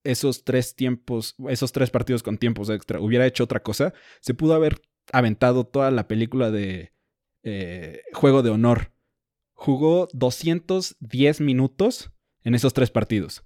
esos 0.05 0.43
tres 0.43 0.75
tiempos, 0.75 1.35
esos 1.51 1.71
tres 1.73 1.91
partidos 1.91 2.23
con 2.23 2.39
tiempos 2.39 2.71
extra, 2.71 2.99
hubiera 2.99 3.27
hecho 3.27 3.45
otra 3.45 3.63
cosa, 3.63 3.93
se 4.21 4.33
pudo 4.33 4.55
haber 4.55 4.81
aventado 5.13 5.67
toda 5.67 5.91
la 5.91 6.09
película 6.09 6.51
de 6.51 6.95
eh, 7.43 8.01
Juego 8.15 8.43
de 8.43 8.49
Honor 8.49 8.91
jugó 9.53 10.09
210 10.15 11.43
minutos 11.43 12.11
en 12.43 12.55
esos 12.55 12.73
tres 12.73 12.91
partidos. 12.91 13.45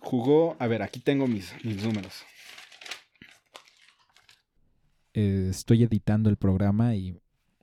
Jugó, 0.00 0.56
a 0.58 0.66
ver, 0.66 0.82
aquí 0.82 0.98
tengo 0.98 1.28
mis, 1.28 1.52
números. 1.64 2.24
Eh, 5.14 5.48
estoy 5.50 5.82
editando 5.82 6.30
el 6.30 6.36
programa 6.36 6.94
y 6.94 7.18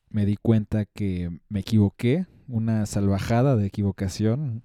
me 0.10 0.26
di 0.26 0.38
cuenta 0.38 0.86
que 0.86 1.40
me 1.50 1.62
equivoqué, 1.62 2.26
una 2.48 2.86
salvajada 2.86 3.56
de 3.56 3.68
equivocación, 3.68 4.64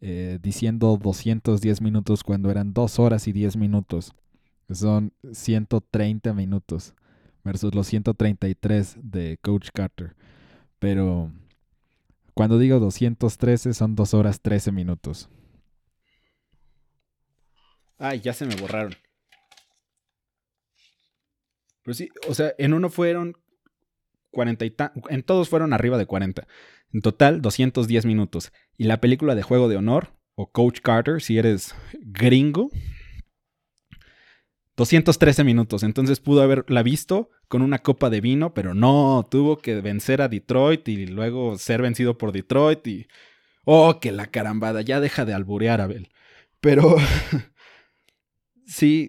eh, 0.00 0.38
diciendo 0.42 0.96
210 1.00 1.80
minutos 1.80 2.22
cuando 2.22 2.50
eran 2.50 2.72
2 2.72 2.98
horas 2.98 3.26
y 3.28 3.32
10 3.32 3.56
minutos. 3.56 4.14
Son 4.70 5.12
130 5.32 6.34
minutos 6.34 6.94
versus 7.44 7.74
los 7.74 7.86
133 7.86 8.98
de 9.02 9.38
Coach 9.40 9.70
Carter. 9.72 10.14
Pero 10.78 11.32
cuando 12.34 12.58
digo 12.58 12.78
213 12.78 13.74
son 13.74 13.96
2 13.96 14.14
horas 14.14 14.40
13 14.40 14.70
minutos. 14.72 15.28
Ay, 17.98 18.20
ya 18.20 18.32
se 18.32 18.46
me 18.46 18.54
borraron. 18.54 18.94
Pero 21.88 21.94
sí, 21.94 22.10
o 22.28 22.34
sea, 22.34 22.52
en 22.58 22.74
uno 22.74 22.90
fueron 22.90 23.38
40 24.32 24.66
y 24.66 24.74
en 25.08 25.22
todos 25.22 25.48
fueron 25.48 25.72
arriba 25.72 25.96
de 25.96 26.04
40. 26.04 26.46
En 26.92 27.00
total, 27.00 27.40
210 27.40 28.04
minutos. 28.04 28.52
Y 28.76 28.84
la 28.84 29.00
película 29.00 29.34
de 29.34 29.40
Juego 29.40 29.70
de 29.70 29.78
Honor, 29.78 30.12
o 30.34 30.52
Coach 30.52 30.80
Carter, 30.82 31.22
si 31.22 31.38
eres 31.38 31.74
gringo, 31.98 32.68
213 34.76 35.44
minutos. 35.44 35.82
Entonces 35.82 36.20
pudo 36.20 36.42
haberla 36.42 36.82
visto 36.82 37.30
con 37.48 37.62
una 37.62 37.78
copa 37.78 38.10
de 38.10 38.20
vino, 38.20 38.52
pero 38.52 38.74
no, 38.74 39.26
tuvo 39.30 39.56
que 39.56 39.80
vencer 39.80 40.20
a 40.20 40.28
Detroit 40.28 40.86
y 40.88 41.06
luego 41.06 41.56
ser 41.56 41.80
vencido 41.80 42.18
por 42.18 42.32
Detroit 42.32 42.86
y... 42.86 43.06
Oh, 43.64 43.98
que 43.98 44.12
la 44.12 44.26
carambada, 44.26 44.82
ya 44.82 45.00
deja 45.00 45.24
de 45.24 45.32
alburear, 45.32 45.80
Abel. 45.80 46.10
Pero... 46.60 46.96
sí, 48.66 49.08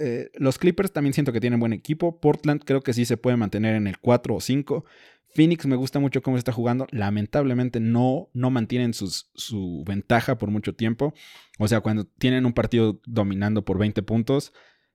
eh, 0.00 0.30
los 0.34 0.58
Clippers 0.58 0.92
también 0.92 1.12
siento 1.12 1.32
que 1.32 1.40
tienen 1.40 1.60
buen 1.60 1.72
equipo. 1.72 2.20
Portland 2.20 2.62
creo 2.64 2.80
que 2.80 2.94
sí 2.94 3.04
se 3.04 3.16
puede 3.16 3.36
mantener 3.36 3.76
en 3.76 3.86
el 3.86 3.98
4 3.98 4.34
o 4.34 4.40
5. 4.40 4.84
Phoenix 5.32 5.66
me 5.66 5.76
gusta 5.76 6.00
mucho 6.00 6.22
cómo 6.22 6.38
está 6.38 6.52
jugando. 6.52 6.86
Lamentablemente 6.90 7.78
no, 7.78 8.30
no 8.32 8.50
mantienen 8.50 8.94
su 8.94 9.84
ventaja 9.86 10.38
por 10.38 10.50
mucho 10.50 10.74
tiempo. 10.74 11.14
O 11.58 11.68
sea, 11.68 11.80
cuando 11.80 12.04
tienen 12.04 12.46
un 12.46 12.52
partido 12.52 13.00
dominando 13.06 13.64
por 13.64 13.78
20 13.78 14.02
puntos, 14.02 14.52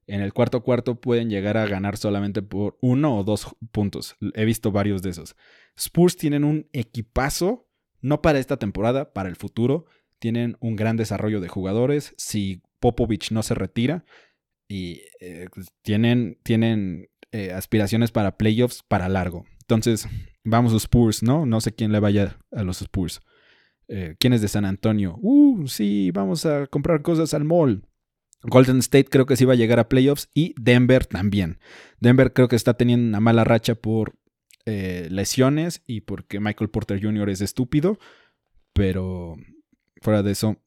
En 0.08 0.22
el 0.22 0.34
cuarto 0.34 0.62
cuarto 0.62 1.02
pueden 1.02 1.32
llegar 1.32 1.58
a 1.58 1.66
ganar 1.66 1.98
solamente 1.98 2.44
por 2.44 2.78
uno 2.82 3.18
o 3.18 3.24
dos 3.24 3.56
puntos. 3.72 4.16
He 4.36 4.46
visto 4.46 4.72
varios 4.72 5.02
de 5.02 5.10
esos. 5.10 5.36
Spurs 5.76 6.16
tienen 6.16 6.44
un 6.44 6.68
equipazo, 6.74 7.68
no 8.02 8.22
para 8.22 8.38
esta 8.38 8.58
temporada, 8.58 9.14
para 9.14 9.30
el 9.30 9.36
futuro. 9.36 9.86
Tienen 10.20 10.58
un 10.60 10.76
gran 10.76 10.96
desarrollo 10.96 11.42
de 11.42 11.48
jugadores. 11.48 12.14
Si 12.18 12.62
Popovich 12.80 13.32
no 13.32 13.42
se 13.42 13.56
retira, 13.56 14.06
y 14.68 15.02
eh, 15.20 15.48
pues, 15.54 15.68
tienen, 15.82 16.38
tienen 16.44 17.10
eh, 17.32 17.52
aspiraciones 17.52 18.12
para 18.12 18.38
playoffs 18.38 18.84
para 18.88 19.10
largo. 19.10 19.46
Entonces, 19.62 20.08
vamos 20.44 20.74
a 20.74 20.78
Spurs, 20.78 21.24
¿no? 21.24 21.46
No 21.46 21.62
sé 21.62 21.74
quién 21.74 21.92
le 21.92 22.00
vaya 22.00 22.38
a 22.52 22.64
los 22.64 22.82
Spurs. 22.82 23.22
Eh, 23.88 24.16
¿Quién 24.20 24.34
es 24.34 24.42
de 24.42 24.48
San 24.48 24.66
Antonio? 24.66 25.18
Uh, 25.22 25.68
sí, 25.68 26.12
vamos 26.12 26.46
a 26.46 26.68
comprar 26.68 27.02
cosas 27.02 27.34
al 27.34 27.44
mall. 27.44 27.88
Golden 28.44 28.80
State 28.80 29.06
creo 29.06 29.26
que 29.26 29.38
sí 29.38 29.46
va 29.46 29.54
a 29.54 29.58
llegar 29.58 29.80
a 29.80 29.90
playoffs 29.90 30.30
y 30.34 30.54
Denver 30.60 31.06
también. 31.06 31.60
Denver 32.00 32.34
creo 32.34 32.48
que 32.48 32.56
está 32.56 32.76
teniendo 32.76 33.08
una 33.08 33.20
mala 33.20 33.44
racha 33.44 33.76
por 33.76 34.16
lesiones 34.68 35.84
y 35.86 36.02
porque 36.02 36.40
Michael 36.40 36.72
Porter 36.72 37.00
Jr. 37.00 37.30
es 37.30 37.42
estúpido, 37.42 38.00
pero 38.74 39.36
fuera 40.02 40.24
de 40.24 40.32
eso, 40.32 40.58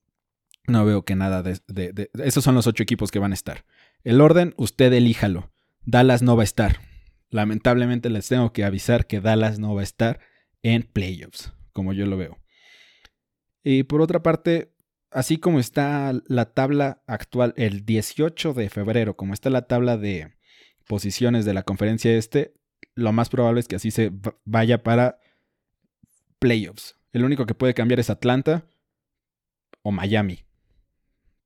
no 0.69 0.85
veo 0.85 1.05
que 1.05 1.17
nada 1.17 1.43
de, 1.43 1.61
de, 1.67 2.11
Esos 2.23 2.45
son 2.45 2.55
los 2.55 2.67
ocho 2.67 2.83
equipos 2.83 3.11
que 3.11 3.19
van 3.19 3.33
a 3.33 3.35
estar. 3.35 3.65
El 4.09 4.23
orden, 4.23 4.55
usted 4.57 4.91
elíjalo. 4.95 5.53
Dallas 5.85 6.23
no 6.23 6.35
va 6.35 6.43
a 6.43 6.45
estar. 6.45 6.81
Lamentablemente 7.29 8.09
les 8.09 8.27
tengo 8.27 8.55
que 8.55 8.65
avisar 8.65 9.07
que 9.07 9.21
Dallas 9.21 9.59
no 9.59 9.75
va 9.75 9.83
a 9.83 9.85
estar 9.85 10.19
en 10.63 10.85
playoffs, 10.85 11.53
como 11.75 11.93
yo 11.93 12.07
lo 12.07 12.17
veo. 12.17 12.39
Y 13.63 13.83
por 13.83 14.01
otra 14.01 14.23
parte, 14.23 14.73
así 15.11 15.37
como 15.37 15.61
está 15.61 16.15
la 16.27 16.47
tabla 16.55 17.03
actual 17.07 17.53
el 17.59 17.85
18 17.85 18.55
de 18.55 18.71
febrero, 18.71 19.15
como 19.15 19.35
está 19.35 19.51
la 19.51 19.67
tabla 19.67 19.99
de 19.99 20.33
posiciones 20.87 21.45
de 21.45 21.53
la 21.53 21.65
conferencia 21.65 22.17
este, 22.17 22.55
lo 22.95 23.13
más 23.13 23.29
probable 23.29 23.61
es 23.61 23.69
que 23.69 23.77
así 23.77 23.91
se 23.91 24.11
vaya 24.47 24.83
para 24.83 25.21
playoffs. 26.39 26.97
El 27.13 27.25
único 27.25 27.45
que 27.45 27.55
puede 27.55 27.75
cambiar 27.75 28.01
es 28.01 28.09
Atlanta 28.09 28.65
o 29.83 29.93
Miami, 29.93 30.45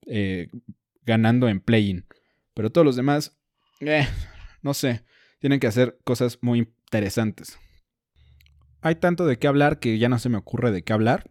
eh, 0.07 0.49
ganando 1.05 1.49
en 1.49 1.59
play-in. 1.59 2.07
Pero 2.55 2.71
todos 2.71 2.85
los 2.85 2.97
demás, 2.97 3.39
eh, 3.81 4.07
no 4.63 4.75
sé, 4.75 5.05
tienen 5.41 5.61
que 5.61 5.67
hacer 5.67 5.99
cosas 6.05 6.39
muy 6.41 6.59
interesantes. 6.59 7.59
Hay 8.81 8.97
tanto 8.97 9.27
de 9.27 9.39
qué 9.39 9.47
hablar 9.47 9.79
que 9.79 9.99
ya 9.99 10.09
no 10.09 10.19
se 10.19 10.29
me 10.29 10.39
ocurre 10.39 10.73
de 10.73 10.83
qué 10.83 10.93
hablar. 10.93 11.31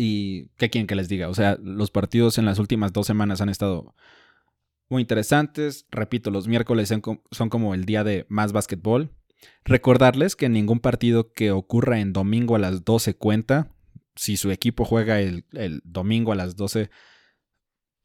Y 0.00 0.50
qué 0.56 0.70
quieren 0.70 0.86
que 0.86 0.94
les 0.94 1.08
diga. 1.08 1.28
O 1.28 1.34
sea, 1.34 1.58
los 1.60 1.90
partidos 1.90 2.38
en 2.38 2.44
las 2.44 2.60
últimas 2.60 2.92
dos 2.92 3.06
semanas 3.06 3.40
han 3.40 3.48
estado 3.48 3.94
muy 4.88 5.02
interesantes. 5.02 5.86
Repito, 5.90 6.30
los 6.30 6.46
miércoles 6.46 6.88
son 6.88 7.48
como 7.48 7.74
el 7.74 7.84
día 7.84 8.04
de 8.04 8.24
más 8.28 8.52
básquetbol. 8.52 9.10
Recordarles 9.64 10.36
que 10.36 10.48
ningún 10.48 10.80
partido 10.80 11.32
que 11.32 11.50
ocurra 11.50 12.00
en 12.00 12.12
domingo 12.12 12.54
a 12.54 12.60
las 12.60 12.84
12 12.84 13.14
cuenta. 13.14 13.74
Si 14.14 14.36
su 14.36 14.50
equipo 14.50 14.84
juega 14.84 15.20
el, 15.20 15.44
el 15.52 15.80
domingo 15.84 16.32
a 16.32 16.36
las 16.36 16.56
12, 16.56 16.90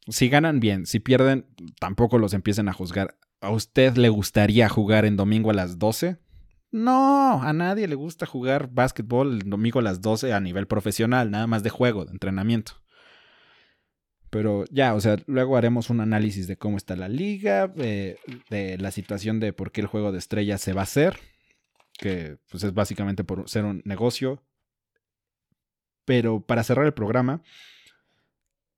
si 0.08 0.28
ganan 0.28 0.60
bien, 0.60 0.86
si 0.86 1.00
pierden, 1.00 1.46
tampoco 1.80 2.18
los 2.18 2.34
empiecen 2.34 2.68
a 2.68 2.72
juzgar. 2.72 3.16
¿A 3.40 3.50
usted 3.50 3.96
le 3.96 4.08
gustaría 4.08 4.68
jugar 4.68 5.04
en 5.04 5.16
domingo 5.16 5.50
a 5.50 5.54
las 5.54 5.78
12? 5.78 6.18
No, 6.72 7.42
a 7.42 7.52
nadie 7.52 7.86
le 7.86 7.94
gusta 7.94 8.26
jugar 8.26 8.68
básquetbol 8.72 9.34
el 9.34 9.50
domingo 9.50 9.78
a 9.78 9.82
las 9.82 10.00
12 10.00 10.32
a 10.32 10.40
nivel 10.40 10.66
profesional, 10.66 11.30
nada 11.30 11.46
más 11.46 11.62
de 11.62 11.70
juego, 11.70 12.04
de 12.04 12.12
entrenamiento. 12.12 12.82
Pero 14.28 14.64
ya, 14.70 14.94
o 14.94 15.00
sea, 15.00 15.16
luego 15.26 15.56
haremos 15.56 15.88
un 15.90 16.00
análisis 16.00 16.48
de 16.48 16.56
cómo 16.56 16.76
está 16.76 16.96
la 16.96 17.08
liga, 17.08 17.68
de, 17.68 18.18
de 18.50 18.76
la 18.78 18.90
situación 18.90 19.38
de 19.38 19.52
por 19.52 19.70
qué 19.70 19.82
el 19.82 19.86
juego 19.86 20.10
de 20.10 20.18
estrellas 20.18 20.60
se 20.60 20.72
va 20.72 20.80
a 20.80 20.84
hacer, 20.84 21.20
que 21.96 22.38
pues 22.50 22.64
es 22.64 22.74
básicamente 22.74 23.22
por 23.22 23.48
ser 23.48 23.64
un 23.64 23.80
negocio. 23.84 24.42
Pero 26.04 26.40
para 26.40 26.64
cerrar 26.64 26.86
el 26.86 26.94
programa, 26.94 27.42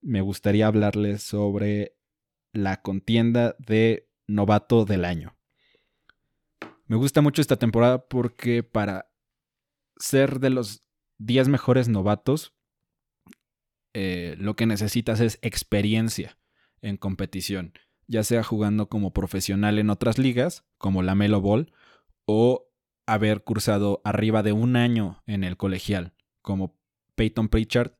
me 0.00 0.20
gustaría 0.20 0.66
hablarles 0.66 1.22
sobre 1.22 1.96
la 2.52 2.82
contienda 2.82 3.56
de 3.58 4.08
novato 4.26 4.84
del 4.84 5.04
año. 5.04 5.36
Me 6.86 6.96
gusta 6.96 7.20
mucho 7.20 7.42
esta 7.42 7.56
temporada 7.56 8.06
porque 8.08 8.62
para 8.62 9.10
ser 9.98 10.40
de 10.40 10.50
los 10.50 10.82
10 11.18 11.48
mejores 11.48 11.88
novatos, 11.88 12.54
eh, 13.94 14.36
lo 14.38 14.56
que 14.56 14.66
necesitas 14.66 15.20
es 15.20 15.38
experiencia 15.42 16.38
en 16.82 16.96
competición, 16.96 17.72
ya 18.06 18.22
sea 18.22 18.42
jugando 18.42 18.88
como 18.88 19.12
profesional 19.12 19.78
en 19.78 19.90
otras 19.90 20.18
ligas, 20.18 20.64
como 20.78 21.02
la 21.02 21.14
Melo 21.14 21.40
Ball, 21.40 21.72
o 22.26 22.70
haber 23.06 23.42
cursado 23.42 24.02
arriba 24.04 24.42
de 24.42 24.52
un 24.52 24.76
año 24.76 25.22
en 25.26 25.44
el 25.44 25.56
colegial, 25.56 26.14
como 26.42 26.78
Peyton 27.14 27.48
Pritchard 27.48 27.92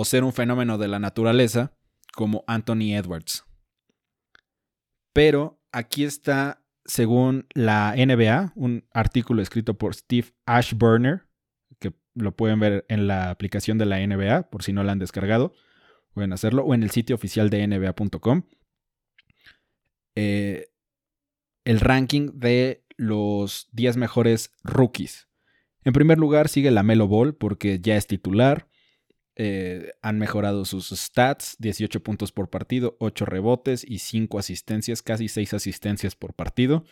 o 0.00 0.04
ser 0.04 0.22
un 0.22 0.32
fenómeno 0.32 0.78
de 0.78 0.86
la 0.86 1.00
naturaleza 1.00 1.72
como 2.14 2.44
Anthony 2.46 2.94
Edwards. 2.94 3.44
Pero 5.12 5.60
aquí 5.72 6.04
está, 6.04 6.62
según 6.84 7.48
la 7.52 7.96
NBA, 7.96 8.52
un 8.54 8.86
artículo 8.92 9.42
escrito 9.42 9.76
por 9.76 9.96
Steve 9.96 10.28
Ashburner, 10.46 11.26
que 11.80 11.94
lo 12.14 12.36
pueden 12.36 12.60
ver 12.60 12.86
en 12.88 13.08
la 13.08 13.30
aplicación 13.30 13.76
de 13.76 13.86
la 13.86 13.98
NBA, 13.98 14.50
por 14.50 14.62
si 14.62 14.72
no 14.72 14.84
la 14.84 14.92
han 14.92 15.00
descargado, 15.00 15.52
pueden 16.14 16.32
hacerlo, 16.32 16.62
o 16.62 16.74
en 16.74 16.84
el 16.84 16.92
sitio 16.92 17.16
oficial 17.16 17.50
de 17.50 17.66
nba.com. 17.66 18.44
Eh, 20.14 20.68
el 21.64 21.80
ranking 21.80 22.30
de 22.34 22.84
los 22.96 23.68
10 23.72 23.96
mejores 23.96 24.54
rookies. 24.62 25.28
En 25.82 25.92
primer 25.92 26.18
lugar 26.18 26.48
sigue 26.48 26.70
la 26.70 26.84
Melo 26.84 27.08
Ball 27.08 27.34
porque 27.34 27.80
ya 27.80 27.96
es 27.96 28.06
titular. 28.06 28.67
Eh, 29.40 29.92
han 30.02 30.18
mejorado 30.18 30.64
sus 30.64 30.88
stats, 30.88 31.54
18 31.60 32.02
puntos 32.02 32.32
por 32.32 32.50
partido, 32.50 32.96
8 32.98 33.24
rebotes 33.24 33.84
y 33.88 34.00
5 34.00 34.36
asistencias, 34.36 35.00
casi 35.00 35.28
6 35.28 35.54
asistencias 35.54 36.16
por 36.16 36.34
partido. 36.34 36.84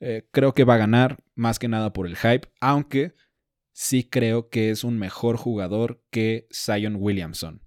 Eh, 0.00 0.28
creo 0.32 0.54
que 0.54 0.64
va 0.64 0.74
a 0.74 0.78
ganar 0.78 1.22
más 1.36 1.60
que 1.60 1.68
nada 1.68 1.92
por 1.92 2.08
el 2.08 2.16
hype, 2.16 2.48
aunque 2.60 3.14
sí 3.72 4.02
creo 4.02 4.48
que 4.48 4.70
es 4.70 4.82
un 4.82 4.98
mejor 4.98 5.36
jugador 5.36 6.02
que 6.10 6.48
Zion 6.52 6.96
Williamson. 6.98 7.62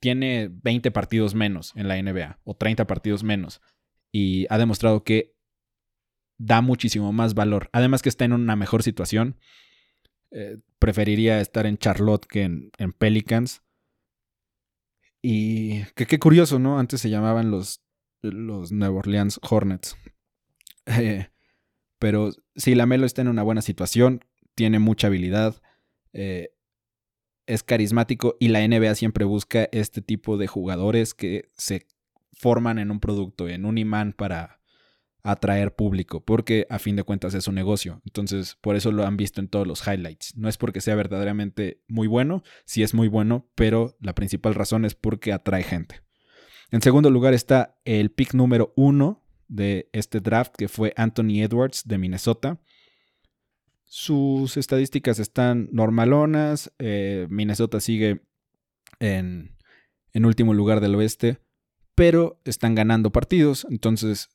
Tiene 0.00 0.48
20 0.50 0.90
partidos 0.90 1.34
menos 1.34 1.72
en 1.76 1.88
la 1.88 2.02
NBA 2.02 2.40
o 2.44 2.56
30 2.56 2.86
partidos 2.86 3.24
menos 3.24 3.60
y 4.10 4.46
ha 4.48 4.56
demostrado 4.56 5.04
que 5.04 5.34
da 6.38 6.62
muchísimo 6.62 7.12
más 7.12 7.34
valor. 7.34 7.68
Además 7.72 8.00
que 8.00 8.08
está 8.08 8.24
en 8.24 8.32
una 8.32 8.56
mejor 8.56 8.82
situación. 8.82 9.36
Eh, 10.32 10.58
preferiría 10.78 11.40
estar 11.40 11.66
en 11.66 11.78
Charlotte 11.78 12.26
que 12.26 12.42
en, 12.42 12.92
Pelicans. 12.98 13.62
Y 15.20 15.84
que 15.94 16.06
qué 16.06 16.18
curioso, 16.18 16.58
¿no? 16.58 16.78
Antes 16.78 17.00
se 17.00 17.10
llamaban 17.10 17.50
los, 17.50 17.82
los 18.22 18.72
Nueva 18.72 18.96
Orleans 18.96 19.38
Hornets. 19.42 19.96
Eh, 20.86 21.28
pero 22.00 22.30
sí, 22.56 22.74
Lamelo 22.74 23.06
está 23.06 23.22
en 23.22 23.28
una 23.28 23.44
buena 23.44 23.62
situación, 23.62 24.24
tiene 24.56 24.80
mucha 24.80 25.06
habilidad, 25.06 25.62
eh, 26.12 26.52
es 27.46 27.62
carismático 27.62 28.36
y 28.40 28.48
la 28.48 28.66
NBA 28.66 28.96
siempre 28.96 29.24
busca 29.24 29.68
este 29.70 30.02
tipo 30.02 30.36
de 30.36 30.48
jugadores 30.48 31.14
que 31.14 31.50
se 31.56 31.86
forman 32.32 32.80
en 32.80 32.90
un 32.90 32.98
producto, 32.98 33.48
en 33.48 33.64
un 33.64 33.78
imán 33.78 34.14
para, 34.14 34.61
atraer 35.24 35.74
público, 35.74 36.24
porque 36.24 36.66
a 36.68 36.78
fin 36.78 36.96
de 36.96 37.04
cuentas 37.04 37.34
es 37.34 37.46
un 37.46 37.54
negocio. 37.54 38.00
Entonces, 38.04 38.56
por 38.60 38.74
eso 38.74 38.90
lo 38.90 39.06
han 39.06 39.16
visto 39.16 39.40
en 39.40 39.48
todos 39.48 39.66
los 39.66 39.86
highlights. 39.86 40.36
No 40.36 40.48
es 40.48 40.58
porque 40.58 40.80
sea 40.80 40.94
verdaderamente 40.94 41.80
muy 41.88 42.08
bueno, 42.08 42.42
sí 42.64 42.82
es 42.82 42.92
muy 42.94 43.08
bueno, 43.08 43.48
pero 43.54 43.96
la 44.00 44.14
principal 44.14 44.54
razón 44.54 44.84
es 44.84 44.94
porque 44.94 45.32
atrae 45.32 45.62
gente. 45.62 46.00
En 46.70 46.82
segundo 46.82 47.10
lugar 47.10 47.34
está 47.34 47.78
el 47.84 48.10
pick 48.10 48.34
número 48.34 48.72
uno 48.76 49.22
de 49.46 49.88
este 49.92 50.20
draft, 50.20 50.54
que 50.56 50.68
fue 50.68 50.92
Anthony 50.96 51.42
Edwards 51.42 51.82
de 51.86 51.98
Minnesota. 51.98 52.60
Sus 53.84 54.56
estadísticas 54.56 55.18
están 55.18 55.68
normalonas. 55.70 56.72
Eh, 56.78 57.26
Minnesota 57.28 57.78
sigue 57.78 58.22
en, 58.98 59.58
en 60.14 60.24
último 60.24 60.54
lugar 60.54 60.80
del 60.80 60.94
oeste, 60.94 61.38
pero 61.94 62.40
están 62.44 62.74
ganando 62.74 63.12
partidos. 63.12 63.66
Entonces 63.68 64.30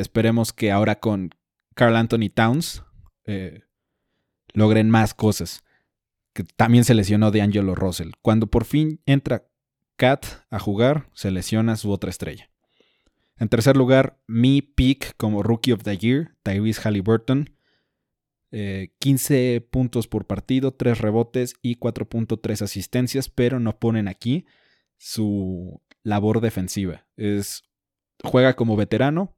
esperemos 0.00 0.52
que 0.52 0.70
ahora 0.70 1.00
con 1.00 1.30
Carl 1.74 1.96
Anthony 1.96 2.30
Towns 2.34 2.84
eh, 3.24 3.62
logren 4.52 4.90
más 4.90 5.14
cosas. 5.14 5.62
Que 6.32 6.44
también 6.44 6.84
se 6.84 6.94
lesionó 6.94 7.30
de 7.30 7.44
Russell. 7.74 8.12
Cuando 8.22 8.46
por 8.46 8.64
fin 8.64 9.00
entra 9.06 9.46
Kat 9.96 10.24
a 10.50 10.58
jugar, 10.58 11.10
se 11.12 11.30
lesiona 11.30 11.76
su 11.76 11.90
otra 11.90 12.10
estrella. 12.10 12.50
En 13.36 13.48
tercer 13.48 13.76
lugar, 13.76 14.20
mi 14.26 14.62
pick 14.62 15.16
como 15.16 15.42
Rookie 15.42 15.72
of 15.72 15.82
the 15.82 15.96
Year, 15.96 16.36
Tyrese 16.42 16.80
Halliburton. 16.82 17.50
15 18.50 19.54
eh, 19.54 19.60
puntos 19.60 20.08
por 20.08 20.26
partido, 20.26 20.72
3 20.72 20.98
rebotes 20.98 21.54
y 21.62 21.76
4.3 21.76 22.62
asistencias, 22.62 23.28
pero 23.28 23.60
no 23.60 23.78
ponen 23.78 24.08
aquí 24.08 24.44
su 24.96 25.80
labor 26.02 26.40
defensiva. 26.40 27.06
Es 27.16 27.62
juega 28.22 28.56
como 28.56 28.76
veterano 28.76 29.36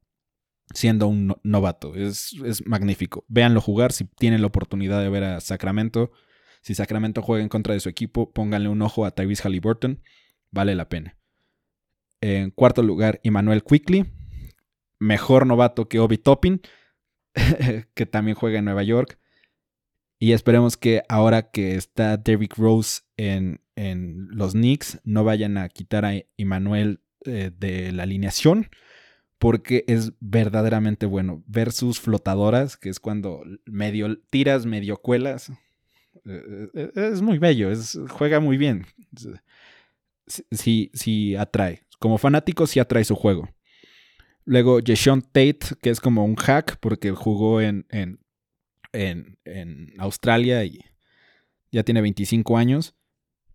siendo 0.75 1.07
un 1.07 1.37
novato. 1.43 1.95
Es, 1.95 2.35
es, 2.45 2.67
magnífico. 2.67 3.25
Véanlo 3.29 3.61
jugar 3.61 3.93
si 3.93 4.05
tienen 4.05 4.41
la 4.41 4.47
oportunidad 4.47 5.01
de 5.01 5.09
ver 5.09 5.25
a 5.25 5.41
Sacramento. 5.41 6.13
Si 6.61 6.75
Sacramento 6.75 7.23
juega 7.23 7.43
en 7.43 7.49
contra 7.49 7.75
de 7.75 7.81
su 7.81 7.89
equipo, 7.89 8.33
pónganle 8.33 8.69
un 8.69 8.83
ojo 8.83 9.05
a 9.05 9.11
Tyrese 9.13 9.43
Halliburton. 9.43 10.03
Vale 10.51 10.75
la 10.75 10.89
pena. 10.89 11.17
En 12.21 12.51
cuarto 12.51 12.83
lugar, 12.83 13.21
Emmanuel 13.25 13.65
Quickly. 13.65 14.07
Mejor 14.99 15.47
novato 15.47 15.89
que 15.89 15.99
Obi 15.99 16.19
Toppin, 16.19 16.61
que 17.95 18.07
también 18.07 18.37
juega 18.37 18.61
en 18.61 18.65
Nueva 18.65 18.85
York. 18.85 19.19
Y 20.21 20.33
esperemos 20.33 20.77
que 20.77 21.03
ahora 21.09 21.51
que 21.51 21.75
está 21.75 22.17
Derrick 22.17 22.57
Rose 22.57 23.01
en, 23.17 23.61
en 23.75 24.29
los 24.31 24.53
Knicks, 24.53 25.01
no 25.03 25.25
vayan 25.25 25.59
a 25.59 25.69
quitar 25.69 26.05
a 26.05 26.15
Emmanuel 26.37 27.01
eh, 27.25 27.51
de 27.57 27.91
la 27.91 28.05
alineación 28.05 28.69
porque 29.43 29.85
es 29.89 30.13
verdaderamente 30.21 31.05
bueno. 31.05 31.43
Ver 31.49 31.73
sus 31.73 31.99
flotadoras, 31.99 32.77
que 32.77 32.89
es 32.89 33.01
cuando 33.01 33.43
medio 33.65 34.17
tiras, 34.31 34.67
medio 34.67 34.99
cuelas, 34.99 35.51
eh, 36.25 36.69
eh, 36.73 36.93
es 36.95 37.23
muy 37.23 37.39
bello, 37.39 37.69
juega 38.09 38.39
muy 38.39 38.57
bien. 38.57 38.87
Sí, 40.53 40.93
sí 40.95 41.35
atrae. 41.35 41.83
Como 41.99 42.19
fanático 42.19 42.69
sí 42.69 42.79
atrae 42.79 43.03
su 43.05 43.17
juego. 43.17 43.49
Luego 44.45 44.79
Jeshon 44.79 45.23
Tate, 45.23 45.59
que 45.83 45.91
es 45.91 45.99
como 45.99 46.25
un 46.25 46.37
hack 46.37 46.77
porque 46.79 47.11
jugó 47.11 47.61
en, 47.61 47.85
en, 47.91 48.21
en, 48.93 49.93
Australia 49.99 50.65
y 50.65 50.85
ya 51.73 51.83
tiene 51.83 52.01
25 52.01 52.57
años. 52.57 52.95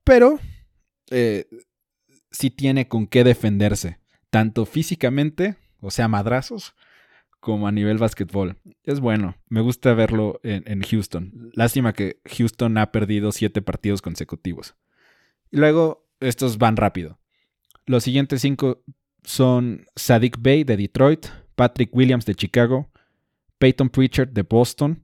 Pero 0.04 0.38
eh, 1.12 1.48
sí 2.30 2.50
tiene 2.50 2.90
con 2.90 3.08
qué 3.08 3.24
defenderse, 3.24 4.00
tanto 4.30 4.66
físicamente 4.66 5.56
o 5.82 5.91
sea, 5.91 6.07
madrazos, 6.07 6.75
como 7.39 7.67
a 7.67 7.71
nivel 7.71 7.97
básquetbol. 7.97 8.57
Es 8.84 8.99
bueno, 8.99 9.36
me 9.49 9.61
gusta 9.61 9.93
verlo 9.93 10.39
en, 10.43 10.82
Houston. 10.82 11.51
Lástima 11.53 11.93
que 11.93 12.19
Houston 12.38 12.78
ha 12.78 12.91
perdido 12.91 13.32
siete 13.32 13.61
partidos 13.61 14.01
consecutivos. 14.01 14.75
Y 15.51 15.57
luego, 15.57 16.05
estos 16.19 16.57
van 16.57 16.78
rápido. 16.78 17.19
Los 17.86 18.03
siguientes 18.03 18.41
cinco 18.41 18.84
son 19.23 19.86
Sadiq 19.95 20.38
Bay 20.39 20.63
de 20.63 20.78
Detroit, 20.78 21.28
Patrick 21.55 21.93
Williams 21.95 22.25
de 22.25 22.36
Chicago, 22.36 22.89
Peyton 23.57 23.89
Pritchard 23.89 24.30
de 24.30 24.41
Boston, 24.43 25.03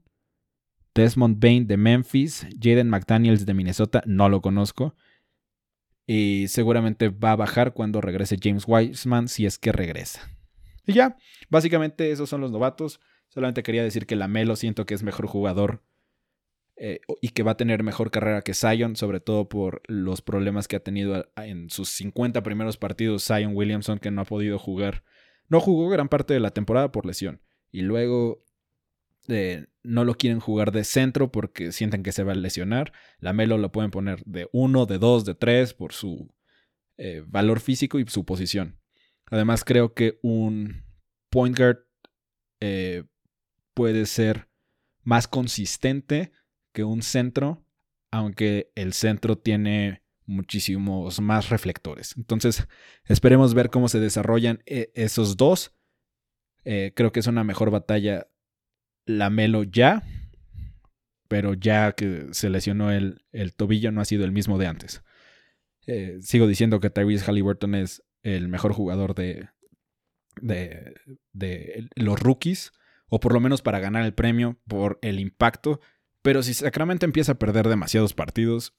Desmond 0.94 1.40
Bain 1.40 1.66
de 1.66 1.76
Memphis, 1.76 2.46
Jaden 2.60 2.88
McDaniels 2.88 3.46
de 3.46 3.54
Minnesota, 3.54 4.02
no 4.06 4.28
lo 4.28 4.40
conozco. 4.40 4.94
Y 6.06 6.46
seguramente 6.48 7.08
va 7.08 7.32
a 7.32 7.36
bajar 7.36 7.72
cuando 7.72 8.00
regrese 8.00 8.36
James 8.40 8.64
Wiseman, 8.66 9.28
si 9.28 9.46
es 9.46 9.58
que 9.58 9.72
regresa. 9.72 10.30
Y 10.86 10.92
ya, 10.92 11.16
básicamente 11.48 12.10
esos 12.10 12.28
son 12.28 12.40
los 12.40 12.50
novatos. 12.50 13.00
Solamente 13.28 13.62
quería 13.62 13.82
decir 13.82 14.06
que 14.06 14.16
la 14.16 14.28
Melo 14.28 14.56
siento 14.56 14.86
que 14.86 14.94
es 14.94 15.02
mejor 15.02 15.26
jugador 15.26 15.82
eh, 16.76 17.00
y 17.20 17.28
que 17.28 17.42
va 17.42 17.52
a 17.52 17.56
tener 17.56 17.82
mejor 17.82 18.10
carrera 18.10 18.42
que 18.42 18.54
Zion, 18.54 18.96
sobre 18.96 19.20
todo 19.20 19.48
por 19.48 19.82
los 19.86 20.22
problemas 20.22 20.68
que 20.68 20.76
ha 20.76 20.80
tenido 20.80 21.30
en 21.36 21.70
sus 21.70 21.88
50 21.90 22.42
primeros 22.42 22.76
partidos 22.76 23.24
Zion 23.24 23.54
Williamson, 23.54 23.98
que 23.98 24.10
no 24.10 24.22
ha 24.22 24.24
podido 24.24 24.58
jugar. 24.58 25.04
No 25.48 25.60
jugó 25.60 25.88
gran 25.88 26.08
parte 26.08 26.34
de 26.34 26.40
la 26.40 26.50
temporada 26.50 26.90
por 26.90 27.06
lesión. 27.06 27.40
Y 27.70 27.82
luego 27.82 28.44
eh, 29.28 29.66
no 29.82 30.04
lo 30.04 30.14
quieren 30.14 30.40
jugar 30.40 30.72
de 30.72 30.84
centro 30.84 31.30
porque 31.30 31.72
sienten 31.72 32.02
que 32.02 32.12
se 32.12 32.24
va 32.24 32.32
a 32.32 32.36
lesionar. 32.36 32.92
La 33.18 33.32
Melo 33.32 33.58
lo 33.58 33.72
pueden 33.72 33.90
poner 33.90 34.22
de 34.24 34.48
1, 34.52 34.86
de 34.86 34.98
2, 34.98 35.24
de 35.24 35.34
3 35.34 35.74
por 35.74 35.92
su 35.92 36.34
eh, 36.96 37.22
valor 37.26 37.60
físico 37.60 37.98
y 37.98 38.06
su 38.06 38.24
posición. 38.24 38.78
Además, 39.34 39.64
creo 39.64 39.94
que 39.94 40.20
un 40.22 40.84
point 41.28 41.58
guard 41.58 41.78
eh, 42.60 43.02
puede 43.74 44.06
ser 44.06 44.48
más 45.02 45.26
consistente 45.26 46.30
que 46.72 46.84
un 46.84 47.02
centro, 47.02 47.66
aunque 48.12 48.70
el 48.76 48.92
centro 48.92 49.36
tiene 49.36 50.04
muchísimos 50.24 51.20
más 51.20 51.48
reflectores. 51.48 52.16
Entonces, 52.16 52.68
esperemos 53.06 53.54
ver 53.54 53.70
cómo 53.70 53.88
se 53.88 53.98
desarrollan 53.98 54.62
eh, 54.66 54.92
esos 54.94 55.36
dos. 55.36 55.74
Eh, 56.64 56.92
creo 56.94 57.10
que 57.10 57.18
es 57.18 57.26
una 57.26 57.42
mejor 57.42 57.72
batalla 57.72 58.28
la 59.04 59.30
Melo 59.30 59.64
ya, 59.64 60.04
pero 61.26 61.54
ya 61.54 61.90
que 61.90 62.28
se 62.30 62.50
lesionó 62.50 62.92
el, 62.92 63.20
tobillo 63.56 63.90
no 63.90 64.00
ha 64.00 64.04
sido 64.04 64.24
el 64.24 64.30
mismo 64.30 64.58
de 64.58 64.68
antes. 64.68 65.02
sigo 66.20 66.46
diciendo 66.46 66.78
que 66.78 66.90
Tyrese 66.90 67.24
Halliburton 67.24 67.74
es 67.74 68.04
el 68.24 68.48
mejor 68.48 68.72
jugador 68.72 69.14
de, 69.14 69.48
de, 70.40 70.94
de, 71.32 71.88
los 71.94 72.18
rookies, 72.18 72.72
o 73.08 73.20
por 73.20 73.32
lo 73.32 73.38
menos 73.38 73.62
para 73.62 73.78
ganar 73.78 74.04
el 74.04 74.14
premio 74.14 74.58
por 74.66 74.98
el 75.02 75.20
impacto. 75.20 75.80
Pero 76.22 76.42
si 76.42 76.54
Sacramento 76.54 77.04
empieza 77.04 77.32
a 77.32 77.38
perder 77.38 77.68
demasiados 77.68 78.14
partidos, 78.14 78.74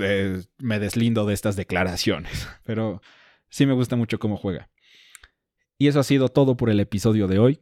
eh, 0.00 0.42
me 0.58 0.80
deslindo 0.80 1.26
de 1.26 1.34
estas 1.34 1.54
declaraciones. 1.54 2.48
Pero 2.64 3.02
sí 3.50 3.66
me 3.66 3.74
gusta 3.74 3.94
mucho 3.94 4.18
cómo 4.18 4.36
juega. 4.36 4.70
Y 5.78 5.88
eso 5.88 6.00
ha 6.00 6.04
sido 6.04 6.28
todo 6.28 6.56
por 6.56 6.70
el 6.70 6.80
episodio 6.80 7.28
de 7.28 7.38
hoy. 7.38 7.60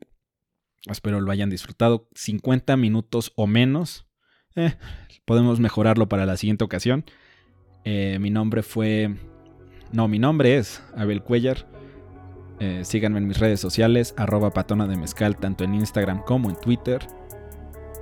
Espero 0.86 1.20
lo 1.20 1.32
hayan 1.32 1.50
disfrutado. 1.50 2.08
50 2.14 2.76
minutos 2.76 3.32
o 3.34 3.46
menos. 3.46 4.06
Eh, 4.54 4.74
podemos 5.24 5.58
mejorarlo 5.58 6.08
para 6.08 6.24
la 6.24 6.36
siguiente 6.36 6.64
ocasión. 6.64 7.04
Eh, 7.84 8.18
mi 8.20 8.30
nombre 8.30 8.62
fue 8.62 9.16
no, 9.92 10.08
mi 10.08 10.18
nombre 10.18 10.56
es 10.56 10.82
Abel 10.96 11.22
Cuellar. 11.22 11.66
Eh, 12.58 12.82
síganme 12.84 13.18
en 13.18 13.26
mis 13.26 13.38
redes 13.38 13.58
sociales, 13.58 14.14
arroba 14.16 14.50
patona 14.50 14.86
de 14.86 14.96
mezcal, 14.96 15.36
tanto 15.36 15.64
en 15.64 15.74
Instagram 15.74 16.22
como 16.22 16.50
en 16.50 16.56
Twitter. 16.56 17.06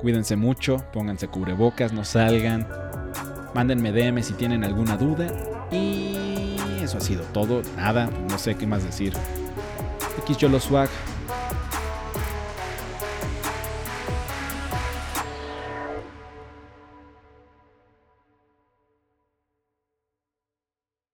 Cuídense 0.00 0.36
mucho, 0.36 0.84
pónganse 0.92 1.28
cubrebocas, 1.28 1.92
no 1.92 2.04
salgan. 2.04 2.66
Mándenme 3.54 3.92
DM 3.92 4.22
si 4.22 4.34
tienen 4.34 4.64
alguna 4.64 4.96
duda. 4.96 5.26
Y 5.70 6.56
eso 6.82 6.98
ha 6.98 7.00
sido 7.00 7.22
todo. 7.32 7.62
Nada, 7.76 8.10
no 8.28 8.38
sé 8.38 8.56
qué 8.56 8.66
más 8.66 8.84
decir. 8.84 9.12
X 10.24 10.36
Yolo 10.36 10.60
Swag, 10.60 10.88